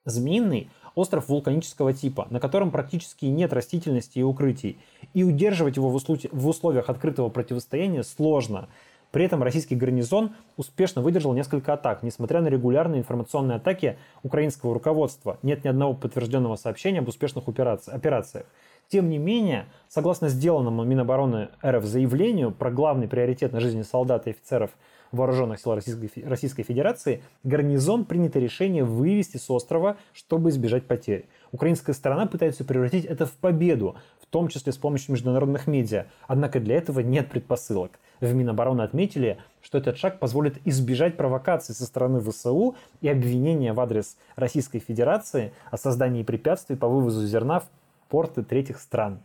Змеиный– 0.05 0.71
остров 0.95 1.29
вулканического 1.29 1.93
типа, 1.93 2.27
на 2.31 2.41
котором 2.41 2.71
практически 2.71 3.27
нет 3.27 3.53
растительности 3.53 4.19
и 4.19 4.23
укрытий. 4.23 4.79
И 5.15 5.25
удерживать 5.25 5.77
его 5.77 5.89
в 5.91 6.47
условиях 6.49 6.89
открытого 6.89 7.29
противостояния 7.29 8.03
сложно– 8.03 8.69
при 9.15 9.25
этом 9.25 9.45
российский 9.45 9.77
гарнизон 9.77 10.33
успешно 10.57 11.01
выдержал 11.01 11.35
несколько 11.35 11.73
атак, 11.73 12.03
несмотря 12.03 12.41
на 12.41 12.49
регулярные 12.49 12.99
информационные 12.99 13.59
атаки 13.59 13.97
украинского 14.25 14.75
руководства. 14.75 15.39
Нет 15.45 15.63
ни 15.63 15.69
одного 15.69 15.95
подтвержденного 15.95 16.57
сообщения 16.57 16.99
об 16.99 17.07
успешных 17.07 17.45
операциях. 17.47 18.47
Тем 18.89 19.09
не 19.09 19.19
менее, 19.19 19.67
согласно 19.89 20.29
сделанному 20.29 20.83
Минобороны 20.83 21.51
РФ 21.65 21.85
заявлению 21.85 22.51
про 22.51 22.73
главный 22.73 23.07
приоритет 23.07 23.53
на 23.53 23.61
жизни 23.61 23.83
солдат 23.83 24.27
и 24.27 24.31
офицеров 24.31 24.73
вооруженных 25.15 25.61
сил 25.61 25.75
Российской, 25.75 26.25
Российской 26.25 26.63
Федерации, 26.63 27.23
гарнизон 27.43 28.05
принято 28.05 28.39
решение 28.39 28.85
вывести 28.85 29.37
с 29.37 29.51
острова, 29.51 29.97
чтобы 30.13 30.51
избежать 30.51 30.87
потерь. 30.87 31.27
Украинская 31.53 31.95
сторона 31.95 32.27
пытается 32.27 32.65
превратить 32.65 33.05
это 33.05 33.27
в 33.27 33.33
победу, 33.33 33.97
в 34.21 34.27
том 34.27 34.49
числе 34.49 34.73
с 34.73 34.77
помощью 34.77 35.13
международных 35.13 35.67
медиа. 35.67 36.07
Однако 36.27 36.61
для 36.61 36.77
этого 36.77 37.01
нет 37.01 37.31
предпосылок 37.31 37.93
в 38.21 38.35
Минобороны 38.35 38.83
отметили, 38.83 39.39
что 39.63 39.79
этот 39.79 39.99
шаг 39.99 40.19
позволит 40.19 40.59
избежать 40.67 41.17
провокаций 41.17 41.75
со 41.75 41.85
стороны 41.85 42.21
ВСУ 42.21 42.77
и 43.01 43.09
обвинения 43.09 43.73
в 43.73 43.81
адрес 43.81 44.17
Российской 44.37 44.79
Федерации 44.79 45.53
о 45.71 45.77
создании 45.77 46.23
препятствий 46.23 46.77
по 46.77 46.89
вывозу 46.89 47.27
зерна 47.27 47.61
в 47.61 47.69
порты 48.09 48.43
третьих 48.43 48.81
стран. 48.81 49.21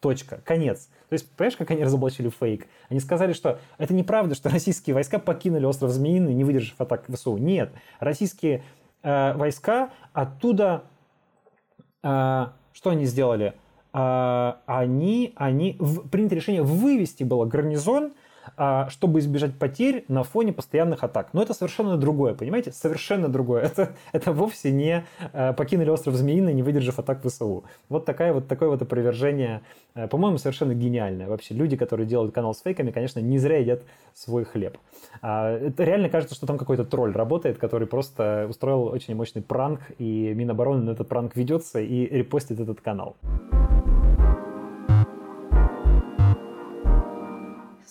Точка. 0.00 0.40
Конец. 0.44 0.88
То 1.08 1.12
есть, 1.12 1.30
понимаешь, 1.32 1.56
как 1.56 1.70
они 1.70 1.84
разоблачили 1.84 2.30
фейк? 2.30 2.66
Они 2.88 3.00
сказали, 3.00 3.32
что 3.32 3.58
это 3.78 3.92
неправда, 3.94 4.34
что 4.34 4.48
российские 4.48 4.94
войска 4.94 5.18
покинули 5.18 5.66
остров 5.66 5.90
Змеиный, 5.90 6.34
не 6.34 6.44
выдержав 6.44 6.80
атак 6.80 7.04
ВСУ. 7.08 7.36
Нет. 7.36 7.70
Российские 7.98 8.62
э, 9.02 9.34
войска 9.34 9.90
оттуда... 10.12 10.84
Э, 12.02 12.46
что 12.72 12.90
они 12.90 13.04
сделали? 13.04 13.54
а, 13.92 14.60
они, 14.66 15.32
они 15.36 15.76
в, 15.78 16.08
принято 16.08 16.34
решение 16.34 16.62
вывести 16.62 17.24
было 17.24 17.44
гарнизон 17.44 18.12
чтобы 18.88 19.20
избежать 19.20 19.54
потерь 19.58 20.04
на 20.08 20.22
фоне 20.22 20.52
постоянных 20.52 21.04
атак. 21.04 21.28
Но 21.32 21.42
это 21.42 21.54
совершенно 21.54 21.96
другое, 21.96 22.34
понимаете? 22.34 22.72
Совершенно 22.72 23.28
другое. 23.28 23.62
Это, 23.70 23.90
это 24.12 24.32
вовсе 24.32 24.72
не 24.72 25.04
э, 25.32 25.52
покинули 25.52 25.90
остров 25.90 26.14
Змеиный, 26.14 26.52
не 26.52 26.62
выдержав 26.62 26.98
атак 26.98 27.22
ВСУ. 27.24 27.64
Вот, 27.88 28.04
такая, 28.04 28.32
вот 28.32 28.48
такое 28.48 28.68
вот 28.68 28.82
опровержение, 28.82 29.62
э, 29.94 30.08
по-моему, 30.08 30.38
совершенно 30.38 30.74
гениальное. 30.74 31.28
Вообще, 31.28 31.54
люди, 31.54 31.76
которые 31.76 32.06
делают 32.06 32.34
канал 32.34 32.54
с 32.54 32.60
фейками, 32.62 32.90
конечно, 32.90 33.20
не 33.20 33.38
зря 33.38 33.58
едят 33.58 33.82
свой 34.14 34.44
хлеб. 34.44 34.78
А, 35.22 35.56
это 35.56 35.84
реально 35.84 36.08
кажется, 36.08 36.34
что 36.34 36.46
там 36.46 36.58
какой-то 36.58 36.84
тролль 36.84 37.12
работает, 37.12 37.58
который 37.58 37.86
просто 37.86 38.46
устроил 38.48 38.84
очень 38.84 39.14
мощный 39.14 39.42
пранк, 39.42 39.80
и 39.98 40.32
Минобороны 40.34 40.82
на 40.82 40.90
этот 40.90 41.08
пранк 41.08 41.36
ведется 41.36 41.80
и 41.80 42.06
репостит 42.06 42.60
этот 42.60 42.80
канал. 42.80 43.16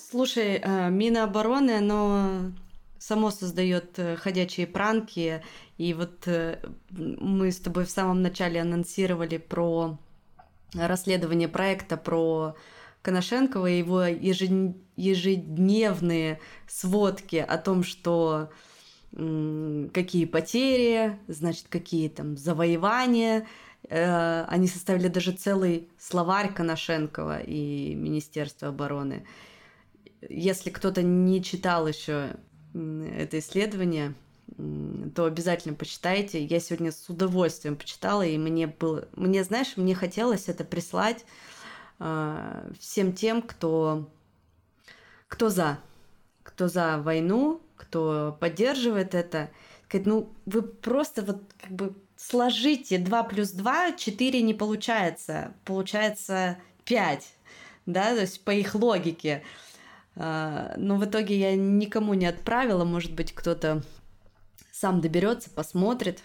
Слушай, 0.09 0.59
э, 0.59 0.89
Минобороны, 0.89 1.77
оно 1.77 2.51
само 2.97 3.29
создает 3.29 3.99
э, 3.99 4.15
ходячие 4.15 4.65
пранки. 4.65 5.43
И 5.77 5.93
вот 5.93 6.27
э, 6.27 6.57
мы 6.89 7.51
с 7.51 7.59
тобой 7.59 7.85
в 7.85 7.91
самом 7.91 8.23
начале 8.23 8.59
анонсировали 8.59 9.37
про 9.37 9.99
расследование 10.73 11.47
проекта 11.47 11.95
про 11.95 12.55
Коношенкова 13.03 13.69
и 13.69 13.77
его 13.77 14.01
ежедневные 14.95 16.39
сводки 16.67 17.35
о 17.35 17.57
том, 17.59 17.83
что 17.83 18.49
какие 19.11 20.25
потери, 20.25 21.19
значит, 21.27 21.67
какие 21.69 22.09
там 22.09 22.35
завоевания. 22.35 23.47
Они 23.89 24.67
составили 24.67 25.07
даже 25.07 25.31
целый 25.31 25.87
словарь 25.97 26.53
Коношенкова 26.53 27.41
и 27.41 27.95
Министерства 27.95 28.67
обороны. 28.69 29.25
Если 30.27 30.69
кто-то 30.69 31.01
не 31.01 31.43
читал 31.43 31.87
еще 31.87 32.35
это 32.73 33.39
исследование, 33.39 34.13
то 35.15 35.25
обязательно 35.25 35.75
почитайте. 35.75 36.43
Я 36.43 36.59
сегодня 36.59 36.91
с 36.91 37.07
удовольствием 37.09 37.75
почитала, 37.75 38.25
и 38.25 38.37
мне 38.37 38.67
было... 38.67 39.07
Мне, 39.15 39.43
знаешь, 39.43 39.77
мне 39.77 39.95
хотелось 39.95 40.49
это 40.49 40.65
прислать 40.65 41.25
э, 41.99 42.71
всем 42.79 43.13
тем, 43.13 43.41
кто... 43.41 44.09
кто 45.27 45.49
за. 45.49 45.79
Кто 46.43 46.67
за 46.67 46.97
войну, 46.97 47.61
кто 47.77 48.37
поддерживает 48.39 49.15
это. 49.15 49.49
Сказать, 49.87 50.07
ну, 50.07 50.33
вы 50.45 50.63
просто 50.63 51.21
вот 51.23 51.41
как 51.61 51.71
бы 51.71 51.95
сложите 52.17 52.97
2 52.97 53.23
плюс 53.23 53.51
2, 53.51 53.93
4 53.93 54.41
не 54.41 54.53
получается. 54.53 55.53
Получается 55.63 56.57
5. 56.85 57.27
Да, 57.85 58.13
то 58.13 58.21
есть 58.21 58.43
по 58.43 58.51
их 58.51 58.75
логике. 58.75 59.41
А, 59.41 59.68
но 60.15 60.95
в 60.95 61.05
итоге 61.05 61.37
я 61.39 61.55
никому 61.55 62.13
не 62.13 62.25
отправила, 62.25 62.83
может 62.83 63.13
быть, 63.13 63.33
кто-то 63.33 63.83
сам 64.71 65.01
доберется, 65.01 65.49
посмотрит 65.49 66.23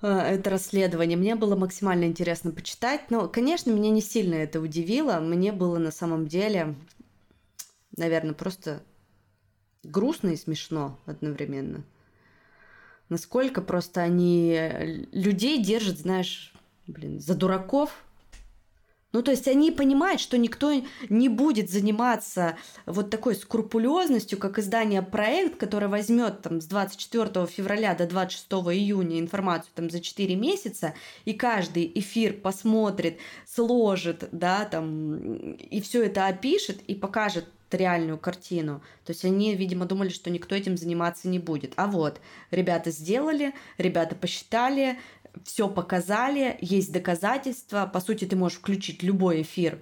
а, 0.00 0.22
это 0.22 0.50
расследование. 0.50 1.16
Мне 1.16 1.34
было 1.34 1.56
максимально 1.56 2.04
интересно 2.04 2.50
почитать, 2.50 3.10
но, 3.10 3.28
конечно, 3.28 3.70
меня 3.70 3.90
не 3.90 4.00
сильно 4.00 4.34
это 4.34 4.60
удивило. 4.60 5.20
Мне 5.20 5.52
было 5.52 5.78
на 5.78 5.90
самом 5.90 6.26
деле, 6.26 6.74
наверное, 7.96 8.34
просто 8.34 8.82
грустно 9.82 10.30
и 10.30 10.36
смешно 10.36 10.98
одновременно. 11.06 11.84
Насколько 13.08 13.60
просто 13.62 14.00
они 14.00 14.58
людей 15.12 15.62
держат, 15.62 15.98
знаешь, 15.98 16.52
блин, 16.86 17.20
за 17.20 17.34
дураков, 17.34 18.04
ну, 19.12 19.22
то 19.22 19.30
есть 19.30 19.48
они 19.48 19.70
понимают, 19.70 20.20
что 20.20 20.36
никто 20.36 20.72
не 21.08 21.28
будет 21.28 21.70
заниматься 21.70 22.56
вот 22.84 23.08
такой 23.10 23.34
скрупулезностью, 23.34 24.38
как 24.38 24.58
издание 24.58 25.00
проект, 25.00 25.56
который 25.58 25.88
возьмет 25.88 26.42
там 26.42 26.60
с 26.60 26.66
24 26.66 27.46
февраля 27.46 27.94
до 27.94 28.06
26 28.06 28.46
июня 28.76 29.18
информацию 29.18 29.70
там 29.74 29.90
за 29.90 30.00
4 30.00 30.34
месяца, 30.34 30.94
и 31.24 31.32
каждый 31.32 31.90
эфир 31.94 32.34
посмотрит, 32.34 33.18
сложит, 33.46 34.28
да, 34.32 34.64
там, 34.64 35.52
и 35.54 35.80
все 35.80 36.04
это 36.04 36.26
опишет 36.26 36.82
и 36.82 36.94
покажет 36.94 37.46
реальную 37.70 38.18
картину. 38.18 38.82
То 39.04 39.12
есть 39.12 39.24
они, 39.24 39.54
видимо, 39.54 39.86
думали, 39.86 40.08
что 40.08 40.30
никто 40.30 40.54
этим 40.54 40.76
заниматься 40.76 41.28
не 41.28 41.38
будет. 41.38 41.72
А 41.76 41.86
вот, 41.86 42.20
ребята 42.50 42.90
сделали, 42.90 43.54
ребята 43.78 44.14
посчитали, 44.14 44.98
все 45.44 45.68
показали, 45.68 46.56
есть 46.60 46.92
доказательства. 46.92 47.88
По 47.92 48.00
сути, 48.00 48.24
ты 48.24 48.36
можешь 48.36 48.58
включить 48.58 49.02
любой 49.02 49.42
эфир 49.42 49.78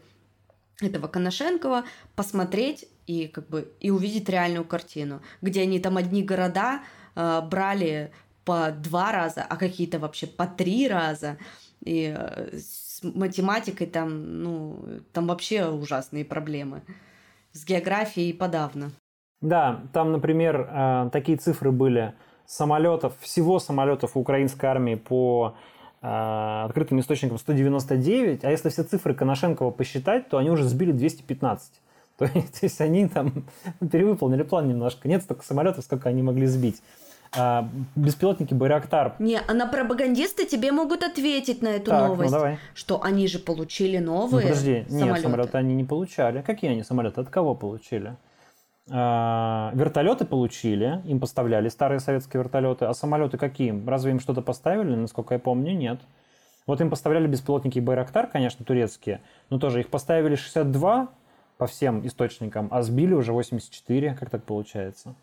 этого 0.80 1.06
Коношенкова, 1.06 1.84
посмотреть 2.16 2.86
и 3.06 3.28
как 3.28 3.48
бы 3.48 3.72
и 3.80 3.90
увидеть 3.90 4.28
реальную 4.28 4.64
картину, 4.64 5.20
где 5.40 5.62
они 5.62 5.78
там 5.78 5.96
одни 5.96 6.22
города 6.22 6.82
э, 7.14 7.40
брали 7.42 8.12
по 8.44 8.70
два 8.70 9.12
раза, 9.12 9.42
а 9.48 9.56
какие-то 9.56 9.98
вообще 9.98 10.26
по 10.26 10.46
три 10.46 10.88
раза. 10.88 11.38
И 11.84 12.14
э, 12.16 12.56
с 12.58 13.02
математикой 13.02 13.86
там, 13.86 14.42
ну, 14.42 14.84
там 15.12 15.26
вообще 15.26 15.68
ужасные 15.68 16.24
проблемы. 16.24 16.82
С 17.52 17.64
географией 17.64 18.32
подавно. 18.32 18.90
Да, 19.40 19.84
там, 19.92 20.12
например, 20.12 20.68
э, 20.70 21.10
такие 21.12 21.38
цифры 21.38 21.70
были 21.70 22.14
самолетов, 22.46 23.14
всего 23.20 23.58
самолетов 23.58 24.16
украинской 24.16 24.66
армии 24.66 24.94
по 24.94 25.54
э, 26.02 26.62
открытым 26.66 27.00
источникам 27.00 27.38
199, 27.38 28.44
а 28.44 28.50
если 28.50 28.68
все 28.68 28.82
цифры 28.82 29.14
Коношенкова 29.14 29.70
посчитать, 29.70 30.28
то 30.28 30.38
они 30.38 30.50
уже 30.50 30.64
сбили 30.64 30.92
215. 30.92 31.80
То 32.16 32.26
есть, 32.32 32.60
то 32.60 32.66
есть 32.66 32.80
они 32.80 33.08
там 33.08 33.44
перевыполнили 33.90 34.42
план 34.42 34.68
немножко. 34.68 35.08
Нет 35.08 35.22
столько 35.22 35.44
самолетов, 35.44 35.84
сколько 35.84 36.08
они 36.08 36.22
могли 36.22 36.46
сбить. 36.46 36.80
А, 37.36 37.68
беспилотники 37.96 38.54
Байрактар. 38.54 39.16
Не, 39.18 39.40
а 39.40 39.54
на 39.54 39.66
пропагандисты 39.66 40.46
тебе 40.46 40.70
могут 40.70 41.02
ответить 41.02 41.62
на 41.62 41.68
эту 41.68 41.90
так, 41.90 42.02
ну 42.02 42.08
новость. 42.08 42.30
Ну, 42.30 42.36
давай. 42.36 42.58
Что 42.74 43.02
они 43.02 43.26
же 43.26 43.40
получили 43.40 43.98
новые 43.98 44.46
ну, 44.46 44.48
подожди, 44.48 44.84
самолеты. 44.88 45.12
Нет, 45.12 45.22
самолеты 45.22 45.58
они 45.58 45.74
не 45.74 45.84
получали. 45.84 46.42
Какие 46.42 46.70
они 46.70 46.84
самолеты? 46.84 47.20
От 47.20 47.30
кого 47.30 47.54
получили? 47.54 48.16
А, 48.90 49.70
вертолеты 49.74 50.24
получили, 50.26 51.00
им 51.06 51.18
поставляли 51.18 51.68
старые 51.68 52.00
советские 52.00 52.42
вертолеты, 52.42 52.84
а 52.84 52.94
самолеты 52.94 53.38
какие? 53.38 53.82
Разве 53.86 54.10
им 54.12 54.20
что-то 54.20 54.42
поставили? 54.42 54.94
Насколько 54.94 55.34
я 55.34 55.40
помню, 55.40 55.74
нет. 55.74 56.00
Вот 56.66 56.80
им 56.80 56.90
поставляли 56.90 57.26
беспилотники 57.26 57.78
Байрактар, 57.78 58.26
конечно, 58.26 58.64
турецкие, 58.64 59.20
но 59.50 59.58
тоже 59.58 59.80
их 59.80 59.88
поставили 59.88 60.34
62 60.34 61.08
по 61.56 61.66
всем 61.66 62.06
источникам, 62.06 62.68
а 62.70 62.82
сбили 62.82 63.14
уже 63.14 63.32
84, 63.32 64.14
как 64.14 64.30
так 64.30 64.44
получается? 64.44 65.14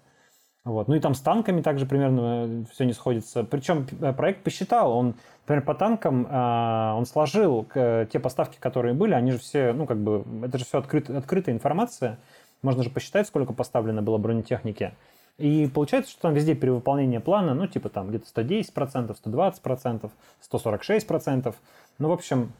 Вот. 0.64 0.88
Ну 0.88 0.94
и 0.94 1.00
там 1.00 1.16
с 1.16 1.22
танками 1.22 1.62
также 1.62 1.88
примерно 1.88 2.46
э, 2.48 2.64
все 2.72 2.86
не 2.86 2.94
сходится. 2.94 3.44
Причем 3.44 3.88
э, 4.00 4.14
проект 4.14 4.44
посчитал, 4.44 4.92
он, 4.96 5.16
например, 5.42 5.66
по 5.66 5.74
танкам 5.74 6.28
э, 6.28 6.94
он 6.94 7.08
сложил 7.08 7.66
те 7.74 8.20
поставки, 8.20 8.58
которые 8.60 8.94
были, 8.94 9.14
они 9.14 9.32
же 9.32 9.40
все, 9.40 9.74
ну 9.74 9.88
как 9.88 9.98
бы, 9.98 10.24
это 10.44 10.60
же 10.60 10.66
все 10.66 10.78
открыт, 10.78 11.10
открытая 11.10 11.56
информация, 11.56 12.20
можно 12.62 12.84
же 12.84 12.90
посчитать, 12.90 13.28
сколько 13.28 13.54
поставлено 13.54 14.02
было 14.02 14.18
бронетехники. 14.18 14.94
И 15.38 15.70
получается, 15.74 16.12
что 16.12 16.22
там 16.22 16.34
везде 16.34 16.54
перевыполнение 16.56 17.20
плана, 17.20 17.54
ну, 17.54 17.66
типа 17.68 17.90
там 17.90 18.10
где-то 18.10 18.26
110%, 18.26 19.16
120%, 19.24 20.12
146%. 20.52 21.56
Ну, 21.98 22.10
в 22.10 22.12
общем, 22.12 22.54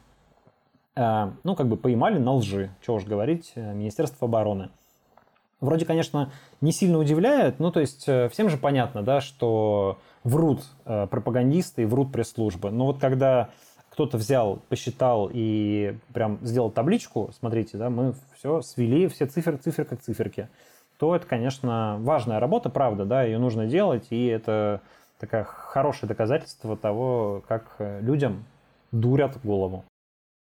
э, 0.96 1.30
ну, 1.44 1.54
как 1.54 1.68
бы 1.68 1.76
поймали 1.76 2.18
на 2.18 2.34
лжи, 2.34 2.70
чего 2.84 2.96
уж 2.96 3.04
говорить, 3.04 3.52
э, 3.54 3.72
Министерство 3.74 4.26
обороны. 4.26 4.70
Вроде, 5.60 5.86
конечно, 5.86 6.32
не 6.60 6.72
сильно 6.72 6.98
удивляет, 6.98 7.60
ну, 7.60 7.70
то 7.70 7.78
есть 7.78 8.08
э, 8.08 8.28
всем 8.30 8.50
же 8.50 8.56
понятно, 8.56 9.02
да, 9.02 9.20
что 9.20 10.00
врут 10.24 10.64
э, 10.84 11.06
пропагандисты 11.06 11.82
и 11.82 11.84
врут 11.84 12.10
пресс-службы. 12.10 12.72
Но 12.72 12.86
вот 12.86 12.98
когда 12.98 13.50
кто-то 13.92 14.16
взял, 14.16 14.60
посчитал 14.70 15.30
и 15.30 15.94
прям 16.14 16.38
сделал 16.40 16.70
табличку, 16.70 17.30
смотрите, 17.38 17.76
да, 17.76 17.90
мы 17.90 18.14
все 18.34 18.62
свели, 18.62 19.06
все 19.06 19.26
цифры, 19.26 19.58
цифры 19.58 19.84
как 19.84 20.00
циферки, 20.00 20.48
то 20.98 21.14
это, 21.14 21.26
конечно, 21.26 21.98
важная 22.00 22.40
работа, 22.40 22.70
правда, 22.70 23.04
да, 23.04 23.22
ее 23.22 23.38
нужно 23.38 23.66
делать, 23.66 24.06
и 24.08 24.26
это 24.26 24.80
такое 25.18 25.44
хорошее 25.44 26.08
доказательство 26.08 26.74
того, 26.74 27.44
как 27.46 27.76
людям 28.00 28.44
дурят 28.92 29.38
голову. 29.44 29.84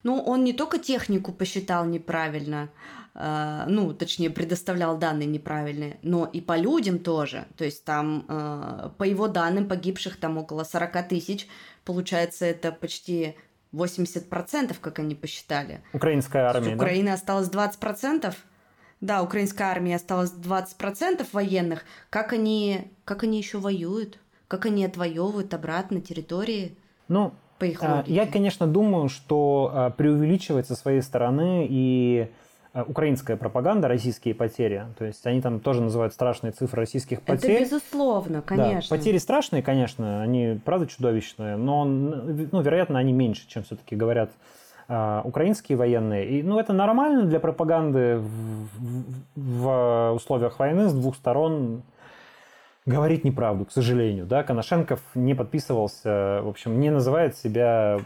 Ну, 0.02 0.18
он 0.20 0.44
не 0.44 0.52
только 0.52 0.78
технику 0.78 1.32
посчитал 1.32 1.84
неправильно, 1.84 2.70
э, 3.14 3.64
ну, 3.66 3.92
точнее, 3.92 4.30
предоставлял 4.30 4.96
данные 4.96 5.26
неправильные, 5.26 5.98
но 6.02 6.24
и 6.24 6.40
по 6.40 6.56
людям 6.56 6.98
тоже. 6.98 7.44
То 7.58 7.64
есть 7.64 7.84
там, 7.84 8.24
э, 8.28 8.90
по 8.96 9.04
его 9.04 9.28
данным, 9.28 9.68
погибших 9.68 10.18
там 10.18 10.38
около 10.38 10.64
40 10.64 11.02
тысяч, 11.08 11.46
получается, 11.84 12.46
это 12.46 12.72
почти 12.72 13.36
80%, 13.72 14.76
как 14.80 14.98
они 14.98 15.14
посчитали. 15.14 15.82
Украинская 15.92 16.48
армия, 16.48 16.74
Украины 16.74 17.08
да? 17.08 17.14
осталось 17.14 17.48
20%. 17.48 18.34
Да, 19.00 19.22
украинской 19.22 19.62
армии 19.62 19.92
осталось 19.92 20.32
20% 20.32 21.26
военных. 21.32 21.84
Как 22.10 22.32
они, 22.32 22.92
как 23.04 23.22
они 23.22 23.38
еще 23.38 23.58
воюют? 23.58 24.18
Как 24.46 24.66
они 24.66 24.84
отвоевывают 24.84 25.54
обратно 25.54 26.00
территории? 26.00 26.76
Ну, 27.08 27.32
по 27.58 27.64
их 27.64 27.82
а, 27.82 27.96
логике? 27.96 28.14
Я, 28.14 28.26
конечно, 28.26 28.66
думаю, 28.66 29.08
что 29.08 29.70
а, 29.72 29.90
преувеличивать 29.90 30.66
со 30.66 30.74
своей 30.74 31.00
стороны 31.00 31.66
и 31.70 32.30
украинская 32.74 33.36
пропаганда, 33.36 33.88
российские 33.88 34.34
потери. 34.34 34.86
То 34.98 35.04
есть 35.04 35.26
они 35.26 35.40
там 35.40 35.60
тоже 35.60 35.82
называют 35.82 36.12
страшные 36.12 36.52
цифры 36.52 36.80
российских 36.80 37.22
потерь. 37.22 37.62
Это 37.62 37.64
безусловно, 37.64 38.42
конечно. 38.42 38.88
Да, 38.88 38.96
потери 38.96 39.18
страшные, 39.18 39.62
конечно, 39.62 40.22
они 40.22 40.60
правда 40.64 40.86
чудовищные, 40.86 41.56
но, 41.56 41.84
ну, 41.84 42.60
вероятно, 42.60 42.98
они 42.98 43.12
меньше, 43.12 43.48
чем 43.48 43.64
все-таки 43.64 43.96
говорят 43.96 44.30
э, 44.88 45.20
украинские 45.24 45.76
военные. 45.76 46.28
И, 46.28 46.42
ну, 46.42 46.58
это 46.58 46.72
нормально 46.72 47.24
для 47.24 47.40
пропаганды 47.40 48.18
в, 48.18 48.68
в, 48.78 49.62
в 49.62 50.12
условиях 50.14 50.58
войны 50.58 50.88
с 50.88 50.92
двух 50.92 51.16
сторон 51.16 51.82
говорить 52.86 53.24
неправду, 53.24 53.64
к 53.64 53.72
сожалению. 53.72 54.26
Да? 54.26 54.42
Коношенков 54.42 55.00
не 55.14 55.34
подписывался, 55.34 56.40
в 56.42 56.48
общем, 56.48 56.80
не 56.80 56.90
называет 56.90 57.36
себя 57.36 57.98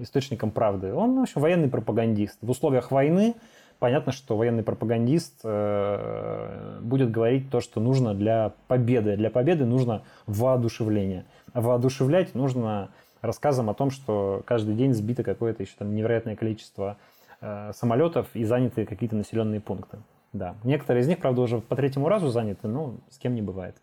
источником 0.00 0.50
правды. 0.50 0.92
Он, 0.92 1.18
в 1.18 1.22
общем, 1.22 1.40
военный 1.40 1.68
пропагандист. 1.68 2.38
В 2.40 2.50
условиях 2.50 2.90
войны 2.90 3.34
понятно, 3.78 4.12
что 4.12 4.36
военный 4.36 4.62
пропагандист 4.62 5.40
э, 5.44 6.78
будет 6.82 7.10
говорить 7.10 7.50
то, 7.50 7.60
что 7.60 7.80
нужно 7.80 8.14
для 8.14 8.52
победы. 8.68 9.16
Для 9.16 9.30
победы 9.30 9.64
нужно 9.64 10.02
воодушевление. 10.26 11.24
Воодушевлять 11.54 12.34
нужно 12.34 12.90
рассказом 13.22 13.70
о 13.70 13.74
том, 13.74 13.90
что 13.90 14.42
каждый 14.46 14.74
день 14.74 14.94
сбито 14.94 15.22
какое-то 15.22 15.62
еще 15.62 15.74
там 15.78 15.94
невероятное 15.94 16.36
количество 16.36 16.96
э, 17.40 17.72
самолетов 17.74 18.28
и 18.34 18.44
заняты 18.44 18.86
какие-то 18.86 19.16
населенные 19.16 19.60
пункты. 19.60 19.98
Да. 20.32 20.54
Некоторые 20.64 21.02
из 21.02 21.08
них, 21.08 21.18
правда, 21.18 21.42
уже 21.42 21.60
по 21.60 21.76
третьему 21.76 22.08
разу 22.08 22.28
заняты, 22.28 22.68
но 22.68 22.96
с 23.10 23.18
кем 23.18 23.34
не 23.34 23.42
бывает. 23.42 23.76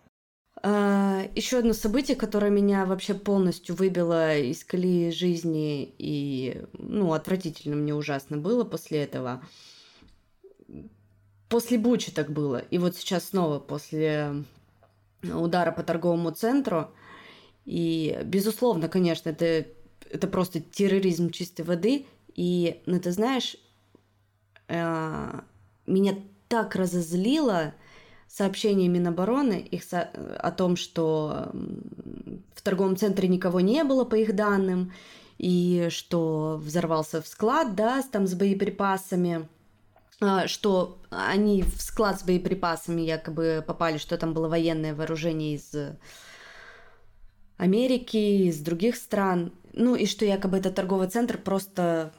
А, 0.62 1.24
еще 1.36 1.60
одно 1.60 1.74
событие, 1.74 2.16
которое 2.16 2.52
меня 2.52 2.86
вообще 2.86 3.14
полностью 3.14 3.76
выбило 3.76 4.38
из 4.38 4.64
колеи 4.64 5.12
жизни 5.12 5.94
и, 5.98 6.64
ну, 6.74 7.14
отвратительно 7.14 7.76
мне 7.76 7.94
ужасно 7.94 8.38
было 8.38 8.64
после 8.64 9.04
этого. 9.04 9.42
После 11.54 11.78
Бучи 11.78 12.12
так 12.12 12.32
было. 12.32 12.58
И 12.72 12.80
вот 12.80 12.96
сейчас 12.96 13.26
снова 13.26 13.60
после 13.60 14.44
удара 15.22 15.72
по 15.72 15.84
торговому 15.84 16.32
центру. 16.32 16.90
И, 17.64 18.20
безусловно, 18.26 18.90
конечно, 18.90 19.30
это, 19.30 19.68
это 20.10 20.28
просто 20.28 20.62
терроризм 20.62 21.30
чистой 21.30 21.62
воды. 21.62 22.08
И, 22.34 22.82
ну, 22.88 23.00
ты 23.00 23.12
знаешь, 23.12 23.56
э, 24.68 25.42
меня 25.86 26.16
так 26.48 26.76
разозлило 26.76 27.76
сообщение 28.28 28.90
Минобороны 28.90 29.60
их 29.60 29.84
со- 29.84 30.10
о 30.40 30.50
том, 30.50 30.76
что 30.76 31.52
в 32.56 32.64
торговом 32.64 32.98
центре 32.98 33.28
никого 33.28 33.60
не 33.60 33.84
было, 33.84 34.06
по 34.06 34.16
их 34.16 34.36
данным, 34.36 34.92
и 35.38 35.90
что 35.92 36.60
взорвался 36.60 37.22
в 37.22 37.28
склад, 37.28 37.76
да, 37.76 38.02
там 38.12 38.26
с 38.26 38.34
боеприпасами, 38.34 39.48
что 40.48 41.00
они 41.10 41.64
в 41.64 41.82
склад 41.82 42.20
с 42.20 42.24
боеприпасами 42.24 43.02
якобы 43.02 43.64
попали, 43.66 43.98
что 43.98 44.18
там 44.18 44.34
было 44.34 44.48
военное 44.48 44.96
вооружение 44.96 45.56
из 45.56 45.72
Америки, 47.58 48.48
из 48.48 48.60
других 48.60 48.96
стран, 48.96 49.54
ну 49.74 49.96
и 49.96 50.06
что 50.06 50.26
якобы 50.26 50.58
этот 50.58 50.76
торговый 50.76 51.08
центр 51.08 51.38
просто 51.38 52.14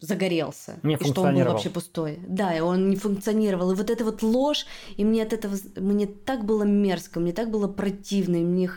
загорелся. 0.00 0.78
Не 0.82 0.94
и 0.94 1.04
что 1.04 1.22
он 1.22 1.34
был 1.34 1.44
вообще 1.44 1.70
пустой. 1.70 2.18
Да, 2.26 2.56
и 2.56 2.60
он 2.60 2.88
не 2.88 2.96
функционировал. 2.96 3.72
И 3.72 3.74
вот 3.74 3.90
эта 3.90 4.04
вот 4.04 4.22
ложь, 4.22 4.66
и 4.96 5.04
мне 5.04 5.22
от 5.22 5.32
этого... 5.32 5.56
Мне 5.76 6.06
так 6.06 6.44
было 6.44 6.62
мерзко, 6.62 7.20
мне 7.20 7.32
так 7.32 7.50
было 7.50 7.68
противно, 7.68 8.36
и 8.36 8.44
мне... 8.44 8.70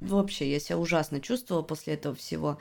Вообще, 0.00 0.50
я 0.50 0.60
себя 0.60 0.78
ужасно 0.78 1.20
чувствовала 1.20 1.62
после 1.62 1.94
этого 1.94 2.14
всего. 2.14 2.58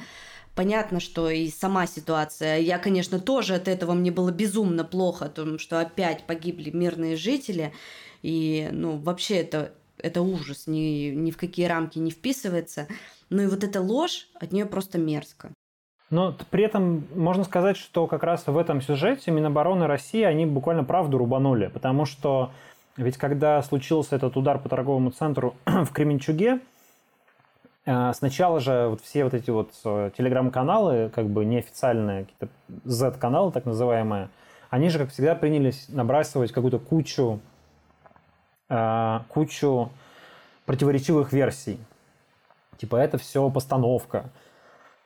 Понятно, 0.56 1.00
что 1.00 1.30
и 1.30 1.50
сама 1.50 1.88
ситуация. 1.88 2.60
Я, 2.60 2.78
конечно, 2.78 3.20
тоже 3.20 3.56
от 3.56 3.68
этого 3.68 3.94
мне 3.94 4.12
было 4.12 4.32
безумно 4.32 4.84
плохо, 4.84 5.26
о 5.26 5.30
том, 5.30 5.58
что 5.58 5.80
опять 5.80 6.26
погибли 6.26 6.70
мирные 6.70 7.16
жители. 7.16 7.74
И, 8.22 8.70
ну, 8.72 8.98
вообще 8.98 9.38
это, 9.38 9.74
это 9.98 10.22
ужас, 10.22 10.68
ни, 10.68 11.10
ни 11.10 11.32
в 11.32 11.38
какие 11.38 11.66
рамки 11.66 11.98
не 11.98 12.12
вписывается. 12.12 12.88
Ну 13.30 13.42
и 13.42 13.48
вот 13.48 13.64
эта 13.64 13.82
ложь, 13.82 14.28
от 14.40 14.52
нее 14.52 14.68
просто 14.68 15.00
мерзко. 15.00 15.52
Но 16.12 16.36
при 16.52 16.64
этом 16.66 17.08
можно 17.16 17.44
сказать, 17.44 17.76
что 17.76 18.06
как 18.06 18.22
раз 18.22 18.46
в 18.46 18.56
этом 18.56 18.82
сюжете 18.82 19.32
Минобороны 19.32 19.88
России, 19.88 20.22
они 20.22 20.46
буквально 20.46 20.84
правду 20.84 21.18
рубанули, 21.18 21.68
потому 21.68 22.06
что 22.06 22.52
ведь 22.96 23.18
когда 23.18 23.60
случился 23.64 24.16
этот 24.16 24.38
удар 24.38 24.60
по 24.60 24.70
торговому 24.70 25.10
центру 25.10 25.56
в 25.66 25.92
Кременчуге, 25.92 26.60
Сначала 27.86 28.62
же 28.62 28.88
вот 28.88 29.02
все 29.02 29.26
вот 29.26 29.34
эти 29.34 29.50
вот 29.50 29.74
э, 29.84 30.12
телеграм-каналы, 30.18 31.12
как 31.14 31.28
бы 31.28 31.44
неофициальные, 31.44 32.26
какие-то 32.26 32.48
Z-каналы 32.86 33.52
так 33.52 33.66
называемые, 33.66 34.30
они 34.70 34.88
же, 34.88 35.00
как 35.00 35.10
всегда, 35.10 35.36
принялись 35.36 35.90
набрасывать 35.90 36.54
какую-то 36.54 36.80
кучу, 36.80 37.42
э, 38.70 39.20
кучу 39.28 39.92
противоречивых 40.66 41.34
версий. 41.34 41.78
Типа 42.78 42.96
это 42.96 43.18
все 43.18 43.50
постановка, 43.50 44.30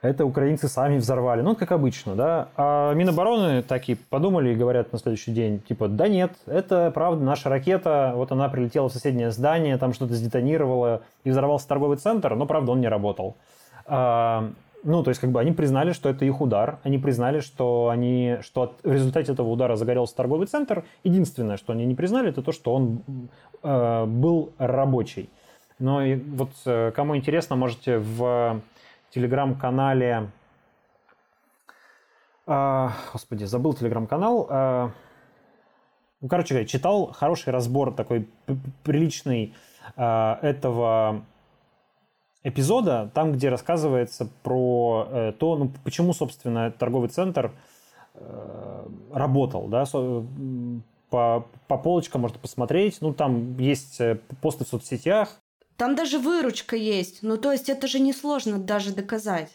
это 0.01 0.25
украинцы 0.25 0.67
сами 0.67 0.97
взорвали. 0.97 1.41
Ну, 1.41 1.55
как 1.55 1.71
обычно, 1.71 2.15
да. 2.15 2.49
А 2.55 2.93
Минобороны 2.93 3.63
такие 3.63 3.97
подумали 3.97 4.51
и 4.51 4.55
говорят 4.55 4.93
на 4.93 4.99
следующий 4.99 5.31
день, 5.31 5.59
типа, 5.59 5.87
да 5.87 6.07
нет, 6.07 6.33
это 6.45 6.91
правда 6.93 7.23
наша 7.23 7.49
ракета, 7.49 8.13
вот 8.15 8.31
она 8.31 8.47
прилетела 8.49 8.89
в 8.89 8.93
соседнее 8.93 9.31
здание, 9.31 9.77
там 9.77 9.93
что-то 9.93 10.13
сдетонировало 10.13 11.01
и 11.23 11.31
взорвался 11.31 11.67
торговый 11.67 11.97
центр, 11.97 12.35
но, 12.35 12.45
правда, 12.45 12.73
он 12.73 12.81
не 12.81 12.87
работал. 12.87 13.35
А, 13.85 14.51
ну, 14.83 15.03
то 15.03 15.09
есть, 15.09 15.19
как 15.19 15.31
бы 15.31 15.39
они 15.39 15.51
признали, 15.51 15.93
что 15.93 16.09
это 16.09 16.25
их 16.25 16.39
удар, 16.41 16.77
они 16.83 16.99
признали, 16.99 17.39
что, 17.39 17.89
они, 17.89 18.37
что 18.41 18.75
в 18.83 18.91
результате 18.91 19.31
этого 19.31 19.49
удара 19.49 19.75
загорелся 19.75 20.15
торговый 20.15 20.45
центр. 20.45 20.83
Единственное, 21.03 21.57
что 21.57 21.73
они 21.73 21.85
не 21.85 21.95
признали, 21.95 22.29
это 22.29 22.43
то, 22.43 22.51
что 22.51 22.73
он 22.73 23.01
э, 23.63 24.05
был 24.05 24.53
рабочий. 24.59 25.29
Но 25.79 26.03
и 26.03 26.15
вот 26.15 26.51
э, 26.65 26.91
кому 26.95 27.17
интересно, 27.17 27.55
можете 27.55 27.97
в 27.97 28.61
телеграм-канале... 29.11 30.31
Э, 32.45 32.89
господи, 33.13 33.45
забыл 33.45 33.73
телеграм-канал. 33.73 34.47
Э, 34.49 34.89
ну, 36.21 36.27
короче 36.27 36.55
говоря, 36.55 36.67
читал 36.67 37.11
хороший 37.11 37.53
разбор 37.53 37.93
такой 37.93 38.29
приличный 38.83 39.53
э, 39.95 40.35
этого 40.41 41.25
эпизода, 42.43 43.11
там, 43.13 43.33
где 43.33 43.49
рассказывается 43.49 44.29
про 44.43 45.07
э, 45.09 45.33
то, 45.37 45.57
ну, 45.57 45.71
почему, 45.83 46.13
собственно, 46.13 46.71
торговый 46.71 47.09
центр 47.09 47.51
э, 48.13 48.87
работал, 49.11 49.67
да, 49.67 49.85
по, 51.09 51.47
по 51.67 51.77
полочкам 51.77 52.21
можно 52.21 52.39
посмотреть. 52.39 52.97
Ну, 53.01 53.13
там 53.13 53.57
есть 53.57 53.99
э, 53.99 54.19
посты 54.41 54.65
в 54.65 54.67
соцсетях, 54.67 55.39
там 55.77 55.95
даже 55.95 56.19
выручка 56.19 56.75
есть. 56.75 57.19
Ну, 57.21 57.37
то 57.37 57.51
есть 57.51 57.69
это 57.69 57.87
же 57.87 57.99
несложно 57.99 58.57
даже 58.57 58.93
доказать. 58.93 59.49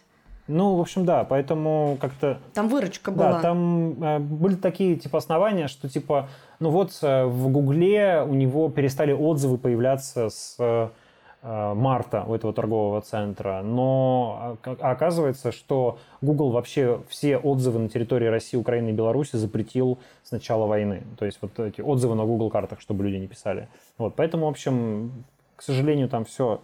Ну, 0.48 0.76
в 0.76 0.80
общем, 0.80 1.04
да, 1.04 1.24
поэтому 1.24 1.96
как-то... 2.00 2.38
Там 2.54 2.68
выручка 2.68 3.10
была. 3.10 3.34
Да, 3.34 3.40
там 3.40 4.02
э, 4.02 4.18
были 4.18 4.56
такие, 4.56 4.96
типа, 4.96 5.18
основания, 5.18 5.68
что, 5.68 5.88
типа, 5.88 6.28
ну 6.58 6.70
вот 6.70 6.98
э, 7.00 7.24
в 7.24 7.48
Гугле 7.48 8.24
у 8.28 8.34
него 8.34 8.68
перестали 8.68 9.12
отзывы 9.12 9.56
появляться 9.56 10.30
с 10.30 10.56
э, 10.58 10.88
марта 11.42 12.24
у 12.26 12.34
этого 12.34 12.52
торгового 12.52 13.00
центра, 13.00 13.62
но 13.64 14.58
а, 14.64 14.92
оказывается, 14.92 15.50
что 15.50 15.98
Google 16.20 16.50
вообще 16.50 17.00
все 17.08 17.36
отзывы 17.36 17.80
на 17.80 17.88
территории 17.88 18.26
России, 18.26 18.56
Украины 18.56 18.90
и 18.90 18.92
Беларуси 18.92 19.34
запретил 19.36 19.98
с 20.22 20.30
начала 20.30 20.66
войны. 20.66 21.02
То 21.18 21.24
есть 21.24 21.38
вот 21.40 21.58
эти 21.58 21.80
отзывы 21.80 22.14
на 22.14 22.24
Google 22.24 22.48
картах, 22.48 22.80
чтобы 22.80 23.04
люди 23.04 23.16
не 23.16 23.26
писали. 23.26 23.68
Вот, 23.98 24.14
поэтому, 24.14 24.46
в 24.46 24.50
общем, 24.50 25.24
к 25.62 25.64
сожалению, 25.64 26.08
там 26.08 26.24
все 26.24 26.60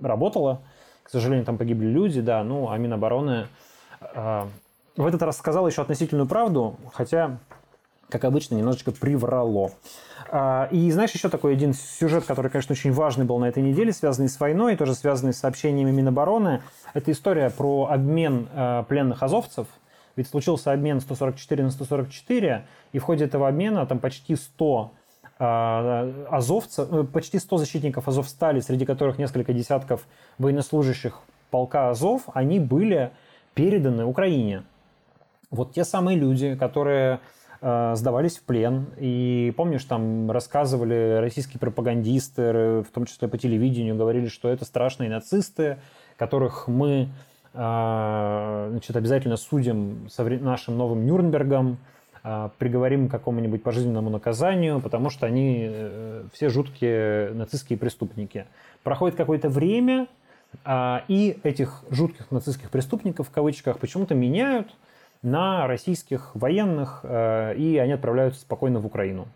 работало. 0.00 0.62
К 1.02 1.10
сожалению, 1.10 1.44
там 1.44 1.58
погибли 1.58 1.88
люди, 1.88 2.22
да. 2.22 2.42
Ну, 2.42 2.70
а 2.70 2.78
Минобороны 2.78 3.46
э, 4.00 4.46
в 4.96 5.06
этот 5.06 5.20
раз 5.20 5.36
сказал 5.36 5.68
еще 5.68 5.82
относительную 5.82 6.26
правду, 6.26 6.76
хотя, 6.94 7.36
как 8.08 8.24
обычно, 8.24 8.54
немножечко 8.54 8.90
приврало. 8.90 9.72
Э, 10.30 10.66
и 10.70 10.90
знаешь, 10.92 11.10
еще 11.10 11.28
такой 11.28 11.52
один 11.52 11.74
сюжет, 11.74 12.24
который, 12.24 12.50
конечно, 12.50 12.72
очень 12.72 12.90
важный 12.90 13.26
был 13.26 13.38
на 13.38 13.50
этой 13.50 13.62
неделе, 13.62 13.92
связанный 13.92 14.30
с 14.30 14.40
войной, 14.40 14.76
тоже 14.76 14.94
связанный 14.94 15.34
с 15.34 15.38
сообщениями 15.38 15.90
Минобороны. 15.90 16.62
Это 16.94 17.12
история 17.12 17.50
про 17.50 17.88
обмен 17.90 18.48
э, 18.54 18.84
пленных 18.88 19.22
азовцев. 19.22 19.66
Ведь 20.16 20.26
случился 20.26 20.72
обмен 20.72 21.02
144 21.02 21.64
на 21.64 21.70
144, 21.70 22.66
и 22.92 22.98
в 22.98 23.02
ходе 23.02 23.26
этого 23.26 23.46
обмена 23.46 23.84
там 23.84 23.98
почти 23.98 24.36
100 24.36 24.76
а, 24.76 25.01
азовцев, 25.42 26.88
э, 26.92 27.04
почти 27.04 27.38
100 27.38 27.58
защитников 27.58 28.08
Азовстали, 28.08 28.60
среди 28.60 28.86
которых 28.86 29.18
несколько 29.18 29.52
десятков 29.52 30.06
военнослужащих 30.38 31.20
полка 31.50 31.90
Азов, 31.90 32.22
они 32.32 32.60
были 32.60 33.10
переданы 33.54 34.04
Украине. 34.04 34.62
Вот 35.50 35.72
те 35.72 35.84
самые 35.84 36.16
люди, 36.16 36.54
которые 36.54 37.20
э, 37.60 37.94
сдавались 37.96 38.38
в 38.38 38.44
плен. 38.44 38.86
И 38.98 39.52
помнишь, 39.56 39.84
там 39.84 40.30
рассказывали 40.30 41.18
российские 41.20 41.58
пропагандисты, 41.58 42.82
в 42.82 42.88
том 42.92 43.06
числе 43.06 43.26
по 43.28 43.36
телевидению, 43.36 43.96
говорили, 43.96 44.28
что 44.28 44.48
это 44.48 44.64
страшные 44.64 45.10
нацисты, 45.10 45.78
которых 46.16 46.68
мы 46.68 47.08
значит, 47.54 48.96
обязательно 48.96 49.36
судим 49.36 50.08
нашим 50.16 50.78
новым 50.78 51.04
Нюрнбергом, 51.04 51.76
приговорим 52.58 53.08
к 53.08 53.10
какому-нибудь 53.10 53.62
пожизненному 53.62 54.10
наказанию, 54.10 54.80
потому 54.80 55.10
что 55.10 55.26
они 55.26 55.66
э, 55.68 56.24
все 56.32 56.48
жуткие 56.48 57.32
нацистские 57.34 57.78
преступники. 57.78 58.46
Проходит 58.82 59.16
какое-то 59.16 59.48
время, 59.48 60.06
и 61.08 61.38
этих 61.44 61.82
жутких 61.88 62.30
нацистских 62.30 62.70
преступников, 62.70 63.28
в 63.28 63.30
кавычках, 63.30 63.78
почему-то 63.78 64.14
меняют 64.14 64.68
на 65.22 65.66
российских 65.66 66.34
военных, 66.34 67.00
э, 67.04 67.54
и 67.56 67.78
они 67.78 67.92
отправляются 67.92 68.40
спокойно 68.40 68.80
в 68.80 68.86
Украину. 68.86 69.28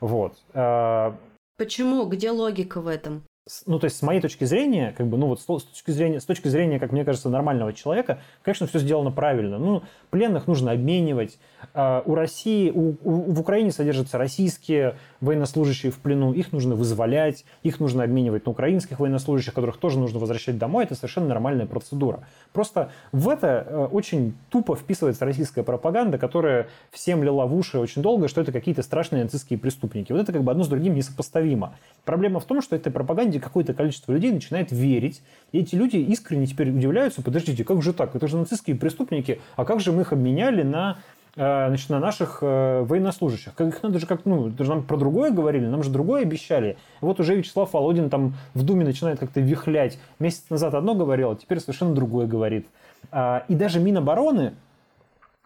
Вот. 0.00 0.36
Э, 0.52 1.12
Почему? 1.56 2.04
Где 2.06 2.30
логика 2.30 2.80
в 2.80 2.88
этом? 2.88 3.22
Ну, 3.66 3.78
то 3.78 3.84
есть, 3.84 3.96
с 3.96 4.02
моей 4.02 4.20
точки 4.20 4.44
зрения, 4.44 4.94
как 4.96 5.06
бы, 5.06 5.16
ну, 5.16 5.26
вот 5.26 5.40
с 5.40 5.44
точки 5.44 5.90
зрения, 5.90 6.20
с 6.20 6.24
точки 6.24 6.48
зрения, 6.48 6.78
как 6.78 6.92
мне 6.92 7.04
кажется, 7.04 7.28
нормального 7.28 7.72
человека, 7.72 8.20
конечно, 8.42 8.66
все 8.66 8.78
сделано 8.78 9.10
правильно. 9.10 9.58
Ну, 9.58 9.82
пленных 10.10 10.46
нужно 10.46 10.72
обменивать. 10.72 11.38
А, 11.74 12.02
у 12.04 12.14
России, 12.14 12.70
у, 12.70 12.96
у, 13.02 13.32
в 13.32 13.40
Украине 13.40 13.72
содержатся 13.72 14.18
российские 14.18 14.96
военнослужащие 15.20 15.92
в 15.92 15.98
плену, 15.98 16.32
их 16.32 16.52
нужно 16.52 16.74
вызволять, 16.74 17.44
их 17.62 17.80
нужно 17.80 18.04
обменивать 18.04 18.46
на 18.46 18.52
украинских 18.52 19.00
военнослужащих, 19.00 19.54
которых 19.54 19.78
тоже 19.78 19.98
нужно 19.98 20.18
возвращать 20.18 20.58
домой. 20.58 20.84
Это 20.84 20.94
совершенно 20.94 21.28
нормальная 21.28 21.66
процедура. 21.66 22.20
Просто 22.52 22.90
в 23.12 23.28
это 23.28 23.66
э, 23.66 23.88
очень 23.90 24.34
тупо 24.50 24.76
вписывается 24.76 25.24
российская 25.24 25.62
пропаганда, 25.62 26.18
которая 26.18 26.68
всем 26.90 27.22
лила 27.22 27.46
в 27.46 27.54
уши 27.54 27.78
очень 27.78 28.02
долго, 28.02 28.28
что 28.28 28.40
это 28.40 28.52
какие-то 28.52 28.82
страшные 28.82 29.24
нацистские 29.24 29.58
преступники. 29.58 30.12
Вот 30.12 30.20
это 30.20 30.32
как 30.32 30.42
бы 30.42 30.50
одно 30.50 30.64
с 30.64 30.68
другим 30.68 30.94
несопоставимо. 30.94 31.74
Проблема 32.04 32.40
в 32.40 32.44
том, 32.44 32.62
что 32.62 32.76
этой 32.76 32.92
пропаганде 32.92 33.37
какое-то 33.38 33.74
количество 33.74 34.12
людей 34.12 34.32
начинает 34.32 34.72
верить, 34.72 35.22
и 35.52 35.60
эти 35.60 35.74
люди 35.74 35.96
искренне 35.96 36.46
теперь 36.46 36.70
удивляются, 36.70 37.22
подождите, 37.22 37.64
как 37.64 37.82
же 37.82 37.92
так? 37.92 38.14
Это 38.14 38.26
же 38.28 38.36
нацистские 38.36 38.76
преступники, 38.76 39.40
а 39.56 39.64
как 39.64 39.80
же 39.80 39.92
мы 39.92 40.02
их 40.02 40.12
обменяли 40.12 40.62
на 40.62 40.98
э, 41.36 41.68
значит, 41.68 41.90
на 41.90 42.00
наших 42.00 42.38
э, 42.42 42.82
военнослужащих. 42.82 43.54
Как 43.54 43.68
их 43.68 43.82
надо 43.82 43.98
же 43.98 44.06
как, 44.06 44.24
ну, 44.24 44.48
даже 44.48 44.70
нам 44.70 44.82
про 44.82 44.96
другое 44.96 45.30
говорили, 45.30 45.66
нам 45.66 45.82
же 45.82 45.90
другое 45.90 46.22
обещали. 46.22 46.76
Вот 47.00 47.20
уже 47.20 47.34
Вячеслав 47.34 47.72
Володин 47.72 48.10
там 48.10 48.34
в 48.54 48.62
Думе 48.62 48.84
начинает 48.84 49.18
как-то 49.18 49.40
вихлять. 49.40 49.98
Месяц 50.18 50.44
назад 50.50 50.74
одно 50.74 50.94
говорил, 50.94 51.30
а 51.30 51.36
теперь 51.36 51.60
совершенно 51.60 51.94
другое 51.94 52.26
говорит. 52.26 52.66
А, 53.10 53.44
и 53.48 53.54
даже 53.54 53.80
Минобороны, 53.80 54.54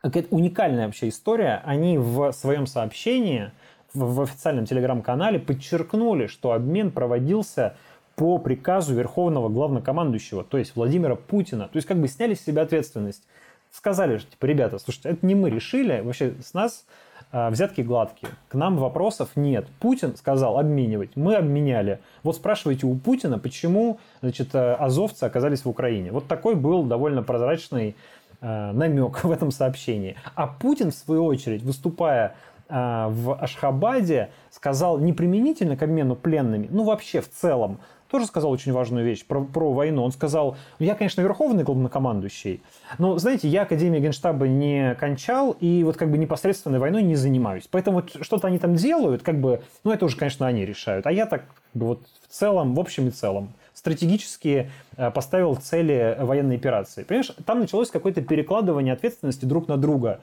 какая-то 0.03 0.34
уникальная 0.34 0.86
вообще 0.86 1.09
история, 1.09 1.62
они 1.64 1.97
в 1.99 2.32
своем 2.32 2.66
сообщении 2.66 3.53
в, 3.95 4.20
официальном 4.22 4.66
телеграм-канале 4.66 5.38
подчеркнули, 5.38 6.26
что 6.26 6.53
обмен 6.53 6.90
проводился 6.90 7.76
по 8.16 8.38
приказу 8.38 8.95
Верховного 8.95 9.49
Главнокомандующего, 9.49 10.45
то 10.45 10.59
есть 10.59 10.76
Владимира 10.76 11.16
Путина. 11.16 11.64
То 11.64 11.76
есть 11.76 11.88
как 11.88 11.99
бы 11.99 12.09
сняли 12.09 12.34
с 12.34 12.45
себя 12.45 12.62
ответственность. 12.62 13.22
Сказали, 13.70 14.18
что 14.18 14.30
типа, 14.30 14.45
ребята, 14.45 14.78
слушайте, 14.78 15.11
это 15.11 15.24
не 15.24 15.34
мы 15.34 15.49
решили, 15.49 16.03
вообще 16.03 16.34
с 16.43 16.53
нас 16.53 16.84
э, 17.32 17.49
взятки 17.49 17.80
гладкие, 17.80 18.30
к 18.49 18.55
нам 18.55 18.76
вопросов 18.76 19.30
нет. 19.34 19.66
Путин 19.80 20.14
сказал 20.16 20.59
обменивать, 20.59 21.16
мы 21.16 21.36
обменяли. 21.36 22.01
Вот 22.22 22.36
спрашивайте 22.36 22.86
у 22.86 22.95
Путина, 22.95 23.38
почему 23.38 23.99
значит, 24.20 24.55
э, 24.55 24.74
азовцы 24.74 25.24
оказались 25.24 25.64
в 25.64 25.70
Украине. 25.70 26.12
Вот 26.12 26.28
такой 26.28 26.55
был 26.55 26.84
довольно 26.84 27.22
прозрачный 27.22 27.97
э, 28.43 28.72
намек 28.72 29.24
в 29.24 29.30
этом 29.30 29.51
сообщении. 29.51 30.16
А 30.34 30.49
Путин, 30.49 30.90
в 30.90 30.95
свою 30.95 31.24
очередь, 31.24 31.62
выступая 31.62 32.34
в 32.73 33.37
Ашхабаде, 33.39 34.31
сказал 34.51 34.99
не 34.99 35.12
применительно 35.12 35.77
к 35.77 35.83
обмену 35.83 36.16
пленными, 36.16 36.68
ну 36.70 36.85
вообще 36.85 37.20
в 37.20 37.29
целом, 37.29 37.81
тоже 38.12 38.27
сказал 38.27 38.51
очень 38.51 38.73
важную 38.73 39.07
вещь 39.07 39.25
про, 39.25 39.43
про 39.43 39.73
войну. 39.73 40.05
Он 40.05 40.12
сказал, 40.12 40.57
я, 40.79 40.95
конечно, 40.95 41.23
верховный 41.23 41.64
главнокомандующий, 41.64 42.62
но, 42.99 43.18
знаете, 43.18 43.49
я 43.49 43.62
Академию 43.62 44.03
Генштаба 44.03 44.47
не 44.47 44.95
кончал 44.97 45.57
и 45.59 45.83
вот 45.83 45.97
как 45.97 46.11
бы 46.11 46.18
непосредственной 46.18 46.79
войной 46.79 47.03
не 47.03 47.16
занимаюсь. 47.16 47.68
Поэтому 47.70 48.03
вот 48.03 48.16
что-то 48.20 48.49
они 48.49 48.59
там 48.59 48.75
делают, 48.75 49.23
как 49.23 49.41
бы, 49.41 49.62
ну, 49.83 49.93
это 49.93 50.05
уже, 50.05 50.18
конечно, 50.18 50.47
они 50.47 50.66
решают. 50.66 51.07
А 51.07 51.12
я 51.12 51.25
так 51.25 51.47
как 51.47 51.81
бы 51.81 51.87
вот 51.87 52.03
в 52.29 52.33
целом, 52.33 52.75
в 52.75 52.81
общем 52.81 53.09
и 53.09 53.11
целом, 53.11 53.55
стратегически 53.73 54.70
э, 54.99 55.11
поставил 55.11 55.57
цели 55.57 56.16
военной 56.20 56.57
операции. 56.57 57.05
Понимаешь, 57.05 57.33
там 57.47 57.61
началось 57.61 57.91
какое-то 57.91 58.20
перекладывание 58.20 58.93
ответственности 58.93 59.47
друг 59.47 59.68
на 59.68 59.79
друга 59.79 60.20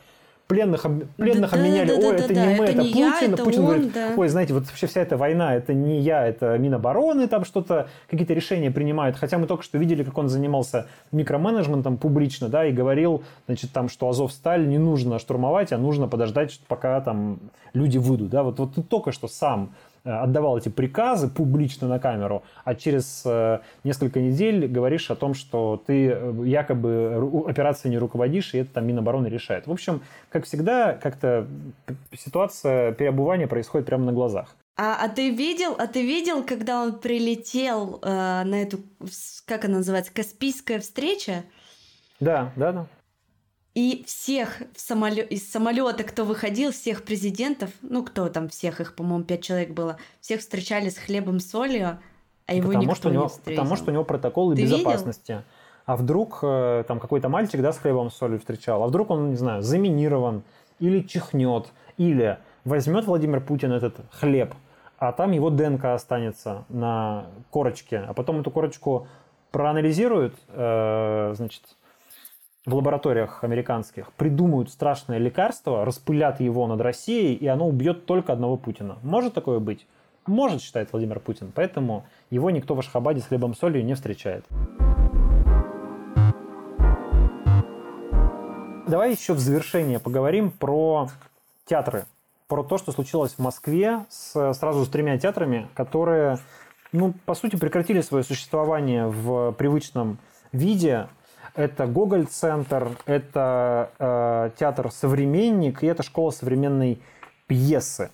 пленных, 0.49 0.81
пленных 1.15 1.51
да, 1.51 1.57
обменяли, 1.57 1.89
да, 1.89 1.93
ой, 1.93 2.17
да, 2.17 2.23
это 2.25 2.33
да, 2.33 2.45
не 2.47 2.55
мы, 2.55 2.65
это, 2.65 2.71
это 2.71 2.81
Путин. 2.81 2.97
Я, 2.97 3.19
это 3.21 3.43
Путин 3.43 3.59
он, 3.59 3.65
говорит, 3.67 3.93
да. 3.93 4.13
ой, 4.17 4.27
знаете, 4.29 4.53
вот 4.55 4.65
вообще 4.65 4.87
вся 4.87 5.01
эта 5.01 5.15
война, 5.15 5.53
это 5.53 5.75
не 5.75 5.99
я, 5.99 6.25
это 6.25 6.57
Минобороны 6.57 7.27
там 7.27 7.45
что-то, 7.45 7.87
какие-то 8.09 8.33
решения 8.33 8.71
принимают. 8.71 9.15
Хотя 9.15 9.37
мы 9.37 9.45
только 9.45 9.61
что 9.63 9.77
видели, 9.77 10.01
как 10.01 10.17
он 10.17 10.27
занимался 10.27 10.87
микроменеджментом 11.11 11.97
публично, 11.97 12.49
да, 12.49 12.65
и 12.65 12.71
говорил, 12.71 13.23
значит, 13.45 13.71
там, 13.71 13.89
что 13.89 14.09
Азовсталь 14.09 14.67
не 14.67 14.79
нужно 14.79 15.19
штурмовать, 15.19 15.71
а 15.71 15.77
нужно 15.77 16.07
подождать, 16.07 16.59
пока 16.67 16.99
там 16.99 17.39
люди 17.73 17.99
выйдут, 17.99 18.31
да. 18.31 18.41
Вот, 18.41 18.57
вот 18.57 18.73
ты 18.73 18.81
только 18.81 19.11
что 19.11 19.27
сам 19.27 19.75
отдавал 20.03 20.57
эти 20.57 20.69
приказы 20.69 21.29
публично 21.29 21.87
на 21.87 21.99
камеру, 21.99 22.43
а 22.63 22.75
через 22.75 23.23
э, 23.25 23.59
несколько 23.83 24.19
недель 24.19 24.67
говоришь 24.67 25.11
о 25.11 25.15
том, 25.15 25.33
что 25.33 25.81
ты 25.85 26.09
э, 26.09 26.33
якобы 26.45 27.43
операцией 27.47 27.91
не 27.91 27.97
руководишь, 27.97 28.53
и 28.53 28.59
это 28.59 28.75
там 28.75 28.87
Минобороны 28.87 29.27
решает. 29.27 29.67
В 29.67 29.71
общем, 29.71 30.01
как 30.29 30.45
всегда, 30.45 30.93
как-то 30.93 31.47
ситуация 32.17 32.93
переобувания 32.93 33.47
происходит 33.47 33.87
прямо 33.87 34.05
на 34.05 34.13
глазах. 34.13 34.55
А, 34.77 35.03
а 35.03 35.09
ты 35.09 35.29
видел, 35.31 35.75
а 35.77 35.87
ты 35.87 36.05
видел, 36.05 36.43
когда 36.43 36.81
он 36.81 36.99
прилетел 36.99 37.99
э, 38.01 38.07
на 38.07 38.61
эту, 38.61 38.79
как 39.45 39.65
она 39.65 39.77
называется, 39.77 40.13
Каспийская 40.13 40.79
встреча? 40.79 41.43
Да, 42.21 42.51
да, 42.55 42.71
да. 42.71 42.87
И 43.75 44.03
всех 44.07 44.61
в 44.73 44.79
самолё... 44.79 45.23
из 45.23 45.49
самолета, 45.49 46.03
кто 46.03 46.25
выходил, 46.25 46.71
всех 46.71 47.03
президентов, 47.03 47.69
ну 47.81 48.03
кто 48.03 48.27
там 48.29 48.49
всех, 48.49 48.81
их, 48.81 48.95
по-моему, 48.95 49.23
пять 49.23 49.43
человек 49.43 49.71
было, 49.71 49.97
всех 50.21 50.41
встречали 50.41 50.89
с 50.89 50.97
хлебом 50.97 51.39
солью, 51.39 51.99
а 52.45 52.53
его 52.53 52.67
потому 52.67 52.83
никто 52.83 52.95
что 52.95 53.09
у 53.09 53.11
него, 53.11 53.23
не 53.23 53.29
встретил. 53.29 53.61
Потому 53.61 53.75
что 53.75 53.91
у 53.91 53.93
него 53.93 54.03
протоколы 54.03 54.55
Ты 54.55 54.63
безопасности. 54.63 55.31
Видел? 55.31 55.43
А 55.85 55.95
вдруг 55.95 56.39
э, 56.41 56.83
там 56.87 56.99
какой-то 56.99 57.29
мальчик, 57.29 57.61
да, 57.61 57.71
с 57.71 57.77
хлебом 57.77 58.11
солью 58.11 58.39
встречал, 58.39 58.83
а 58.83 58.87
вдруг 58.87 59.11
он, 59.11 59.31
не 59.31 59.35
знаю, 59.35 59.61
заминирован 59.61 60.43
или 60.79 61.01
чихнет, 61.01 61.67
или 61.97 62.37
возьмет 62.63 63.05
Владимир 63.05 63.41
Путин 63.41 63.71
этот 63.71 63.95
хлеб, 64.11 64.53
а 64.97 65.11
там 65.11 65.31
его 65.31 65.49
ДНК 65.49 65.85
останется 65.85 66.65
на 66.69 67.27
корочке, 67.49 68.03
а 68.07 68.13
потом 68.13 68.41
эту 68.41 68.51
корочку 68.51 69.07
проанализируют, 69.51 70.35
э, 70.49 71.33
значит, 71.35 71.63
в 72.69 72.75
лабораториях 72.75 73.43
американских 73.43 74.13
придумают 74.13 74.69
страшное 74.69 75.17
лекарство, 75.17 75.85
распылят 75.85 76.39
его 76.39 76.67
над 76.67 76.79
Россией, 76.81 77.33
и 77.33 77.47
оно 77.47 77.67
убьет 77.67 78.05
только 78.05 78.31
одного 78.31 78.57
Путина. 78.57 78.99
Может 79.01 79.33
такое 79.33 79.59
быть? 79.59 79.87
Может, 80.27 80.61
считает 80.61 80.91
Владимир 80.91 81.19
Путин. 81.19 81.51
Поэтому 81.53 82.05
его 82.29 82.51
никто 82.51 82.75
в 82.75 82.79
Ашхабаде 82.79 83.21
с 83.21 83.25
хлебом 83.25 83.55
солью 83.55 83.83
не 83.83 83.95
встречает. 83.95 84.45
Давай 88.87 89.11
еще 89.11 89.33
в 89.33 89.39
завершение 89.39 89.99
поговорим 89.99 90.51
про 90.51 91.09
театры. 91.65 92.05
Про 92.47 92.63
то, 92.63 92.77
что 92.77 92.91
случилось 92.91 93.33
в 93.33 93.39
Москве 93.39 94.05
с, 94.09 94.53
сразу 94.53 94.85
с 94.85 94.89
тремя 94.89 95.17
театрами, 95.17 95.67
которые, 95.73 96.37
ну, 96.91 97.13
по 97.25 97.33
сути, 97.33 97.55
прекратили 97.55 98.01
свое 98.01 98.23
существование 98.23 99.07
в 99.07 99.53
привычном 99.53 100.19
виде 100.51 101.07
это 101.59 101.87
Гоголь-центр, 101.87 102.91
это 103.05 103.91
э, 103.99 104.51
театр 104.57 104.91
«Современник» 104.91 105.83
и 105.83 105.87
это 105.87 106.03
школа 106.03 106.31
современной 106.31 107.01
пьесы. 107.47 108.11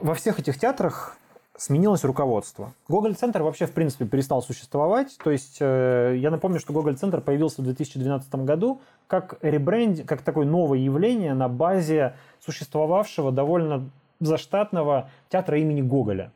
Во 0.00 0.14
всех 0.14 0.40
этих 0.40 0.58
театрах 0.58 1.16
сменилось 1.56 2.02
руководство. 2.02 2.72
Гоголь-центр 2.88 3.42
вообще, 3.42 3.66
в 3.66 3.72
принципе, 3.72 4.04
перестал 4.04 4.42
существовать. 4.42 5.16
То 5.22 5.30
есть, 5.30 5.58
э, 5.60 6.16
я 6.18 6.32
напомню, 6.32 6.58
что 6.58 6.72
Гоголь-центр 6.72 7.20
появился 7.20 7.62
в 7.62 7.64
2012 7.66 8.34
году 8.44 8.80
как 9.06 9.38
ребренд, 9.40 10.04
как 10.04 10.22
такое 10.22 10.44
новое 10.44 10.78
явление 10.80 11.34
на 11.34 11.48
базе 11.48 12.16
существовавшего 12.44 13.30
довольно 13.30 13.88
заштатного 14.18 15.08
театра 15.28 15.60
имени 15.60 15.82
Гоголя. 15.82 16.32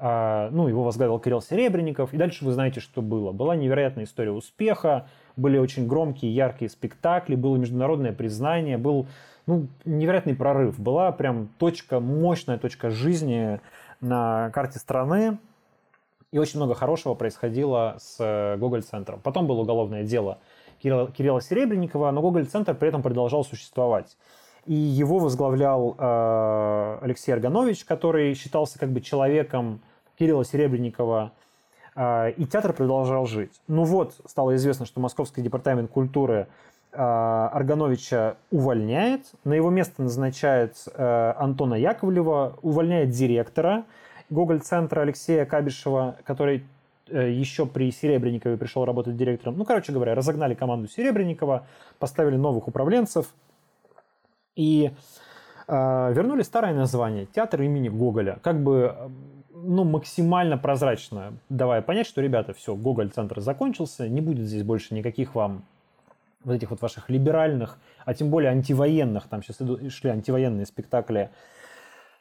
А, 0.00 0.48
ну, 0.52 0.68
его 0.68 0.84
возглавил 0.84 1.18
Кирилл 1.18 1.42
Серебренников. 1.42 2.14
И 2.14 2.16
дальше 2.16 2.44
вы 2.44 2.52
знаете, 2.52 2.78
что 2.80 3.02
было. 3.02 3.32
Была 3.32 3.56
невероятная 3.56 4.04
история 4.04 4.30
успеха, 4.30 5.08
были 5.36 5.58
очень 5.58 5.88
громкие, 5.88 6.32
яркие 6.32 6.70
спектакли, 6.70 7.34
было 7.34 7.56
международное 7.56 8.12
признание, 8.12 8.78
был 8.78 9.08
ну, 9.46 9.66
невероятный 9.84 10.36
прорыв. 10.36 10.78
Была 10.78 11.10
прям 11.10 11.48
точка, 11.58 11.98
мощная 11.98 12.58
точка 12.58 12.90
жизни 12.90 13.60
на 14.00 14.50
карте 14.54 14.78
страны. 14.78 15.38
И 16.30 16.38
очень 16.38 16.58
много 16.58 16.74
хорошего 16.74 17.14
происходило 17.14 17.96
с 17.98 18.56
Гоголь-центром. 18.58 19.20
Потом 19.20 19.46
было 19.46 19.62
уголовное 19.62 20.04
дело 20.04 20.38
Кирилла, 20.80 21.10
Кирилла 21.10 21.40
Серебренникова, 21.40 22.10
но 22.12 22.20
Гоголь-центр 22.20 22.74
при 22.74 22.88
этом 22.88 23.02
продолжал 23.02 23.44
существовать. 23.44 24.16
И 24.66 24.74
его 24.74 25.18
возглавлял 25.18 25.96
э, 25.98 26.98
Алексей 27.00 27.32
Арганович, 27.32 27.84
который 27.84 28.34
считался 28.34 28.78
как 28.78 28.90
бы 28.90 29.00
человеком 29.00 29.80
Кирилла 30.18 30.44
Серебренникова. 30.44 31.32
а, 31.94 32.28
и 32.28 32.44
театр 32.44 32.72
продолжал 32.72 33.26
жить. 33.26 33.60
Ну 33.68 33.84
вот, 33.84 34.20
стало 34.26 34.56
известно, 34.56 34.86
что 34.86 35.00
Московский 35.00 35.42
департамент 35.42 35.90
культуры 35.90 36.48
а, 36.92 37.48
Аргановича 37.52 38.36
увольняет, 38.50 39.22
на 39.44 39.54
его 39.54 39.70
место 39.70 40.02
назначает 40.02 40.76
э, 40.94 41.32
Антона 41.36 41.74
Яковлева, 41.74 42.58
увольняет 42.62 43.10
директора 43.10 43.84
Гоголь-центра 44.30 45.02
Алексея 45.02 45.44
Кабишева, 45.44 46.16
который 46.24 46.64
э, 47.08 47.30
еще 47.30 47.66
при 47.66 47.90
Серебренникове 47.92 48.56
пришел 48.56 48.84
работать 48.84 49.16
директором. 49.16 49.58
Ну, 49.58 49.64
короче 49.64 49.92
говоря, 49.92 50.14
разогнали 50.14 50.54
команду 50.54 50.88
Серебренникова, 50.88 51.66
поставили 51.98 52.36
новых 52.36 52.68
управленцев 52.68 53.26
и 54.56 54.92
вернули 55.68 56.40
старое 56.40 56.72
название 56.72 57.26
«Театр 57.26 57.60
имени 57.60 57.90
Гоголя». 57.90 58.38
Как 58.42 58.58
бы 58.58 59.10
ну, 59.64 59.84
максимально 59.84 60.58
прозрачно, 60.58 61.34
давая 61.48 61.82
понять, 61.82 62.06
что, 62.06 62.20
ребята, 62.20 62.52
все, 62.52 62.74
Гоголь-центр 62.74 63.40
закончился, 63.40 64.08
не 64.08 64.20
будет 64.20 64.46
здесь 64.46 64.62
больше 64.62 64.94
никаких 64.94 65.34
вам 65.34 65.64
вот 66.44 66.54
этих 66.54 66.70
вот 66.70 66.80
ваших 66.80 67.10
либеральных, 67.10 67.78
а 68.04 68.14
тем 68.14 68.30
более 68.30 68.50
антивоенных, 68.50 69.28
там 69.28 69.42
сейчас 69.42 69.58
шли 69.92 70.10
антивоенные 70.10 70.66
спектакли, 70.66 71.30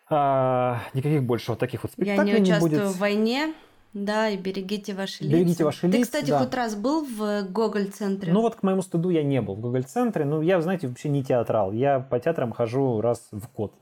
а, 0.10 0.80
никаких 0.94 1.24
больше 1.24 1.52
вот 1.52 1.60
таких 1.60 1.84
вот 1.84 1.92
спектаклей 1.92 2.34
Я 2.34 2.40
не 2.40 2.44
участвую 2.44 2.72
не 2.72 2.78
будет. 2.80 2.96
в 2.96 3.00
войне, 3.00 3.54
да, 3.94 4.30
и 4.30 4.38
берегите 4.38 4.94
ваши 4.94 5.24
лица. 5.24 5.36
Берегите 5.36 5.64
ваши 5.66 5.82
Ты, 5.82 5.88
лица, 5.88 6.02
кстати, 6.04 6.30
да. 6.30 6.40
хоть 6.40 6.54
раз 6.54 6.76
был 6.76 7.06
в 7.06 7.44
Гоголь-центре? 7.50 8.32
Ну 8.32 8.42
вот 8.42 8.56
к 8.56 8.64
моему 8.64 8.82
стыду 8.82 9.10
я 9.10 9.24
не 9.24 9.42
был 9.42 9.56
в 9.56 9.60
Гоголь-центре. 9.60 10.26
Ну 10.26 10.42
я, 10.42 10.62
знаете, 10.62 10.88
вообще 10.88 11.10
не 11.10 11.24
театрал. 11.24 11.72
Я 11.72 12.00
по 12.00 12.20
театрам 12.20 12.52
хожу 12.52 13.02
раз 13.02 13.28
в 13.32 13.52
год. 13.56 13.74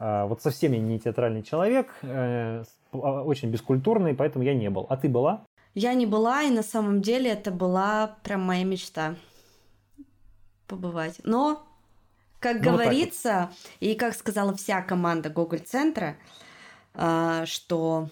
А, 0.00 0.26
вот 0.26 0.42
совсем 0.42 0.72
я 0.72 0.78
не 0.78 0.98
театральный 0.98 1.42
человек, 1.42 1.94
э, 2.02 2.64
а, 2.92 3.22
очень 3.22 3.50
бескультурный, 3.50 4.14
поэтому 4.14 4.44
я 4.44 4.54
не 4.54 4.70
был. 4.70 4.86
А 4.88 4.96
ты 4.96 5.10
была? 5.10 5.44
Я 5.74 5.92
не 5.92 6.06
была, 6.06 6.42
и 6.42 6.50
на 6.50 6.62
самом 6.62 7.02
деле 7.02 7.30
это 7.30 7.50
была 7.50 8.16
прям 8.24 8.40
моя 8.40 8.64
мечта 8.64 9.14
побывать. 10.66 11.20
Но, 11.22 11.66
как 12.40 12.56
ну, 12.56 12.72
говорится, 12.72 13.50
вот 13.50 13.50
вот. 13.50 13.76
и 13.80 13.94
как 13.94 14.14
сказала 14.14 14.54
вся 14.54 14.80
команда 14.80 15.28
Гоголь-центра, 15.28 16.16
а, 16.94 17.44
что 17.44 18.08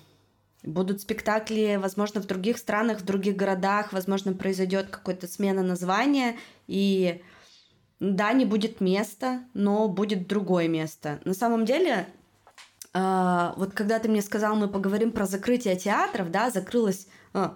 будут 0.63 1.01
спектакли, 1.01 1.79
возможно, 1.81 2.21
в 2.21 2.27
других 2.27 2.59
странах, 2.59 3.01
в 3.01 3.05
других 3.05 3.35
городах, 3.35 3.95
возможно, 3.95 4.35
произойдет 4.35 4.89
какая-то 4.91 5.27
смена 5.27 5.63
названия, 5.63 6.37
и 6.67 7.23
да, 8.01 8.33
не 8.33 8.45
будет 8.45 8.81
места, 8.81 9.41
но 9.55 9.89
будет 9.89 10.29
другое 10.29 10.69
место. 10.69 11.21
На 11.25 11.35
самом 11.35 11.65
деле, 11.65 12.07
э, 12.95 13.53
вот 13.57 13.73
когда 13.73 13.99
ты 13.99 14.09
мне 14.09 14.23
сказал, 14.23 14.55
мы 14.55 14.69
поговорим 14.69 15.11
про 15.11 15.27
закрытие 15.27 15.77
театров, 15.77 16.31
да, 16.31 16.51
закрылось, 16.51 17.09
э, 17.35 17.51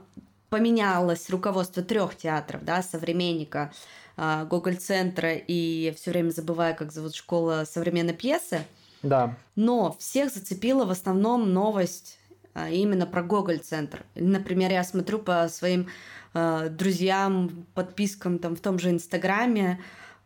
поменялось 0.49 1.30
руководство 1.30 1.82
трех 1.82 2.16
театров, 2.16 2.64
да, 2.64 2.82
современника, 2.82 3.72
э, 4.16 4.45
Гоголь-центра 4.51 5.34
и 5.34 5.95
все 5.97 6.11
время 6.11 6.30
забываю, 6.30 6.74
как 6.74 6.90
зовут 6.90 7.14
школа 7.14 7.64
современной 7.64 8.14
пьесы. 8.14 8.62
Да. 9.03 9.36
Но 9.55 9.97
всех 9.99 10.32
зацепила 10.32 10.84
в 10.84 10.90
основном 10.90 11.53
новость 11.53 12.18
именно 12.70 13.07
про 13.07 13.22
Гоголь-центр. 13.22 14.05
Например, 14.14 14.70
я 14.70 14.84
смотрю 14.84 15.18
по 15.18 15.49
своим 15.49 15.88
э, 16.34 16.68
друзьям, 16.70 17.66
подпискам 17.74 18.38
там 18.38 18.55
в 18.55 18.61
том 18.61 18.78
же 18.78 18.90
Инстаграме, 18.90 19.80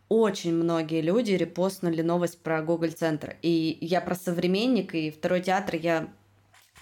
очень 0.09 0.55
многие 0.55 1.01
люди 1.01 1.33
репостнули 1.33 2.03
новость 2.03 2.41
про 2.41 2.63
Гоголь-центр. 2.63 3.37
И 3.43 3.79
я 3.81 4.01
про 4.01 4.15
«Современник» 4.15 4.95
и 4.95 5.11
второй 5.11 5.41
театр 5.41 5.77
я 5.77 6.09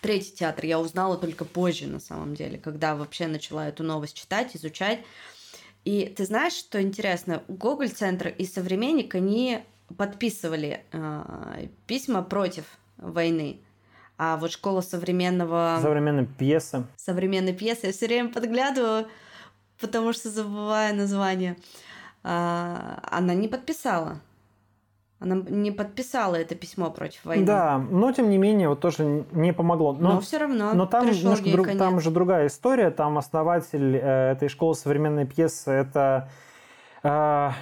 Третий 0.04 0.34
театр 0.34 0.66
я 0.66 0.80
узнала 0.80 1.16
только 1.16 1.46
позже, 1.46 1.86
на 1.86 1.98
самом 1.98 2.34
деле, 2.34 2.58
когда 2.58 2.94
вообще 2.94 3.26
начала 3.26 3.66
эту 3.66 3.84
новость 3.84 4.14
читать, 4.14 4.54
изучать. 4.54 5.00
И 5.86 6.12
ты 6.14 6.26
знаешь, 6.26 6.52
что 6.52 6.82
интересно? 6.82 7.42
Гоголь-центр 7.48 8.28
и 8.28 8.44
«Современник», 8.44 9.14
они 9.14 9.64
подписывали 9.96 10.84
э, 10.92 11.68
письма 11.86 12.20
против 12.20 12.64
войны. 12.98 13.60
А 14.18 14.36
вот 14.36 14.52
школа 14.52 14.82
современного... 14.82 15.78
Современной 15.80 16.26
пьесы. 16.26 16.86
Современной 16.96 17.54
пьесы. 17.54 17.86
Я 17.86 17.92
все 17.92 18.06
время 18.06 18.28
подглядываю, 18.28 19.08
потому 19.80 20.12
что 20.12 20.28
забываю 20.28 20.94
название. 20.94 21.56
Она 22.24 23.34
не 23.34 23.48
подписала. 23.48 24.20
Она 25.20 25.36
не 25.36 25.70
подписала 25.70 26.34
это 26.34 26.54
письмо 26.54 26.90
против 26.90 27.24
войны. 27.24 27.46
Да, 27.46 27.78
но 27.78 28.12
тем 28.12 28.28
не 28.28 28.36
менее, 28.36 28.68
вот 28.68 28.80
тоже 28.80 29.24
не 29.32 29.52
помогло. 29.52 29.92
Но, 29.92 30.14
но 30.14 30.20
все 30.20 30.38
равно. 30.38 30.74
Но 30.74 30.86
там, 30.86 31.06
немножко 31.06 31.50
друг, 31.50 31.68
там 31.78 32.00
же 32.00 32.10
другая 32.10 32.48
история. 32.48 32.90
Там 32.90 33.16
основатель 33.16 33.96
э, 33.96 34.32
этой 34.32 34.48
школы 34.48 34.74
современной 34.74 35.24
пьесы 35.24 35.70
это 35.70 36.28
э, 37.02 37.08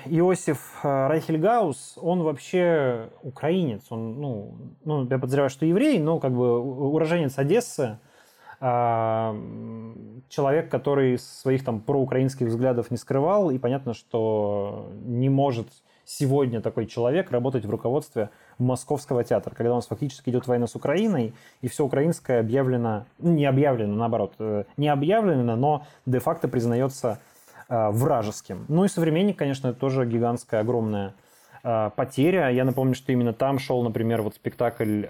Иосиф 0.06 0.80
э, 0.82 1.06
Райхельгаус. 1.08 1.98
Он 2.00 2.22
вообще 2.22 3.10
украинец. 3.22 3.82
Он, 3.90 4.20
ну, 4.20 4.56
ну, 4.84 5.06
я 5.08 5.18
подозреваю, 5.18 5.50
что 5.50 5.64
еврей, 5.64 6.00
но 6.00 6.18
как 6.18 6.32
бы 6.32 6.58
уроженец 6.58 7.38
Одессы. 7.38 7.82
А, 7.82 7.98
человек, 8.62 10.70
который 10.70 11.18
своих 11.18 11.64
там 11.64 11.80
проукраинских 11.80 12.46
взглядов 12.46 12.92
не 12.92 12.96
скрывал, 12.96 13.50
и 13.50 13.58
понятно, 13.58 13.92
что 13.92 14.88
не 15.04 15.28
может 15.28 15.66
сегодня 16.04 16.60
такой 16.60 16.86
человек 16.86 17.30
работать 17.30 17.64
в 17.64 17.70
руководстве 17.70 18.30
Московского 18.58 19.24
театра, 19.24 19.54
когда 19.54 19.72
у 19.72 19.76
нас 19.76 19.86
фактически 19.86 20.30
идет 20.30 20.46
война 20.46 20.66
с 20.66 20.74
Украиной, 20.74 21.34
и 21.60 21.68
все 21.68 21.84
украинское 21.84 22.40
объявлено, 22.40 23.06
ну, 23.18 23.32
не 23.32 23.46
объявлено, 23.46 23.94
наоборот, 23.94 24.34
э, 24.38 24.64
не 24.76 24.88
объявлено, 24.88 25.56
но 25.56 25.86
де-факто 26.06 26.48
признается 26.48 27.18
э, 27.68 27.90
вражеским. 27.90 28.64
Ну 28.68 28.84
и 28.84 28.88
современник, 28.88 29.38
конечно, 29.38 29.72
тоже 29.72 30.06
гигантская, 30.06 30.60
огромная 30.60 31.14
э, 31.64 31.90
потеря. 31.96 32.48
Я 32.48 32.64
напомню, 32.64 32.94
что 32.94 33.12
именно 33.12 33.32
там 33.32 33.58
шел, 33.58 33.82
например, 33.82 34.22
вот 34.22 34.34
спектакль 34.34 35.02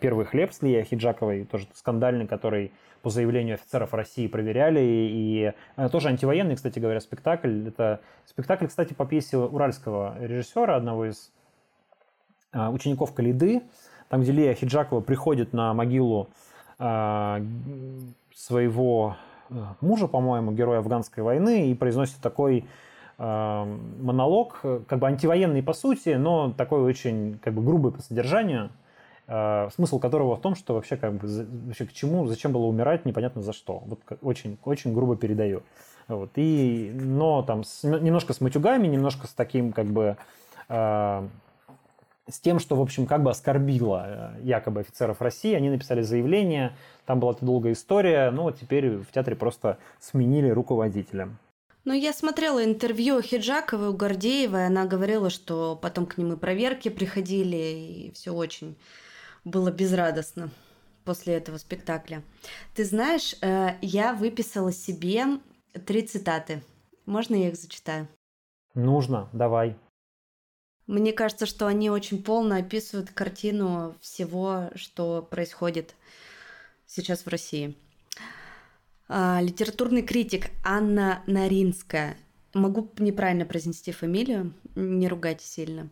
«Первый 0.00 0.26
хлеб» 0.26 0.52
с 0.52 0.62
Лией 0.62 0.84
Хиджаковой, 0.84 1.44
тоже 1.44 1.66
скандальный, 1.74 2.26
который 2.26 2.72
по 3.02 3.10
заявлению 3.10 3.54
офицеров 3.54 3.94
России 3.94 4.26
проверяли. 4.26 4.80
И 4.80 5.52
э, 5.76 5.88
тоже 5.88 6.08
антивоенный, 6.08 6.56
кстати 6.56 6.78
говоря, 6.78 7.00
спектакль. 7.00 7.68
Это 7.68 8.00
спектакль, 8.26 8.66
кстати, 8.66 8.92
по 8.92 9.06
пьесе 9.06 9.38
уральского 9.38 10.16
режиссера, 10.20 10.76
одного 10.76 11.06
из 11.06 11.32
э, 12.52 12.68
учеников 12.68 13.14
Калиды, 13.14 13.62
там, 14.08 14.22
где 14.22 14.32
Лея 14.32 14.54
Хиджакова 14.54 15.00
приходит 15.00 15.52
на 15.52 15.72
могилу 15.74 16.28
э, 16.78 17.44
своего 18.34 19.16
мужа, 19.80 20.06
по-моему, 20.06 20.52
героя 20.52 20.78
афганской 20.78 21.24
войны, 21.24 21.70
и 21.70 21.74
произносит 21.74 22.18
такой 22.18 22.66
монолог, 23.18 24.60
как 24.86 24.98
бы 24.98 25.08
антивоенный 25.08 25.62
по 25.62 25.74
сути, 25.74 26.10
но 26.10 26.52
такой 26.52 26.80
очень 26.80 27.38
как 27.42 27.52
бы 27.52 27.62
грубый 27.62 27.92
по 27.92 28.00
содержанию, 28.00 28.70
смысл 29.74 30.00
которого 30.00 30.36
в 30.36 30.40
том, 30.40 30.56
что 30.56 30.74
вообще 30.74 30.96
как 30.96 31.14
бы 31.14 31.28
вообще 31.66 31.86
к 31.86 31.92
чему, 31.92 32.26
зачем 32.26 32.52
было 32.52 32.64
умирать, 32.64 33.04
непонятно 33.04 33.42
за 33.42 33.52
что. 33.52 33.82
Вот 33.86 34.00
очень, 34.22 34.58
очень 34.64 34.92
грубо 34.92 35.16
передаю. 35.16 35.62
Вот. 36.08 36.30
И, 36.34 36.90
но 36.94 37.42
там 37.42 37.62
с, 37.62 37.84
немножко 37.84 38.32
с 38.32 38.40
матюгами, 38.40 38.88
немножко 38.88 39.28
с 39.28 39.32
таким 39.32 39.72
как 39.72 39.86
бы 39.86 40.16
э, 40.68 41.28
с 42.28 42.40
тем, 42.40 42.58
что, 42.58 42.74
в 42.74 42.80
общем, 42.80 43.06
как 43.06 43.22
бы 43.22 43.30
оскорбило 43.30 44.34
э, 44.36 44.40
якобы 44.42 44.80
офицеров 44.80 45.22
России. 45.22 45.54
Они 45.54 45.70
написали 45.70 46.02
заявление, 46.02 46.76
там 47.06 47.20
была 47.20 47.34
долгая 47.40 47.74
история, 47.74 48.30
ну 48.30 48.42
вот 48.42 48.58
теперь 48.58 48.96
в 48.96 49.12
театре 49.12 49.36
просто 49.36 49.78
сменили 50.00 50.48
руководителя. 50.48 51.30
Ну, 51.84 51.94
я 51.94 52.12
смотрела 52.12 52.62
интервью 52.62 53.22
Хиджаковой 53.22 53.88
у 53.88 53.94
Гордеевой, 53.94 54.66
она 54.66 54.84
говорила, 54.84 55.30
что 55.30 55.78
потом 55.80 56.04
к 56.06 56.18
ним 56.18 56.34
и 56.34 56.36
проверки 56.36 56.90
приходили, 56.90 57.56
и 57.56 58.12
все 58.14 58.32
очень 58.32 58.76
было 59.44 59.70
безрадостно 59.70 60.50
после 61.04 61.34
этого 61.34 61.56
спектакля. 61.58 62.22
Ты 62.74 62.84
знаешь, 62.84 63.34
э, 63.40 63.76
я 63.82 64.14
выписала 64.14 64.72
себе 64.72 65.24
три 65.86 66.02
цитаты. 66.02 66.62
Можно 67.06 67.34
я 67.36 67.48
их 67.48 67.56
зачитаю? 67.56 68.08
Нужно, 68.74 69.28
давай. 69.32 69.76
Мне 70.86 71.12
кажется, 71.12 71.46
что 71.46 71.66
они 71.66 71.90
очень 71.90 72.22
полно 72.22 72.56
описывают 72.56 73.10
картину 73.10 73.96
всего, 74.00 74.70
что 74.74 75.22
происходит 75.22 75.94
сейчас 76.86 77.24
в 77.24 77.28
России. 77.28 77.76
А, 79.08 79.40
литературный 79.40 80.02
критик 80.02 80.50
Анна 80.64 81.22
Наринская. 81.26 82.16
Могу 82.54 82.90
неправильно 82.98 83.44
произнести 83.44 83.92
фамилию, 83.92 84.52
не 84.74 85.08
ругайте 85.08 85.44
сильно. 85.44 85.88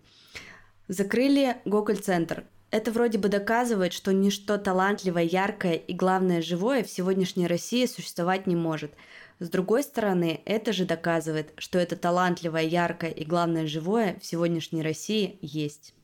Закрыли 0.88 1.56
Гоголь-центр. 1.64 2.44
Это 2.70 2.92
вроде 2.92 3.16
бы 3.16 3.28
доказывает, 3.28 3.94
что 3.94 4.12
ничто 4.12 4.58
талантливое, 4.58 5.22
яркое 5.22 5.74
и, 5.74 5.94
главное, 5.94 6.42
живое 6.42 6.84
в 6.84 6.90
сегодняшней 6.90 7.46
России 7.46 7.86
существовать 7.86 8.46
не 8.46 8.56
может. 8.56 8.92
С 9.38 9.48
другой 9.48 9.82
стороны, 9.82 10.42
это 10.44 10.72
же 10.72 10.84
доказывает, 10.84 11.52
что 11.56 11.78
это 11.78 11.96
талантливое, 11.96 12.64
яркое 12.64 13.10
и, 13.10 13.24
главное, 13.24 13.66
живое 13.66 14.18
в 14.20 14.26
сегодняшней 14.26 14.82
России 14.82 15.38
есть. 15.40 15.94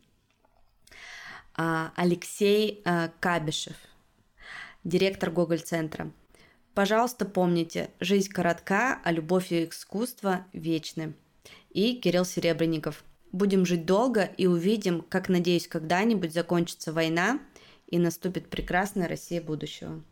А, 1.54 1.92
Алексей 1.96 2.80
а, 2.84 3.10
Кабишев, 3.20 3.76
директор 4.84 5.30
Гоголь-центра. 5.30 6.10
Пожалуйста, 6.72 7.26
помните, 7.26 7.90
жизнь 8.00 8.30
коротка, 8.32 9.00
а 9.04 9.12
любовь 9.12 9.52
и 9.52 9.68
искусство 9.68 10.46
вечны. 10.52 11.14
И 11.70 11.94
Кирилл 11.96 12.24
Серебренников. 12.24 13.04
Будем 13.34 13.66
жить 13.66 13.84
долго 13.84 14.22
и 14.22 14.46
увидим, 14.46 15.04
как, 15.08 15.28
надеюсь, 15.28 15.66
когда-нибудь 15.66 16.32
закончится 16.32 16.92
война 16.92 17.40
и 17.88 17.98
наступит 17.98 18.48
прекрасная 18.48 19.08
Россия 19.08 19.42
будущего. 19.42 20.02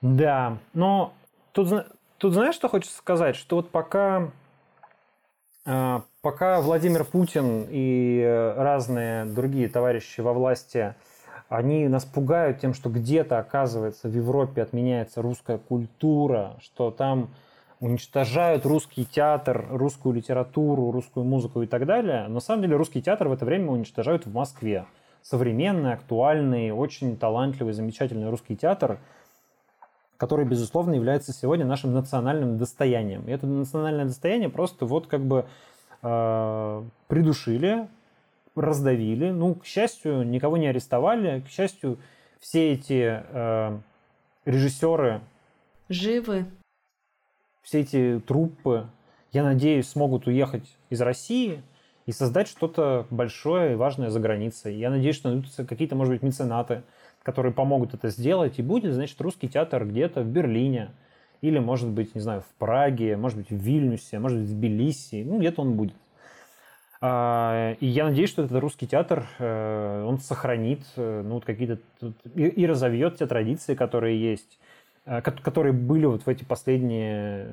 Да, 0.00 0.58
но 0.72 1.12
тут, 1.52 1.86
тут 2.16 2.32
знаешь, 2.32 2.54
что 2.54 2.68
хочется 2.68 2.96
сказать? 2.96 3.36
Что 3.36 3.56
вот 3.56 3.70
пока, 3.70 4.30
а, 5.66 6.04
пока 6.22 6.62
Владимир 6.62 7.04
Путин 7.04 7.66
и 7.68 8.54
разные 8.56 9.26
другие 9.26 9.68
товарищи 9.68 10.20
во 10.20 10.32
власти– 10.32 10.94
они 11.48 11.86
нас 11.86 12.04
пугают 12.04 12.60
тем, 12.60 12.74
что 12.74 12.90
где-то, 12.90 13.38
оказывается, 13.38 14.08
в 14.08 14.14
Европе 14.14 14.62
отменяется 14.62 15.22
русская 15.22 15.58
культура, 15.58 16.56
что 16.60 16.90
там 16.90 17.30
уничтожают 17.80 18.64
русский 18.64 19.04
театр, 19.04 19.66
русскую 19.70 20.14
литературу, 20.14 20.90
русскую 20.90 21.24
музыку 21.24 21.62
и 21.62 21.66
так 21.66 21.86
далее. 21.86 22.24
Но 22.28 22.34
на 22.34 22.40
самом 22.40 22.62
деле 22.62 22.76
русский 22.76 23.02
театр 23.02 23.28
в 23.28 23.32
это 23.32 23.44
время 23.44 23.70
уничтожают 23.70 24.26
в 24.26 24.32
Москве. 24.32 24.86
Современный, 25.22 25.92
актуальный, 25.92 26.70
очень 26.70 27.16
талантливый, 27.16 27.72
замечательный 27.72 28.30
русский 28.30 28.56
театр, 28.56 28.98
который, 30.16 30.46
безусловно, 30.46 30.94
является 30.94 31.32
сегодня 31.32 31.66
нашим 31.66 31.92
национальным 31.92 32.58
достоянием. 32.58 33.28
И 33.28 33.32
это 33.32 33.46
национальное 33.46 34.06
достояние 34.06 34.48
просто 34.48 34.86
вот 34.86 35.08
как 35.08 35.22
бы 35.22 35.46
э, 36.02 36.82
придушили, 37.08 37.88
раздавили. 38.54 39.30
Ну, 39.30 39.56
к 39.56 39.66
счастью, 39.66 40.26
никого 40.26 40.56
не 40.56 40.68
арестовали. 40.68 41.40
К 41.40 41.48
счастью, 41.48 41.98
все 42.40 42.72
эти 42.72 43.22
э, 43.28 43.78
режиссеры 44.46 45.20
живы. 45.88 46.46
Все 47.66 47.80
эти 47.80 48.22
труппы, 48.24 48.86
я 49.32 49.42
надеюсь, 49.42 49.88
смогут 49.88 50.28
уехать 50.28 50.62
из 50.88 51.00
России 51.00 51.64
и 52.06 52.12
создать 52.12 52.46
что-то 52.46 53.08
большое 53.10 53.72
и 53.72 53.74
важное 53.74 54.08
за 54.08 54.20
границей. 54.20 54.76
Я 54.76 54.88
надеюсь, 54.88 55.16
что 55.16 55.30
найдутся 55.30 55.64
какие-то, 55.64 55.96
может 55.96 56.14
быть, 56.14 56.22
меценаты, 56.22 56.84
которые 57.24 57.52
помогут 57.52 57.92
это 57.92 58.10
сделать, 58.10 58.60
и 58.60 58.62
будет, 58.62 58.94
значит, 58.94 59.20
русский 59.20 59.48
театр 59.48 59.84
где-то 59.84 60.22
в 60.22 60.28
Берлине, 60.28 60.90
или, 61.40 61.58
может 61.58 61.88
быть, 61.88 62.14
не 62.14 62.20
знаю, 62.20 62.42
в 62.42 62.54
Праге, 62.56 63.16
может 63.16 63.36
быть, 63.36 63.50
в 63.50 63.56
Вильнюсе, 63.56 64.20
может 64.20 64.38
быть, 64.38 64.48
в 64.48 64.54
Тбилиси, 64.54 65.24
ну, 65.26 65.40
где-то 65.40 65.62
он 65.62 65.74
будет. 65.74 65.96
А, 67.00 67.74
и 67.80 67.86
я 67.86 68.04
надеюсь, 68.04 68.30
что 68.30 68.44
этот 68.44 68.60
русский 68.60 68.86
театр, 68.86 69.26
э, 69.40 70.04
он 70.06 70.20
сохранит 70.20 70.86
э, 70.94 71.22
ну, 71.26 71.34
вот 71.34 71.44
какие-то 71.44 71.80
и 72.36 72.64
разовьет 72.64 73.16
те 73.16 73.26
традиции, 73.26 73.74
которые 73.74 74.22
есть, 74.22 74.56
которые 75.22 75.72
были 75.72 76.04
вот 76.06 76.22
в 76.22 76.28
эти 76.28 76.44
последние 76.44 77.48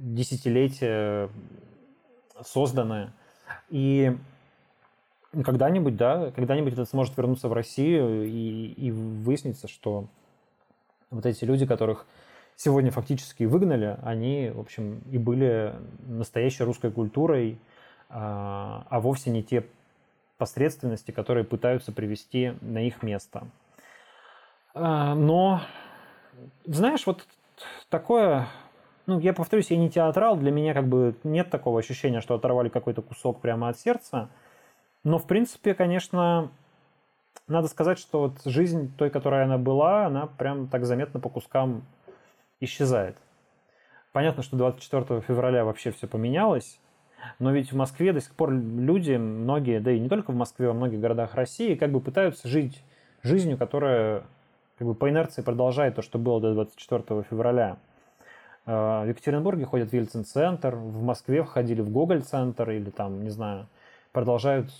десятилетия 0.00 1.30
созданы. 2.42 3.12
И 3.70 4.16
когда-нибудь, 5.44 5.96
да, 5.96 6.30
когда-нибудь 6.32 6.74
это 6.74 6.84
сможет 6.84 7.16
вернуться 7.16 7.48
в 7.48 7.52
Россию 7.52 8.24
и, 8.24 8.66
и 8.76 8.90
выяснится, 8.90 9.68
что 9.68 10.06
вот 11.10 11.26
эти 11.26 11.44
люди, 11.44 11.66
которых 11.66 12.06
сегодня 12.56 12.90
фактически 12.90 13.44
выгнали, 13.44 13.98
они, 14.02 14.50
в 14.54 14.60
общем, 14.60 15.02
и 15.10 15.18
были 15.18 15.74
настоящей 16.06 16.64
русской 16.64 16.90
культурой, 16.90 17.58
а, 18.08 18.86
а 18.90 19.00
вовсе 19.00 19.30
не 19.30 19.42
те 19.42 19.64
посредственности, 20.38 21.10
которые 21.10 21.44
пытаются 21.44 21.92
привести 21.92 22.54
на 22.60 22.86
их 22.86 23.02
место. 23.02 23.46
А, 24.74 25.14
но, 25.14 25.62
знаешь, 26.64 27.06
вот 27.06 27.26
такое, 27.88 28.48
ну, 29.06 29.18
я 29.18 29.32
повторюсь, 29.32 29.70
я 29.70 29.76
не 29.76 29.90
театрал, 29.90 30.36
для 30.36 30.50
меня 30.50 30.74
как 30.74 30.88
бы 30.88 31.14
нет 31.24 31.50
такого 31.50 31.80
ощущения, 31.80 32.20
что 32.20 32.34
оторвали 32.34 32.68
какой-то 32.68 33.02
кусок 33.02 33.40
прямо 33.40 33.68
от 33.68 33.78
сердца. 33.78 34.28
Но, 35.02 35.18
в 35.18 35.26
принципе, 35.26 35.74
конечно, 35.74 36.50
надо 37.46 37.68
сказать, 37.68 37.98
что 37.98 38.20
вот 38.20 38.40
жизнь 38.44 38.94
той, 38.96 39.10
которая 39.10 39.44
она 39.44 39.58
была, 39.58 40.06
она 40.06 40.26
прям 40.26 40.68
так 40.68 40.84
заметно 40.84 41.20
по 41.20 41.28
кускам 41.28 41.84
исчезает. 42.60 43.16
Понятно, 44.12 44.42
что 44.42 44.56
24 44.56 45.20
февраля 45.20 45.64
вообще 45.64 45.90
все 45.90 46.06
поменялось, 46.06 46.78
но 47.38 47.52
ведь 47.52 47.72
в 47.72 47.76
Москве 47.76 48.12
до 48.12 48.20
сих 48.20 48.34
пор 48.34 48.52
люди, 48.52 49.12
многие, 49.12 49.80
да 49.80 49.90
и 49.90 49.98
не 49.98 50.08
только 50.08 50.30
в 50.30 50.36
Москве, 50.36 50.68
во 50.68 50.74
многих 50.74 51.00
городах 51.00 51.34
России, 51.34 51.74
как 51.74 51.90
бы 51.90 52.00
пытаются 52.00 52.48
жить 52.48 52.82
жизнью, 53.22 53.58
которая 53.58 54.24
как 54.84 54.88
бы 54.88 54.94
по 54.94 55.08
инерции 55.08 55.40
продолжает 55.40 55.94
то, 55.94 56.02
что 56.02 56.18
было 56.18 56.42
до 56.42 56.52
24 56.52 57.22
февраля. 57.22 57.78
А, 58.66 59.04
в 59.04 59.08
Екатеринбурге 59.08 59.64
ходят 59.64 59.88
в 59.88 59.92
Ельцин-центр, 59.94 60.76
в 60.76 61.02
Москве 61.02 61.42
входили 61.42 61.80
в 61.80 61.90
Гоголь-центр 61.90 62.70
или 62.70 62.90
там, 62.90 63.24
не 63.24 63.30
знаю, 63.30 63.66
продолжают 64.12 64.70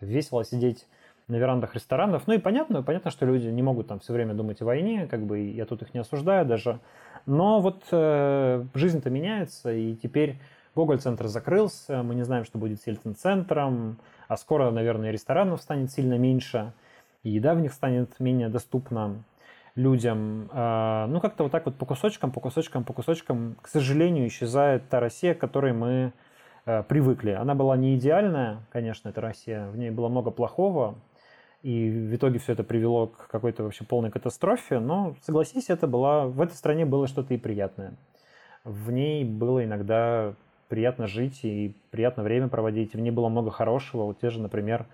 весело 0.00 0.44
сидеть 0.44 0.86
на 1.26 1.34
верандах 1.36 1.74
ресторанов. 1.74 2.28
Ну 2.28 2.34
и 2.34 2.38
понятно, 2.38 2.84
понятно, 2.84 3.10
что 3.10 3.26
люди 3.26 3.48
не 3.48 3.62
могут 3.62 3.88
там 3.88 3.98
все 3.98 4.12
время 4.12 4.32
думать 4.32 4.62
о 4.62 4.64
войне, 4.64 5.08
как 5.10 5.26
бы 5.26 5.40
я 5.40 5.66
тут 5.66 5.82
их 5.82 5.92
не 5.92 5.98
осуждаю 5.98 6.46
даже. 6.46 6.78
Но 7.26 7.60
вот 7.60 7.82
э, 7.90 8.64
жизнь-то 8.74 9.10
меняется, 9.10 9.72
и 9.72 9.96
теперь 9.96 10.38
Гоголь-центр 10.76 11.26
закрылся, 11.26 12.04
мы 12.04 12.14
не 12.14 12.22
знаем, 12.22 12.44
что 12.44 12.58
будет 12.58 12.80
с 12.80 12.86
Ельцин-центром, 12.86 13.98
а 14.28 14.36
скоро, 14.36 14.70
наверное, 14.70 15.10
ресторанов 15.10 15.62
станет 15.62 15.90
сильно 15.90 16.16
меньше, 16.16 16.72
и 17.26 17.30
еда 17.30 17.54
в 17.54 17.60
них 17.60 17.72
станет 17.72 18.20
менее 18.20 18.48
доступна 18.48 19.24
людям. 19.74 20.48
А, 20.52 21.08
ну, 21.08 21.20
как-то 21.20 21.42
вот 21.42 21.50
так 21.50 21.66
вот 21.66 21.74
по 21.74 21.84
кусочкам, 21.84 22.30
по 22.30 22.38
кусочкам, 22.38 22.84
по 22.84 22.92
кусочкам, 22.92 23.56
к 23.60 23.66
сожалению, 23.66 24.28
исчезает 24.28 24.88
та 24.88 25.00
Россия, 25.00 25.34
к 25.34 25.38
которой 25.38 25.72
мы 25.72 26.12
э, 26.66 26.84
привыкли. 26.84 27.32
Она 27.32 27.56
была 27.56 27.76
не 27.76 27.96
идеальная, 27.96 28.60
конечно, 28.70 29.08
эта 29.08 29.20
Россия, 29.20 29.68
в 29.70 29.76
ней 29.76 29.90
было 29.90 30.08
много 30.08 30.30
плохого, 30.30 30.94
и 31.62 31.90
в 31.90 32.14
итоге 32.14 32.38
все 32.38 32.52
это 32.52 32.62
привело 32.62 33.08
к 33.08 33.26
какой-то 33.26 33.64
вообще 33.64 33.82
полной 33.82 34.12
катастрофе, 34.12 34.78
но, 34.78 35.16
согласись, 35.22 35.68
это 35.68 35.88
было, 35.88 36.26
в 36.26 36.40
этой 36.40 36.54
стране 36.54 36.86
было 36.86 37.08
что-то 37.08 37.34
и 37.34 37.38
приятное. 37.38 37.94
В 38.62 38.92
ней 38.92 39.24
было 39.24 39.64
иногда 39.64 40.34
приятно 40.68 41.08
жить 41.08 41.40
и 41.42 41.74
приятно 41.90 42.22
время 42.22 42.46
проводить. 42.46 42.94
В 42.94 43.00
ней 43.00 43.10
было 43.10 43.28
много 43.28 43.50
хорошего. 43.50 44.04
Вот 44.04 44.20
те 44.20 44.30
же, 44.30 44.40
например, 44.40 44.86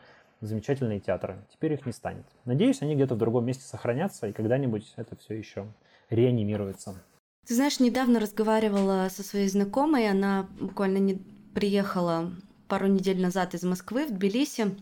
замечательные 0.46 1.00
театры. 1.00 1.44
Теперь 1.50 1.72
их 1.72 1.86
не 1.86 1.92
станет. 1.92 2.26
Надеюсь, 2.44 2.82
они 2.82 2.94
где-то 2.94 3.14
в 3.14 3.18
другом 3.18 3.46
месте 3.46 3.64
сохранятся, 3.64 4.28
и 4.28 4.32
когда-нибудь 4.32 4.92
это 4.96 5.16
все 5.16 5.34
еще 5.34 5.72
реанимируется. 6.10 7.02
Ты 7.46 7.54
знаешь, 7.54 7.80
недавно 7.80 8.20
разговаривала 8.20 9.08
со 9.10 9.22
своей 9.22 9.48
знакомой, 9.48 10.08
она 10.08 10.48
буквально 10.60 10.98
не 10.98 11.14
приехала 11.54 12.32
пару 12.68 12.86
недель 12.86 13.20
назад 13.20 13.54
из 13.54 13.62
Москвы 13.62 14.06
в 14.06 14.12
Тбилиси, 14.12 14.76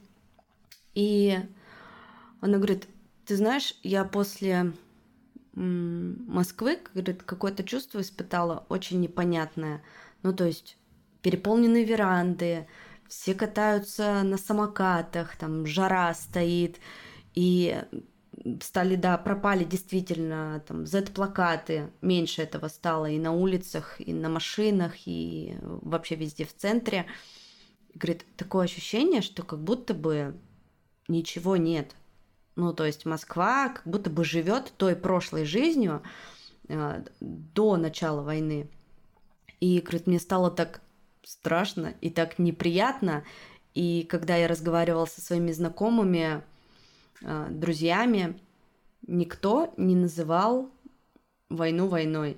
и 0.95 1.39
она 2.41 2.59
говорит, 2.59 2.87
ты 3.27 3.37
знаешь, 3.37 3.75
я 3.83 4.05
после 4.05 4.73
Москвы, 5.55 6.79
говорит, 6.95 7.23
какое-то 7.23 7.65
чувство 7.65 8.01
испытала 8.01 8.67
очень 8.69 9.01
непонятное. 9.01 9.83
Ну, 10.23 10.33
то 10.33 10.45
есть 10.45 10.77
переполненные 11.23 11.85
веранды, 11.85 12.67
все 13.11 13.35
катаются 13.35 14.23
на 14.23 14.39
самокатах, 14.39 15.37
там 15.37 15.67
жара 15.67 16.15
стоит, 16.15 16.79
и 17.35 17.83
стали, 18.63 18.95
да, 18.95 19.19
пропали 19.19 19.65
действительно 19.65 20.63
там 20.67 20.87
Z-плакаты, 20.87 21.91
меньше 22.01 22.43
этого 22.43 22.69
стало 22.69 23.11
и 23.11 23.19
на 23.19 23.33
улицах, 23.33 24.01
и 24.01 24.15
на 24.15 24.29
машинах, 24.29 24.93
и 25.07 25.57
вообще 25.61 26.15
везде 26.15 26.47
в 26.47 26.55
центре. 26.55 27.07
Говорит, 27.95 28.25
такое 28.37 28.65
ощущение, 28.65 29.21
что 29.21 29.43
как 29.43 29.59
будто 29.59 29.93
бы 29.93 30.39
ничего 31.09 31.57
нет. 31.57 31.97
Ну, 32.55 32.73
то 32.73 32.87
есть 32.87 33.05
Москва 33.05 33.71
как 33.71 33.83
будто 33.85 34.09
бы 34.09 34.25
живет 34.25 34.73
той 34.77 34.95
прошлой 34.95 35.45
жизнью 35.45 36.03
э, 36.69 37.05
до 37.21 37.77
начала 37.77 38.23
войны. 38.23 38.71
И, 39.59 39.81
говорит, 39.81 40.07
мне 40.07 40.21
стало 40.21 40.51
так 40.51 40.81
страшно 41.31 41.95
и 42.01 42.11
так 42.11 42.39
неприятно. 42.39 43.25
И 43.75 44.07
когда 44.11 44.37
я 44.37 44.49
разговаривала 44.49 45.07
со 45.07 45.21
своими 45.21 45.53
знакомыми, 45.53 46.43
э, 47.23 47.47
друзьями, 47.51 48.39
никто 49.07 49.73
не 49.77 49.95
называл 49.95 50.71
войну 51.49 51.87
войной. 51.87 52.37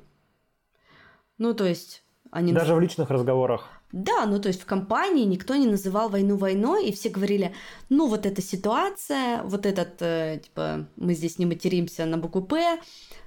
Ну, 1.38 1.54
то 1.54 1.64
есть 1.64 2.04
они... 2.30 2.52
Даже 2.52 2.74
в 2.74 2.80
личных 2.80 3.10
разговорах. 3.10 3.68
Да, 3.92 4.24
ну 4.24 4.40
то 4.40 4.48
есть 4.48 4.62
в 4.62 4.66
компании 4.66 5.24
никто 5.24 5.54
не 5.54 5.66
называл 5.66 6.08
войну 6.08 6.36
войной, 6.36 6.86
и 6.86 6.92
все 6.92 7.10
говорили, 7.10 7.54
ну 7.90 8.08
вот 8.08 8.24
эта 8.24 8.40
ситуация, 8.40 9.42
вот 9.42 9.66
этот, 9.66 10.00
э, 10.00 10.40
типа, 10.42 10.86
мы 10.96 11.14
здесь 11.14 11.38
не 11.38 11.44
материмся 11.46 12.06
на 12.06 12.16
букву 12.16 12.42
«П», 12.42 12.80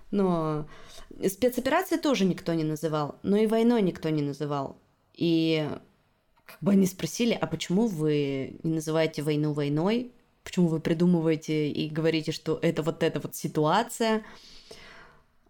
но 0.09 0.67
спецоперации 1.27 1.97
тоже 1.97 2.25
никто 2.25 2.53
не 2.53 2.63
называл, 2.63 3.19
но 3.21 3.37
и 3.37 3.47
войной 3.47 3.83
никто 3.83 4.09
не 4.09 4.23
называл. 4.23 4.77
И 5.15 5.69
как 6.45 6.57
бы 6.61 6.73
они 6.73 6.85
спросили, 6.85 7.37
а 7.39 7.47
почему 7.47 7.87
вы 7.87 8.59
не 8.63 8.73
называете 8.73 9.21
войну 9.21 9.53
войной? 9.53 10.11
Почему 10.43 10.67
вы 10.67 10.79
придумываете 10.79 11.69
и 11.69 11.89
говорите, 11.89 12.31
что 12.31 12.59
это 12.61 12.83
вот 12.83 13.01
эта 13.01 13.19
вот 13.19 13.35
ситуация? 13.35 14.23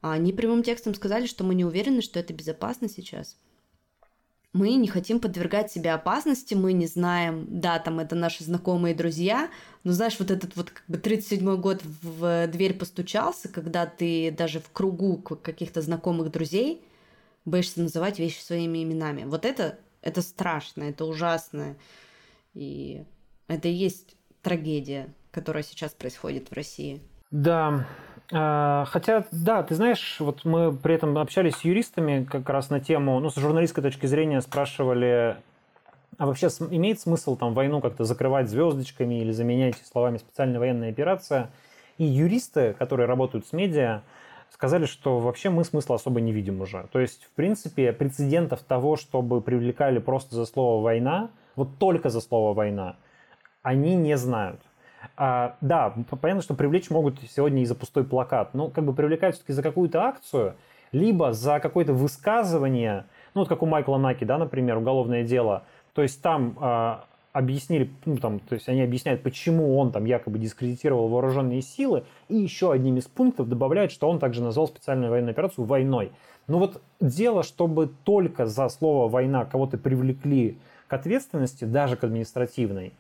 А 0.02 0.14
они 0.14 0.32
прямым 0.34 0.64
текстом 0.64 0.94
сказали, 0.94 1.26
что 1.26 1.44
мы 1.44 1.56
не 1.56 1.66
уверены, 1.66 2.02
что 2.02 2.20
это 2.20 2.32
безопасно 2.32 2.88
сейчас. 2.88 3.38
Мы 4.54 4.76
не 4.76 4.88
хотим 4.88 5.20
подвергать 5.20 5.70
себя 5.70 5.96
опасности, 5.96 6.54
мы 6.54 6.72
не 6.72 6.88
знаем, 6.88 7.46
да, 7.50 7.78
там 7.78 8.00
это 8.00 8.16
наши 8.16 8.42
знакомые 8.46 8.96
друзья, 8.96 9.50
но 9.84 9.92
знаешь, 9.92 10.18
вот 10.18 10.32
этот 10.32 10.56
вот 10.56 10.70
как 10.70 10.84
бы 10.88 10.98
37-й 10.98 11.58
год 11.58 11.82
в 11.84 12.48
дверь 12.48 12.74
постучался, 12.76 13.50
когда 13.50 13.86
ты 13.86 14.32
даже 14.32 14.62
в 14.62 14.70
кругу 14.72 15.18
каких-то 15.18 15.82
знакомых 15.82 16.32
друзей 16.32 16.86
боишься 17.46 17.82
называть 17.82 18.20
вещи 18.20 18.40
своими 18.40 18.84
именами. 18.84 19.24
Вот 19.24 19.46
это, 19.46 19.78
это 20.02 20.22
страшно, 20.22 20.84
это 20.84 21.06
ужасно. 21.06 21.76
И 22.54 23.04
это 23.48 23.68
и 23.68 23.72
есть 23.72 24.16
трагедия, 24.42 25.08
которая 25.32 25.64
сейчас 25.64 25.92
происходит 25.92 26.50
в 26.50 26.54
России. 26.54 27.02
Да, 27.32 27.86
а, 28.32 28.86
Хотя, 28.86 29.26
да, 29.32 29.64
ты 29.64 29.76
знаешь, 29.76 30.18
вот 30.20 30.46
мы 30.46 30.76
при 30.76 30.96
этом 30.96 31.18
общались 31.18 31.56
с 31.56 31.64
юристами 31.64 32.24
как 32.24 32.50
раз 32.50 32.70
на 32.70 32.80
тему, 32.80 33.20
ну, 33.20 33.30
с 33.30 33.36
журналистской 33.36 33.84
точки 33.84 34.06
зрения 34.08 34.42
спрашивали, 34.42 35.38
а 36.18 36.26
вообще 36.26 36.48
имеет 36.72 37.00
смысл 37.00 37.36
там 37.36 37.54
войну 37.54 37.82
как-то 37.82 38.04
закрывать 38.04 38.50
звездочками 38.50 39.22
или 39.22 39.32
заменять 39.32 39.76
словами 39.92 40.18
специальная 40.18 40.60
военная 40.60 40.90
операция? 40.90 41.50
И 41.98 42.06
юристы, 42.06 42.76
которые 42.78 43.08
работают 43.08 43.48
с 43.48 43.54
медиа, 43.54 44.02
сказали, 44.50 44.86
что 44.86 45.20
вообще 45.20 45.50
мы 45.50 45.64
смысла 45.64 45.96
особо 45.96 46.22
не 46.22 46.32
видим 46.32 46.62
уже. 46.62 46.88
То 46.92 47.00
есть, 47.00 47.24
в 47.26 47.32
принципе, 47.32 47.92
прецедентов 47.92 48.62
того, 48.62 48.96
чтобы 48.96 49.42
привлекали 49.42 50.00
просто 50.00 50.36
за 50.36 50.46
слово 50.46 50.84
«война», 50.84 51.30
вот 51.56 51.78
только 51.78 52.10
за 52.10 52.22
слово 52.22 52.54
«война», 52.54 52.98
они 53.62 53.96
не 53.96 54.18
знают. 54.18 54.62
А, 55.18 55.56
да, 55.62 55.94
понятно, 56.22 56.42
что 56.42 56.54
привлечь 56.54 56.90
могут 56.90 57.20
сегодня 57.30 57.62
и 57.62 57.66
за 57.66 57.76
пустой 57.76 58.04
плакат, 58.04 58.54
но 58.54 58.70
как 58.70 58.86
бы 58.86 58.94
привлекают 58.94 59.36
все-таки 59.36 59.54
за 59.54 59.64
какую-то 59.64 60.02
акцию, 60.04 60.56
либо 60.92 61.34
за 61.34 61.60
какое-то 61.60 61.94
высказывание, 61.94 63.06
ну 63.34 63.42
вот 63.42 63.50
как 63.50 63.62
у 63.62 63.66
Майкла 63.66 63.98
Наки, 63.98 64.24
да, 64.24 64.38
например, 64.38 64.78
уголовное 64.78 65.24
дело, 65.24 65.64
то 65.94 66.02
есть 66.02 66.22
там 66.22 66.58
а, 66.60 67.06
объяснили, 67.36 67.90
ну 68.06 68.16
там, 68.16 68.40
то 68.40 68.56
есть 68.56 68.70
они 68.70 68.82
объясняют, 68.82 69.22
почему 69.22 69.78
он 69.78 69.92
там 69.92 70.06
якобы 70.06 70.40
дискредитировал 70.40 71.10
вооруженные 71.10 71.62
силы, 71.62 72.06
и 72.30 72.38
еще 72.38 72.72
одним 72.72 72.96
из 72.96 73.08
пунктов 73.08 73.50
добавляют, 73.50 73.92
что 73.92 74.10
он 74.10 74.20
также 74.20 74.42
назвал 74.42 74.70
специальную 74.70 75.12
военную 75.12 75.32
операцию 75.32 75.66
войной. 75.66 76.14
Но 76.48 76.60
вот 76.60 76.82
дело, 77.02 77.44
чтобы 77.44 77.92
только 78.06 78.46
за 78.46 78.70
слово 78.70 79.10
«война» 79.10 79.44
кого-то 79.44 79.78
привлекли 79.78 80.58
к 80.88 80.94
ответственности, 80.94 81.66
даже 81.66 81.98
к 81.98 82.06
административной, 82.06 82.94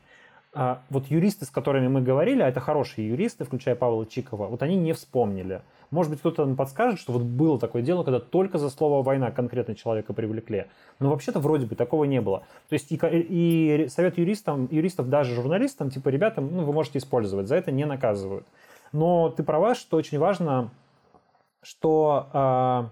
вот 0.89 1.07
юристы, 1.07 1.45
с 1.45 1.49
которыми 1.49 1.87
мы 1.87 2.01
говорили, 2.01 2.41
а 2.41 2.47
это 2.47 2.59
хорошие 2.59 3.09
юристы, 3.09 3.43
включая 3.43 3.75
Павла 3.75 4.05
Чикова, 4.05 4.47
вот 4.47 4.63
они 4.63 4.75
не 4.75 4.93
вспомнили. 4.93 5.61
Может 5.91 6.11
быть, 6.11 6.19
кто-то 6.19 6.45
подскажет, 6.55 6.99
что 6.99 7.13
вот 7.13 7.21
было 7.21 7.59
такое 7.59 7.81
дело, 7.81 8.03
когда 8.03 8.19
только 8.19 8.57
за 8.57 8.69
слово 8.69 9.03
«война» 9.03 9.31
конкретно 9.31 9.75
человека 9.75 10.13
привлекли. 10.13 10.65
Но 10.99 11.09
вообще-то 11.09 11.39
вроде 11.39 11.65
бы 11.65 11.75
такого 11.75 12.05
не 12.05 12.21
было. 12.21 12.39
То 12.69 12.73
есть 12.73 12.91
и, 12.91 12.97
и 13.01 13.87
совет 13.89 14.17
юристам, 14.17 14.67
юристов, 14.71 15.09
даже 15.09 15.35
журналистам, 15.35 15.89
типа, 15.91 16.09
ребятам, 16.09 16.49
ну, 16.51 16.63
вы 16.63 16.73
можете 16.73 16.99
использовать, 16.99 17.47
за 17.47 17.55
это 17.55 17.71
не 17.71 17.85
наказывают. 17.85 18.45
Но 18.91 19.29
ты 19.29 19.43
права, 19.43 19.75
что 19.75 19.97
очень 19.97 20.19
важно, 20.19 20.69
что, 21.61 22.27
э, 22.33 22.83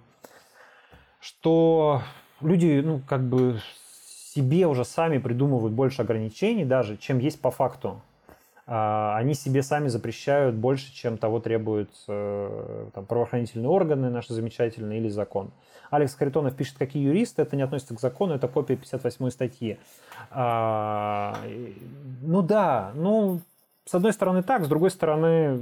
что 1.20 2.01
люди, 2.41 2.82
ну, 2.84 3.01
как 3.07 3.24
бы 3.24 3.59
себе 4.34 4.67
уже 4.67 4.86
сами 4.86 5.17
придумывают 5.17 5.73
больше 5.73 6.01
ограничений 6.01 6.65
даже, 6.65 6.97
чем 6.97 7.19
есть 7.19 7.41
по 7.41 7.51
факту. 7.51 8.01
А, 8.65 9.17
они 9.17 9.34
себе 9.34 9.61
сами 9.61 9.89
запрещают 9.89 10.55
больше, 10.55 10.93
чем 10.93 11.17
того 11.17 11.39
требуют 11.39 11.89
э, 12.07 12.88
там, 12.93 13.05
правоохранительные 13.05 13.69
органы 13.69 14.09
наши 14.09 14.34
замечательные 14.34 14.99
или 14.99 15.09
закон. 15.09 15.51
Алекс 15.91 16.15
Харитонов 16.15 16.55
пишет, 16.55 16.77
какие 16.77 17.03
юристы, 17.03 17.41
это 17.41 17.55
не 17.55 17.61
относится 17.61 17.95
к 17.95 17.99
закону, 17.99 18.34
это 18.34 18.47
копия 18.47 18.77
58 18.77 19.29
статьи. 19.31 19.77
А, 20.31 21.38
ну 22.21 22.41
да, 22.41 22.91
ну, 22.95 23.41
с 23.86 23.93
одной 23.93 24.13
стороны 24.13 24.43
так, 24.43 24.63
с 24.63 24.67
другой 24.67 24.91
стороны, 24.91 25.59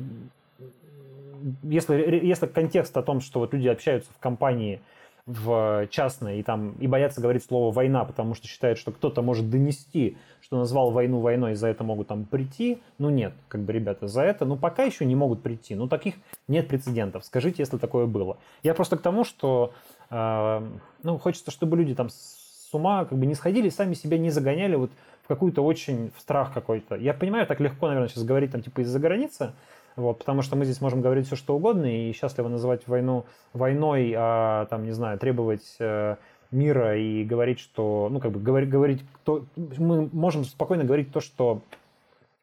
если, 1.63 2.19
если 2.23 2.45
контекст 2.45 2.95
о 2.95 3.01
том, 3.01 3.19
что 3.19 3.39
вот 3.39 3.53
люди 3.53 3.67
общаются 3.67 4.11
в 4.13 4.19
компании, 4.19 4.79
в 5.25 5.87
частное 5.89 6.35
и 6.35 6.43
там 6.43 6.73
и 6.79 6.87
боятся 6.87 7.21
говорить 7.21 7.43
слово 7.43 7.71
война, 7.71 8.05
потому 8.05 8.33
что 8.33 8.47
считают, 8.47 8.79
что 8.79 8.91
кто-то 8.91 9.21
может 9.21 9.49
донести, 9.49 10.17
что 10.41 10.57
назвал 10.57 10.91
войну 10.91 11.19
войной, 11.19 11.55
за 11.55 11.67
это 11.67 11.83
могут 11.83 12.07
там 12.07 12.25
прийти. 12.25 12.81
Ну 12.97 13.09
нет, 13.09 13.33
как 13.47 13.61
бы 13.61 13.73
ребята, 13.73 14.07
за 14.07 14.23
это, 14.23 14.45
ну 14.45 14.57
пока 14.57 14.83
еще 14.83 15.05
не 15.05 15.15
могут 15.15 15.43
прийти. 15.43 15.75
Ну 15.75 15.87
таких 15.87 16.15
нет 16.47 16.67
прецедентов. 16.67 17.25
Скажите, 17.25 17.57
если 17.59 17.77
такое 17.77 18.05
было. 18.05 18.37
Я 18.63 18.73
просто 18.73 18.97
к 18.97 19.01
тому, 19.01 19.23
что 19.23 19.73
э, 20.09 20.67
ну 21.03 21.17
хочется, 21.17 21.51
чтобы 21.51 21.77
люди 21.77 21.95
там 21.95 22.09
с 22.09 22.73
ума 22.73 23.05
как 23.05 23.17
бы 23.17 23.25
не 23.25 23.35
сходили, 23.35 23.69
сами 23.69 23.93
себя 23.93 24.17
не 24.17 24.29
загоняли 24.29 24.75
вот 24.75 24.91
в 25.23 25.27
какую-то 25.27 25.61
очень 25.61 26.11
в 26.15 26.21
страх 26.21 26.53
какой-то. 26.53 26.95
Я 26.95 27.13
понимаю, 27.13 27.45
так 27.45 27.59
легко, 27.59 27.87
наверное, 27.87 28.09
сейчас 28.09 28.23
говорить 28.23 28.51
там 28.51 28.61
типа 28.63 28.81
из-за 28.81 28.99
границы, 28.99 29.53
вот, 29.95 30.19
потому 30.19 30.41
что 30.41 30.55
мы 30.55 30.65
здесь 30.65 30.81
можем 30.81 31.01
говорить 31.01 31.27
все, 31.27 31.35
что 31.35 31.55
угодно, 31.55 31.85
и 31.85 32.13
счастливо 32.13 32.47
называть 32.47 32.87
войну 32.87 33.25
войной, 33.53 34.13
а 34.15 34.65
там, 34.67 34.83
не 34.85 34.91
знаю, 34.91 35.19
требовать 35.19 35.75
э, 35.79 36.15
мира 36.51 36.97
и 36.97 37.23
говорить, 37.23 37.59
что, 37.59 38.07
ну, 38.11 38.19
как 38.19 38.31
бы 38.31 38.39
говорить, 38.39 38.69
говорить 38.69 39.03
то, 39.23 39.45
мы 39.55 40.09
можем 40.11 40.45
спокойно 40.45 40.83
говорить 40.83 41.11
то, 41.11 41.19
что 41.19 41.61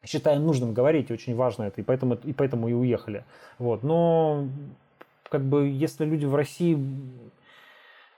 считаем 0.05 0.45
нужным 0.45 0.73
говорить, 0.73 1.11
очень 1.11 1.35
важно 1.35 1.63
это, 1.63 1.81
и 1.81 1.83
поэтому, 1.83 2.15
и 2.15 2.33
поэтому 2.33 2.69
и 2.69 2.73
уехали. 2.73 3.25
Вот, 3.57 3.83
но 3.83 4.47
как 5.29 5.43
бы 5.43 5.67
если 5.67 6.05
люди 6.05 6.25
в 6.25 6.35
России 6.35 6.77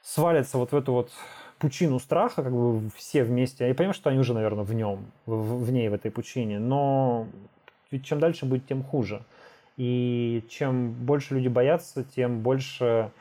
свалятся 0.02 0.58
вот 0.58 0.72
в 0.72 0.76
эту 0.76 0.94
вот 0.94 1.12
пучину 1.60 2.00
страха, 2.00 2.44
как 2.44 2.54
бы 2.54 2.90
все 2.96 3.24
вместе, 3.24 3.68
я 3.68 3.76
понимаю, 3.76 3.94
что 3.94 4.10
они 4.10 4.20
уже, 4.20 4.34
наверное, 4.34 4.64
в 4.64 4.74
нем, 4.74 5.06
в, 5.26 5.64
в 5.64 5.72
ней, 5.72 5.90
в 5.90 5.94
этой 5.94 6.10
пучине, 6.12 6.60
но 6.60 7.28
ведь 7.92 8.06
чем 8.06 8.20
дальше 8.20 8.46
будет, 8.46 8.66
тем 8.66 8.84
хуже. 8.84 9.24
И 9.78 10.44
чем 10.50 10.92
больше 10.94 11.36
люди 11.36 11.48
боятся, 11.48 12.04
тем 12.04 12.42
больше 12.42 13.12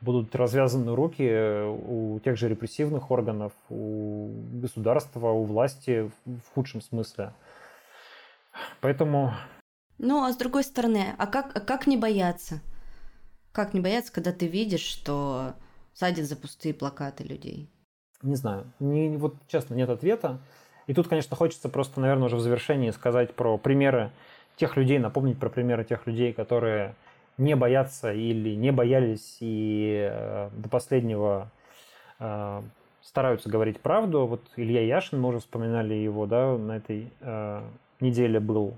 будут 0.00 0.34
развязаны 0.34 0.94
руки 0.94 1.28
у 1.66 2.20
тех 2.20 2.36
же 2.36 2.48
репрессивных 2.48 3.10
органов, 3.10 3.52
у 3.70 4.30
государства, 4.52 5.30
у 5.30 5.44
власти 5.44 6.10
в 6.24 6.54
худшем 6.54 6.80
смысле. 6.80 7.32
Поэтому... 8.80 9.32
Ну, 9.98 10.22
а 10.22 10.32
с 10.32 10.36
другой 10.36 10.64
стороны, 10.64 11.14
а 11.18 11.26
как, 11.26 11.56
а 11.56 11.60
как 11.60 11.86
не 11.86 11.96
бояться? 11.96 12.60
Как 13.52 13.72
не 13.72 13.80
бояться, 13.80 14.12
когда 14.12 14.32
ты 14.32 14.46
видишь, 14.46 14.82
что 14.82 15.54
садят 15.94 16.26
за 16.26 16.36
пустые 16.36 16.74
плакаты 16.74 17.24
людей? 17.24 17.70
Не 18.22 18.36
знаю. 18.36 18.72
Не, 18.78 19.16
вот 19.16 19.36
честно, 19.48 19.74
нет 19.74 19.88
ответа. 19.88 20.40
И 20.86 20.94
тут, 20.94 21.08
конечно, 21.08 21.36
хочется 21.36 21.68
просто, 21.68 22.00
наверное, 22.00 22.26
уже 22.26 22.36
в 22.36 22.40
завершении 22.40 22.90
сказать 22.90 23.34
про 23.34 23.58
примеры 23.58 24.10
тех 24.56 24.76
людей, 24.76 24.98
напомнить 24.98 25.38
про 25.38 25.50
примеры 25.50 25.84
тех 25.84 26.06
людей, 26.06 26.32
которые 26.32 26.94
не 27.38 27.54
боятся 27.56 28.12
или 28.12 28.54
не 28.54 28.72
боялись 28.72 29.36
и 29.40 30.08
э, 30.10 30.50
до 30.52 30.68
последнего 30.68 31.50
э, 32.18 32.62
стараются 33.02 33.48
говорить 33.48 33.80
правду. 33.80 34.26
Вот 34.26 34.42
Илья 34.56 34.82
Яшин, 34.82 35.20
мы 35.20 35.28
уже 35.28 35.40
вспоминали 35.40 35.94
его, 35.94 36.26
да, 36.26 36.56
на 36.56 36.78
этой 36.78 37.12
э, 37.20 37.62
неделе 38.00 38.40
был 38.40 38.76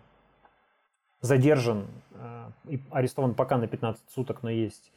задержан 1.20 1.86
э, 2.14 2.50
и 2.68 2.80
арестован 2.90 3.34
пока 3.34 3.58
на 3.58 3.68
15 3.68 4.02
суток, 4.10 4.42
но 4.42 4.50
есть 4.50 4.92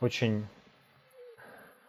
очень 0.00 0.46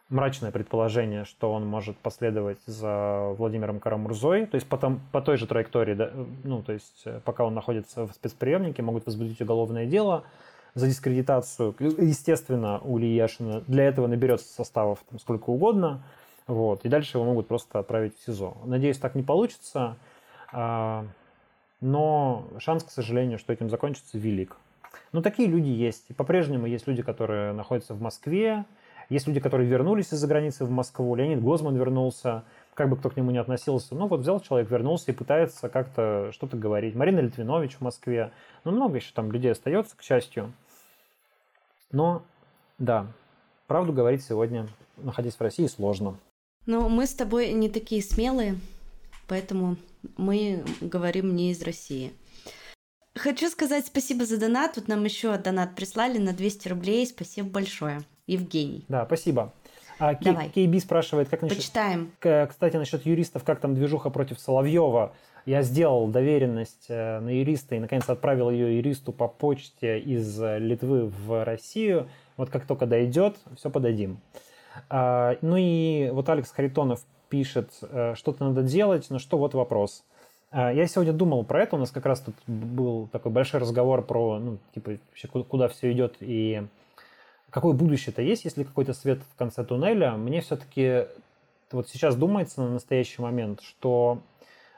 мрачное 0.09 0.51
предположение, 0.51 1.25
что 1.25 1.51
он 1.51 1.65
может 1.65 1.97
последовать 1.97 2.59
за 2.65 3.34
Владимиром 3.38 3.79
Карамурзой, 3.79 4.45
то 4.45 4.55
есть 4.55 4.67
потом, 4.67 5.01
по 5.11 5.21
той 5.21 5.38
же 5.38 5.47
траектории, 5.47 5.93
да, 5.93 6.11
ну, 6.43 6.63
то 6.63 6.73
есть 6.73 7.01
э, 7.05 7.19
пока 7.25 7.43
он 7.43 7.53
находится 7.53 8.07
в 8.07 8.13
спецприемнике, 8.13 8.81
могут 8.81 9.05
возбудить 9.05 9.41
уголовное 9.41 9.85
дело 9.85 10.23
за 10.75 10.88
дискредитацию. 10.88 11.75
Естественно, 11.79 12.79
у 12.84 12.97
Ильи 12.99 13.15
Яшина 13.15 13.61
для 13.67 13.84
этого 13.85 14.07
наберется 14.07 14.53
составов 14.53 14.99
там, 15.09 15.19
сколько 15.19 15.49
угодно, 15.49 16.01
вот, 16.45 16.85
и 16.85 16.89
дальше 16.89 17.17
его 17.17 17.25
могут 17.25 17.47
просто 17.47 17.79
отправить 17.79 18.17
в 18.17 18.25
СИЗО. 18.25 18.55
Надеюсь, 18.63 18.97
так 18.97 19.15
не 19.15 19.23
получится, 19.23 19.97
а, 20.53 21.05
но 21.81 22.47
шанс, 22.59 22.84
к 22.84 22.91
сожалению, 22.91 23.39
что 23.39 23.51
этим 23.51 23.69
закончится, 23.69 24.17
велик. 24.17 24.55
Но 25.11 25.21
такие 25.21 25.47
люди 25.47 25.69
есть. 25.69 26.05
И 26.09 26.13
по-прежнему 26.13 26.65
есть 26.65 26.88
люди, 26.88 27.01
которые 27.01 27.53
находятся 27.53 27.93
в 27.93 28.01
Москве, 28.01 28.65
есть 29.09 29.25
люди, 29.27 29.39
которые 29.39 29.69
вернулись 29.69 30.13
из-за 30.13 30.27
границы 30.27 30.65
в 30.65 30.69
Москву. 30.69 31.15
Леонид 31.15 31.41
Гозман 31.41 31.75
вернулся, 31.75 32.43
как 32.73 32.89
бы 32.89 32.97
кто 32.97 33.09
к 33.09 33.15
нему 33.15 33.31
не 33.31 33.38
относился. 33.38 33.95
Ну 33.95 34.07
вот 34.07 34.19
взял 34.19 34.39
человек, 34.41 34.69
вернулся 34.69 35.11
и 35.11 35.15
пытается 35.15 35.69
как-то 35.69 36.29
что-то 36.34 36.57
говорить. 36.57 36.95
Марина 36.95 37.21
Литвинович 37.21 37.75
в 37.75 37.81
Москве. 37.81 38.31
Ну 38.65 38.71
много 38.71 38.97
еще 38.97 39.11
там 39.13 39.31
людей 39.31 39.51
остается, 39.51 39.95
к 39.95 40.03
счастью. 40.03 40.51
Но 41.91 42.21
да, 42.77 43.07
правду 43.67 43.93
говорить 43.93 44.23
сегодня, 44.23 44.67
находясь 44.97 45.35
в 45.35 45.41
России, 45.41 45.67
сложно. 45.67 46.17
Но 46.65 46.89
мы 46.89 47.07
с 47.07 47.13
тобой 47.13 47.53
не 47.53 47.69
такие 47.69 48.03
смелые, 48.03 48.57
поэтому 49.27 49.77
мы 50.17 50.65
говорим 50.81 51.34
не 51.34 51.51
из 51.51 51.61
России. 51.63 52.11
хочу 53.15 53.49
сказать 53.49 53.88
спасибо 53.88 54.25
за 54.25 54.38
донат. 54.38 54.73
Тут 54.73 54.89
нам 54.89 55.05
еще 55.05 55.38
донат 55.38 55.75
прислали 55.75 56.17
на 56.17 56.34
200 56.34 56.67
рублей. 56.67 57.07
Спасибо 57.07 57.49
большое. 57.49 58.03
Евгений. 58.27 58.85
Да, 58.87 59.05
спасибо. 59.05 59.53
А, 59.99 60.13
Давай. 60.15 60.49
Кейби 60.49 60.79
спрашивает, 60.79 61.29
как 61.29 61.41
насчет... 61.41 61.57
Почитаем. 61.57 62.11
Кстати, 62.19 62.77
насчет 62.77 63.05
юристов, 63.05 63.43
как 63.43 63.59
там 63.59 63.73
движуха 63.73 64.09
против 64.09 64.39
Соловьева. 64.39 65.13
Я 65.45 65.63
сделал 65.63 66.07
доверенность 66.09 66.87
э, 66.89 67.19
на 67.19 67.29
юриста 67.29 67.75
и, 67.75 67.79
наконец, 67.79 68.07
отправил 68.09 68.49
ее 68.51 68.77
юристу 68.77 69.13
по 69.13 69.29
почте 69.29 69.97
из 69.97 70.39
э, 70.41 70.59
Литвы 70.59 71.07
в 71.07 71.45
Россию. 71.45 72.09
Вот 72.35 72.49
как 72.49 72.65
только 72.65 72.85
дойдет, 72.85 73.37
все 73.55 73.69
подадим. 73.69 74.19
А, 74.89 75.37
ну 75.41 75.55
и 75.57 76.09
вот 76.11 76.27
Алекс 76.27 76.51
Харитонов 76.51 76.99
пишет, 77.29 77.71
э, 77.81 78.13
что-то 78.15 78.43
надо 78.43 78.61
делать, 78.61 79.07
но 79.09 79.19
что 79.19 79.37
вот 79.37 79.53
вопрос. 79.53 80.03
А, 80.51 80.71
я 80.71 80.85
сегодня 80.85 81.13
думал 81.13 81.45
про 81.45 81.63
это, 81.63 81.77
у 81.77 81.79
нас 81.79 81.91
как 81.91 82.05
раз 82.05 82.19
тут 82.19 82.35
был 82.45 83.07
такой 83.07 83.31
большой 83.31 83.61
разговор 83.61 84.01
про, 84.03 84.39
ну, 84.39 84.57
типа, 84.73 84.97
вообще 85.09 85.27
куда 85.27 85.69
все 85.69 85.91
идет 85.93 86.17
и 86.19 86.63
какое 87.49 87.73
будущее-то 87.73 88.21
есть, 88.21 88.45
если 88.45 88.63
какой-то 88.63 88.93
свет 88.93 89.21
в 89.33 89.35
конце 89.37 89.63
туннеля. 89.63 90.13
Мне 90.13 90.41
все-таки 90.41 91.07
вот 91.71 91.89
сейчас 91.89 92.15
думается 92.15 92.61
на 92.61 92.71
настоящий 92.71 93.21
момент, 93.21 93.61
что 93.61 94.21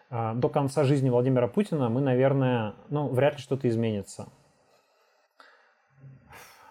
э, 0.10 0.34
до 0.36 0.50
конца 0.50 0.84
жизни 0.84 1.10
Владимира 1.10 1.48
Путина 1.48 1.90
мы, 1.90 2.02
наверное, 2.02 2.74
ну, 2.90 3.08
вряд 3.08 3.36
ли 3.36 3.40
что-то 3.40 3.68
изменится. 3.70 4.28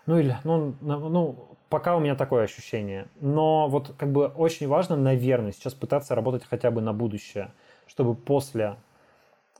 Ну 0.07 0.19
или, 0.19 0.39
ну, 0.45 0.75
ну, 0.81 1.49
пока 1.69 1.97
у 1.97 2.01
меня 2.01 2.15
такое 2.15 2.45
ощущение. 2.45 3.09
Но 3.21 3.69
вот 3.69 3.95
как 3.99 4.11
бы 4.11 4.27
очень 4.27 4.67
важно, 4.67 4.97
наверное, 4.97 5.53
сейчас 5.53 5.75
пытаться 5.75 6.15
работать 6.15 6.45
хотя 6.49 6.71
бы 6.71 6.81
на 6.81 6.93
будущее, 6.93 7.53
чтобы 7.87 8.15
после 8.15 8.77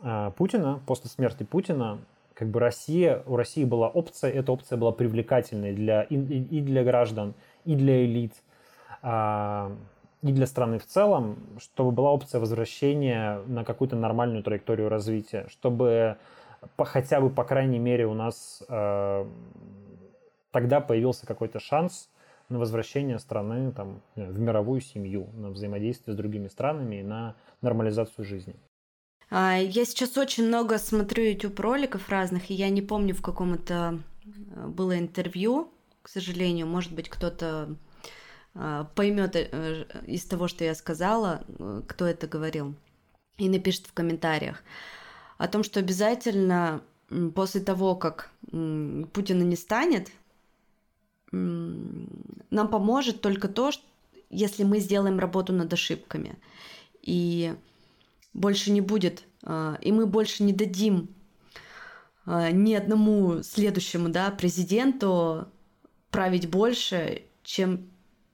э, 0.03 0.33
Путина, 0.37 0.81
после 0.87 1.11
смерти 1.11 1.43
Путина, 1.43 1.99
как 2.39 2.51
бы 2.51 2.61
Россия, 2.61 3.25
у 3.27 3.35
России 3.35 3.65
была 3.65 3.89
опция, 3.89 4.31
эта 4.31 4.53
опция 4.53 4.79
была 4.79 4.93
привлекательной 4.93 5.73
для, 5.73 6.03
и, 6.03 6.15
и 6.15 6.61
для 6.61 6.85
граждан, 6.85 7.35
и 7.65 7.75
для 7.75 8.05
элит, 8.05 8.33
а, 9.03 9.73
и 10.23 10.31
для 10.31 10.47
страны 10.47 10.79
в 10.79 10.87
целом, 10.87 11.37
чтобы 11.59 11.91
была 11.91 12.13
опция 12.13 12.41
возвращения 12.41 13.41
на 13.49 13.65
какую-то 13.65 13.97
нормальную 13.97 14.45
траекторию 14.45 14.89
развития, 14.89 15.47
чтобы 15.51 16.17
по, 16.77 16.85
хотя 16.85 17.21
бы, 17.21 17.29
по 17.29 17.43
крайней 17.43 17.81
мере, 17.81 18.07
у 18.07 18.15
нас 18.15 18.63
а, 18.69 19.29
тогда 20.53 20.81
появился 20.81 21.27
какой-то 21.27 21.59
шанс 21.59 22.09
на 22.49 22.61
возвращение 22.61 23.19
страны 23.19 23.73
там, 23.73 24.01
в 24.15 24.39
мировую 24.39 24.81
семью, 24.81 25.27
на 25.35 25.51
взаимодействие 25.51 26.15
с 26.15 26.17
другими 26.17 26.47
странами 26.47 27.01
и 27.01 27.03
на 27.03 27.35
нормализацию 27.63 28.25
жизни. 28.25 28.55
А, 29.31 29.59
я 29.59 29.85
сейчас 29.85 30.17
очень 30.17 30.47
много 30.47 30.79
смотрю 30.79 31.25
YouTube 31.25 31.59
роликов 31.61 32.09
разных, 32.09 32.51
и 32.51 32.55
я 32.55 32.71
не 32.71 32.83
помню, 32.83 33.15
в 33.15 33.23
каком 33.23 33.55
это 33.55 34.01
э, 34.25 34.67
было 34.67 34.99
интервью, 34.99 35.71
к 36.03 36.09
сожалению. 36.09 36.67
Может 36.67 36.93
быть, 36.93 37.09
кто-то 37.09 37.77
а, 38.55 38.85
поймет 38.95 39.37
э, 39.37 39.85
из 40.07 40.25
того, 40.25 40.49
что 40.49 40.65
я 40.65 40.75
сказала, 40.75 41.45
э, 41.47 41.83
кто 41.87 42.07
это 42.07 42.27
говорил, 42.27 42.75
и 43.37 43.49
напишет 43.49 43.87
в 43.87 43.93
комментариях 43.93 44.63
о 45.37 45.47
том, 45.47 45.63
что 45.63 45.79
обязательно 45.79 46.83
после 47.35 47.61
того, 47.61 47.95
как 47.95 48.31
Путина 48.51 49.43
не 49.43 49.57
станет, 49.57 50.11
нам 51.31 52.69
поможет 52.69 53.21
только 53.21 53.49
то, 53.49 53.71
если 54.31 54.65
мы 54.65 54.81
сделаем 54.81 55.19
работу 55.19 55.53
над 55.53 55.73
ошибками. 55.73 56.37
И 57.03 57.55
больше 58.33 58.71
не 58.71 58.81
будет, 58.81 59.25
а, 59.43 59.79
и 59.81 59.93
мы 59.93 60.07
больше 60.07 60.43
не 60.43 60.53
дадим 60.53 61.15
а, 62.25 62.51
ни 62.51 62.75
одному 62.75 63.43
следующему 63.43 64.09
да, 64.09 64.31
президенту 64.31 65.49
править 66.11 66.49
больше, 66.49 67.23
чем 67.43 67.91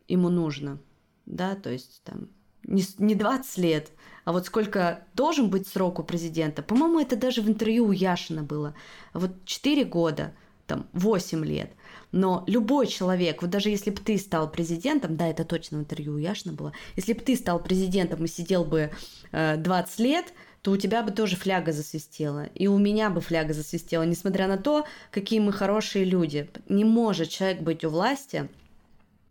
ему 0.08 0.28
нужно. 0.28 0.78
Да, 1.26 1.54
то 1.54 1.70
есть 1.70 2.02
там 2.04 2.28
не, 2.64 2.82
не 2.98 3.14
20 3.14 3.58
лет, 3.58 3.90
а 4.24 4.32
вот 4.32 4.46
сколько 4.46 5.06
должен 5.14 5.48
быть 5.48 5.66
срок 5.66 5.98
у 5.98 6.02
президента. 6.02 6.62
По-моему, 6.62 7.00
это 7.00 7.16
даже 7.16 7.40
в 7.40 7.48
интервью 7.48 7.86
у 7.86 7.92
Яшина 7.92 8.42
было. 8.42 8.74
Вот 9.12 9.32
4 9.44 9.84
года, 9.84 10.34
там 10.66 10.86
8 10.92 11.44
лет– 11.44 11.72
но 12.14 12.44
любой 12.46 12.86
человек, 12.86 13.42
вот 13.42 13.50
даже 13.50 13.70
если 13.70 13.90
бы 13.90 14.00
ты 14.00 14.16
стал 14.18 14.48
президентом, 14.48 15.16
да, 15.16 15.26
это 15.26 15.44
точно 15.44 15.78
в 15.78 15.80
интервью 15.80 16.14
у 16.14 16.18
Яшина 16.18 16.52
было, 16.52 16.72
если 16.94 17.12
бы 17.12 17.20
ты 17.20 17.34
стал 17.34 17.58
президентом 17.58 18.24
и 18.24 18.28
сидел 18.28 18.64
бы 18.64 18.92
э, 19.32 19.56
20 19.56 19.98
лет, 19.98 20.32
то 20.62 20.70
у 20.70 20.76
тебя 20.76 21.02
бы 21.02 21.10
тоже 21.10 21.34
фляга 21.34 21.72
засвистела. 21.72 22.46
И 22.54 22.68
у 22.68 22.78
меня 22.78 23.10
бы 23.10 23.20
фляга 23.20 23.52
засвистела, 23.52 24.04
несмотря 24.04 24.46
на 24.46 24.56
то, 24.58 24.86
какие 25.10 25.40
мы 25.40 25.52
хорошие 25.52 26.04
люди. 26.04 26.48
Не 26.68 26.84
может 26.84 27.30
человек 27.30 27.62
быть 27.62 27.84
у 27.84 27.90
власти 27.90 28.48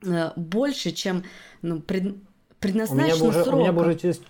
э, 0.06 0.32
больше, 0.36 0.92
чем 0.92 1.24
ну, 1.62 1.80
пред, 1.80 2.18
предназначено 2.60 3.24
у 3.24 3.32
меня 3.32 3.32
бы 3.32 3.40
уже, 3.40 3.50
У 3.50 3.60
меня 3.60 3.72
бы 3.72 3.82
уже 3.82 3.96
через, 3.96 4.22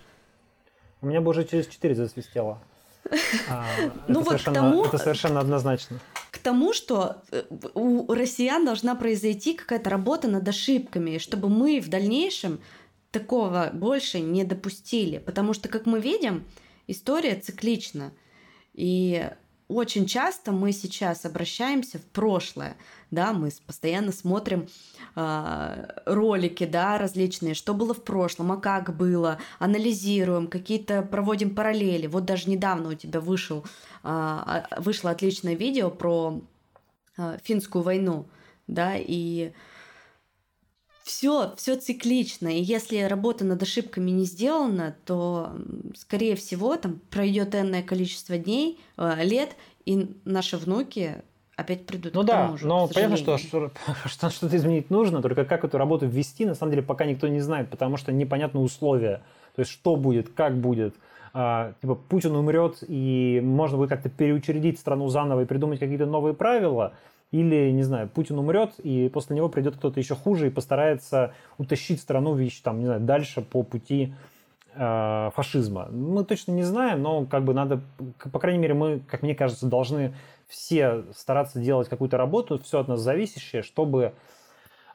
у 1.00 1.06
меня 1.06 1.20
бы 1.20 1.30
уже 1.30 1.44
через 1.44 1.66
4 1.66 1.94
засвистело. 1.96 2.62
А, 3.50 3.66
ну 4.06 4.20
вот 4.20 4.40
к 4.40 4.44
тому... 4.44 4.84
Это 4.84 4.96
совершенно 4.96 5.40
однозначно 5.40 5.98
тому, 6.44 6.72
что 6.72 7.22
э, 7.32 7.42
у 7.74 8.12
россиян 8.12 8.64
должна 8.64 8.94
произойти 8.94 9.54
какая-то 9.54 9.90
работа 9.90 10.28
над 10.28 10.46
ошибками, 10.46 11.18
чтобы 11.18 11.48
мы 11.48 11.80
в 11.80 11.88
дальнейшем 11.88 12.60
такого 13.10 13.70
больше 13.72 14.20
не 14.20 14.44
допустили. 14.44 15.18
Потому 15.18 15.54
что, 15.54 15.68
как 15.68 15.86
мы 15.86 16.00
видим, 16.00 16.44
история 16.86 17.34
циклична. 17.34 18.12
И 18.74 19.28
очень 19.68 20.06
часто 20.06 20.52
мы 20.52 20.72
сейчас 20.72 21.24
обращаемся 21.24 21.98
в 21.98 22.04
прошлое, 22.04 22.76
да, 23.14 23.32
мы 23.32 23.50
постоянно 23.66 24.12
смотрим 24.12 24.68
э, 25.16 25.86
ролики, 26.06 26.64
да, 26.64 26.98
различные, 26.98 27.54
что 27.54 27.74
было 27.74 27.94
в 27.94 28.02
прошлом, 28.04 28.52
а 28.52 28.56
как 28.56 28.96
было, 28.96 29.38
анализируем, 29.58 30.48
какие-то 30.48 31.02
проводим 31.02 31.54
параллели. 31.54 32.06
Вот 32.06 32.24
даже 32.24 32.50
недавно 32.50 32.90
у 32.90 32.94
тебя 32.94 33.20
вышел, 33.20 33.64
э, 34.02 34.62
вышло 34.78 35.10
отличное 35.10 35.54
видео 35.54 35.90
про 35.90 36.42
э, 37.16 37.38
финскую 37.42 37.82
войну, 37.82 38.26
да, 38.66 38.94
и 38.96 39.52
все, 41.04 41.54
все 41.56 41.76
циклично. 41.76 42.48
И 42.48 42.62
если 42.62 42.98
работа 43.02 43.44
над 43.44 43.62
ошибками 43.62 44.10
не 44.10 44.24
сделана, 44.24 44.96
то, 45.04 45.54
скорее 45.96 46.34
всего, 46.34 46.76
там 46.76 47.00
пройдет 47.10 47.54
энное 47.54 47.82
количество 47.82 48.38
дней, 48.38 48.80
лет, 48.96 49.54
и 49.84 50.16
наши 50.24 50.56
внуки 50.56 51.22
опять 51.56 51.86
придут 51.86 52.14
ну 52.14 52.22
к 52.22 52.26
да, 52.26 52.46
тому 52.46 52.56
же. 52.56 52.66
но 52.66 52.88
понятно, 52.88 53.16
что, 53.16 53.38
что, 53.38 53.70
что 54.06 54.30
что-то 54.30 54.56
изменить 54.56 54.90
нужно, 54.90 55.22
только 55.22 55.44
как 55.44 55.64
эту 55.64 55.78
работу 55.78 56.06
ввести, 56.06 56.44
на 56.44 56.54
самом 56.54 56.72
деле, 56.72 56.82
пока 56.82 57.04
никто 57.04 57.28
не 57.28 57.40
знает, 57.40 57.70
потому 57.70 57.96
что 57.96 58.12
непонятны 58.12 58.60
условия. 58.60 59.22
То 59.56 59.60
есть, 59.60 59.70
что 59.70 59.96
будет, 59.96 60.30
как 60.34 60.56
будет. 60.56 60.94
А, 61.32 61.72
типа, 61.80 61.94
Путин 61.94 62.34
умрет, 62.34 62.78
и 62.86 63.40
можно 63.42 63.76
будет 63.76 63.90
как-то 63.90 64.08
переучредить 64.08 64.78
страну 64.78 65.08
заново 65.08 65.42
и 65.42 65.44
придумать 65.44 65.78
какие-то 65.80 66.06
новые 66.06 66.34
правила– 66.34 66.92
или, 67.34 67.72
не 67.72 67.82
знаю, 67.82 68.08
Путин 68.08 68.38
умрет, 68.38 68.74
и 68.78 69.10
после 69.12 69.34
него 69.34 69.48
придет 69.48 69.76
кто-то 69.76 69.98
еще 69.98 70.14
хуже 70.14 70.46
и 70.46 70.50
постарается 70.50 71.34
утащить 71.58 72.00
страну 72.00 72.38
там, 72.62 72.78
не 72.78 72.86
знаю, 72.86 73.00
дальше 73.00 73.42
по 73.42 73.64
пути 73.64 74.14
э, 74.76 75.30
фашизма. 75.34 75.88
Мы 75.90 76.24
точно 76.24 76.52
не 76.52 76.62
знаем, 76.62 77.02
но 77.02 77.24
как 77.24 77.44
бы 77.44 77.52
надо, 77.52 77.80
по 78.30 78.38
крайней 78.38 78.60
мере, 78.60 78.74
мы, 78.74 79.00
как 79.00 79.22
мне 79.22 79.34
кажется, 79.34 79.66
должны 79.66 80.14
все 80.48 81.04
стараться 81.16 81.60
делать 81.60 81.88
какую-то 81.88 82.16
работу, 82.16 82.58
все 82.58 82.80
от 82.80 82.88
нас 82.88 83.00
зависящее, 83.00 83.62
чтобы 83.62 84.12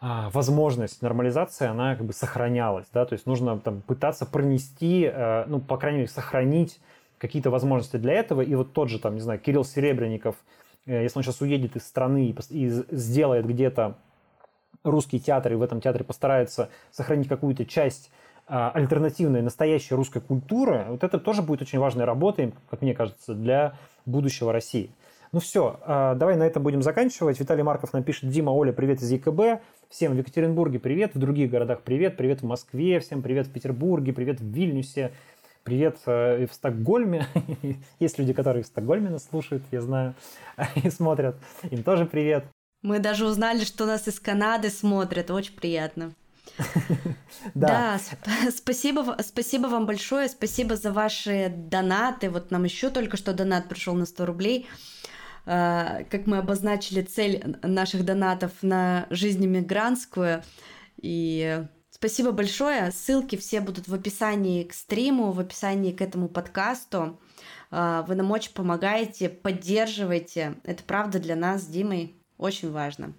э, 0.01 0.30
возможность 0.31 1.01
нормализации, 1.01 1.67
она 1.67 1.95
как 1.95 2.05
бы 2.05 2.13
сохранялась, 2.13 2.88
да, 2.93 3.05
то 3.05 3.13
есть 3.13 3.26
нужно 3.26 3.59
там 3.59 3.81
пытаться 3.81 4.26
пронести, 4.26 5.09
э, 5.11 5.45
ну, 5.47 5.59
по 5.59 5.77
крайней 5.77 5.99
мере, 5.99 6.09
сохранить 6.09 6.80
какие-то 7.17 7.49
возможности 7.49 7.97
для 7.97 8.13
этого, 8.13 8.41
и 8.41 8.55
вот 8.55 8.73
тот 8.73 8.89
же, 8.89 8.99
там, 8.99 9.15
не 9.15 9.21
знаю, 9.21 9.39
Кирилл 9.39 9.65
Серебренников– 9.65 10.35
Э, 10.89 11.03
если 11.03 11.19
он 11.19 11.23
сейчас 11.23 11.41
уедет 11.41 11.76
из 11.76 11.85
страны 11.85 12.35
и 12.49 12.69
сделает 12.69 13.45
где-то 13.45 13.95
русский 14.84 15.19
театр, 15.19 15.53
и 15.53 15.55
в 15.55 15.61
этом 15.61 15.81
театре 15.81 16.03
постарается 16.03 16.69
сохранить 16.91 17.27
какую-то 17.27 17.65
часть 17.65 18.11
а, 18.47 18.71
альтернативной, 18.71 19.41
настоящей 19.41 19.93
русской 19.93 20.21
культуры, 20.21 20.85
вот 20.88 21.03
это 21.03 21.19
тоже 21.19 21.41
будет 21.41 21.61
очень 21.61 21.80
важной 21.80 22.05
работой, 22.05 22.53
как 22.69 22.81
мне 22.81 22.95
кажется, 22.95 23.34
для 23.34 23.73
будущего 24.05 24.53
России. 24.53 24.89
Ну 25.31 25.39
все, 25.39 25.80
а, 25.84 26.15
давай 26.15 26.38
на 26.38 26.43
этом 26.43 26.64
будем 26.64 26.81
заканчивать. 26.81 27.39
Виталий 27.39 27.61
Марков 27.61 27.93
напишет, 27.93 28.30
Дима, 28.30 28.49
Оля, 28.49 28.72
привет 28.72 28.99
из 29.01 29.11
ЕКБ. 29.11 29.61
Всем 29.88 30.14
в 30.14 30.18
Екатеринбурге 30.18 30.80
привет, 30.80 31.14
в 31.14 31.19
других 31.19 31.51
городах 31.51 31.81
привет, 31.81 32.18
привет 32.18 32.41
в 32.41 32.45
Москве, 32.45 32.99
всем 32.99 33.22
привет 33.22 33.45
в 33.45 33.51
Петербурге, 33.51 34.11
привет 34.11 34.39
в 34.39 34.45
Вильнюсе, 34.45 35.11
Привет 35.64 35.99
э, 36.07 36.47
в 36.47 36.53
Стокгольме. 36.53 37.27
Есть 37.99 38.18
люди, 38.18 38.34
которые 38.34 38.64
в 38.64 38.65
Стокгольме 38.65 39.11
нас 39.11 39.27
слушают, 39.30 39.61
я 39.72 39.81
знаю, 39.81 40.15
и 40.84 40.89
смотрят. 40.89 41.35
Им 41.69 41.84
тоже 41.84 42.06
привет. 42.06 42.45
Мы 42.81 42.97
даже 42.97 43.27
узнали, 43.27 43.64
что 43.65 43.85
нас 43.85 44.07
из 44.07 44.19
Канады 44.19 44.72
смотрят. 44.72 45.30
Очень 45.30 45.53
приятно. 45.53 46.14
Да, 47.53 47.99
да 48.26 48.51
спасибо, 48.51 49.15
спасибо 49.22 49.68
вам 49.68 49.85
большое, 49.85 50.27
спасибо 50.27 50.76
за 50.76 50.91
ваши 50.91 51.53
донаты. 51.56 52.30
Вот 52.30 52.51
нам 52.51 52.64
еще 52.64 52.89
только 52.89 53.15
что 53.15 53.34
донат 53.34 53.69
пришел 53.69 53.93
на 53.93 54.06
100 54.06 54.26
рублей. 54.26 54.68
Э, 55.45 56.03
как 56.10 56.28
мы 56.28 56.38
обозначили 56.38 57.02
цель 57.02 57.57
наших 57.64 58.06
донатов 58.06 58.52
на 58.61 59.07
жизнь 59.10 59.45
мигрантскую. 59.45 60.44
И 60.98 61.64
спасибо 61.90 62.32
большое. 62.32 62.91
Ссылки 62.91 63.36
все 63.36 63.61
будут 63.61 63.88
в 63.88 63.94
описании 63.94 64.64
к 64.64 64.74
стриму, 64.74 65.32
в 65.32 65.40
описании 65.40 65.91
к 65.91 66.02
этому 66.02 66.30
подкасту. 66.30 67.20
Э, 67.72 68.03
вы 68.07 68.16
нам 68.16 68.32
очень 68.32 68.53
помогаете, 68.53 69.30
поддерживаете. 69.30 70.56
Это 70.64 70.84
правда 70.84 71.20
для 71.20 71.36
нас 71.36 71.64
с 71.64 71.68
Димой 71.68 72.16
очень 72.38 72.72
важно. 72.72 73.14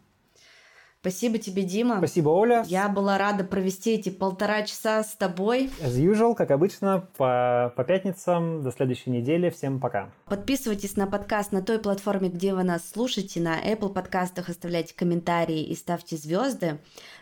Спасибо 1.00 1.38
тебе, 1.38 1.62
Дима. 1.62 1.96
Спасибо, 1.96 2.28
Оля. 2.28 2.62
Я 2.66 2.86
была 2.90 3.16
рада 3.16 3.42
провести 3.42 3.92
эти 3.92 4.10
полтора 4.10 4.64
часа 4.64 5.02
с 5.02 5.14
тобой. 5.14 5.70
As 5.80 5.96
usual, 5.96 6.34
как 6.34 6.50
обычно, 6.50 7.08
по, 7.16 7.72
по 7.74 7.84
пятницам. 7.84 8.62
До 8.62 8.70
следующей 8.70 9.08
недели. 9.08 9.48
Всем 9.48 9.80
пока. 9.80 10.10
Подписывайтесь 10.26 10.96
на 10.96 11.06
подкаст 11.06 11.52
на 11.52 11.62
той 11.62 11.78
платформе, 11.78 12.28
где 12.28 12.52
вы 12.52 12.64
нас 12.64 12.86
слушаете. 12.86 13.40
На 13.40 13.58
Apple 13.58 13.94
подкастах 13.94 14.50
оставляйте 14.50 14.94
комментарии 14.94 15.62
и 15.62 15.74
ставьте 15.74 16.18
звезды. 16.18 16.78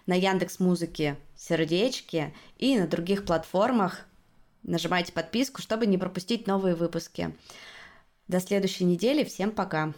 На 0.07 0.15
Яндекс 0.15 0.59
Музыке 0.59 1.17
сердечки. 1.37 2.35
И 2.57 2.77
на 2.77 2.89
других 2.89 3.25
платформах 3.25 4.07
нажимайте 4.65 5.13
подписку, 5.13 5.63
чтобы 5.63 5.87
не 5.87 5.99
пропустить 5.99 6.49
новые 6.49 6.75
выпуски. 6.75 7.33
До 8.27 8.41
следующей 8.41 8.87
недели. 8.87 9.23
Всем 9.23 9.53
пока. 9.53 9.95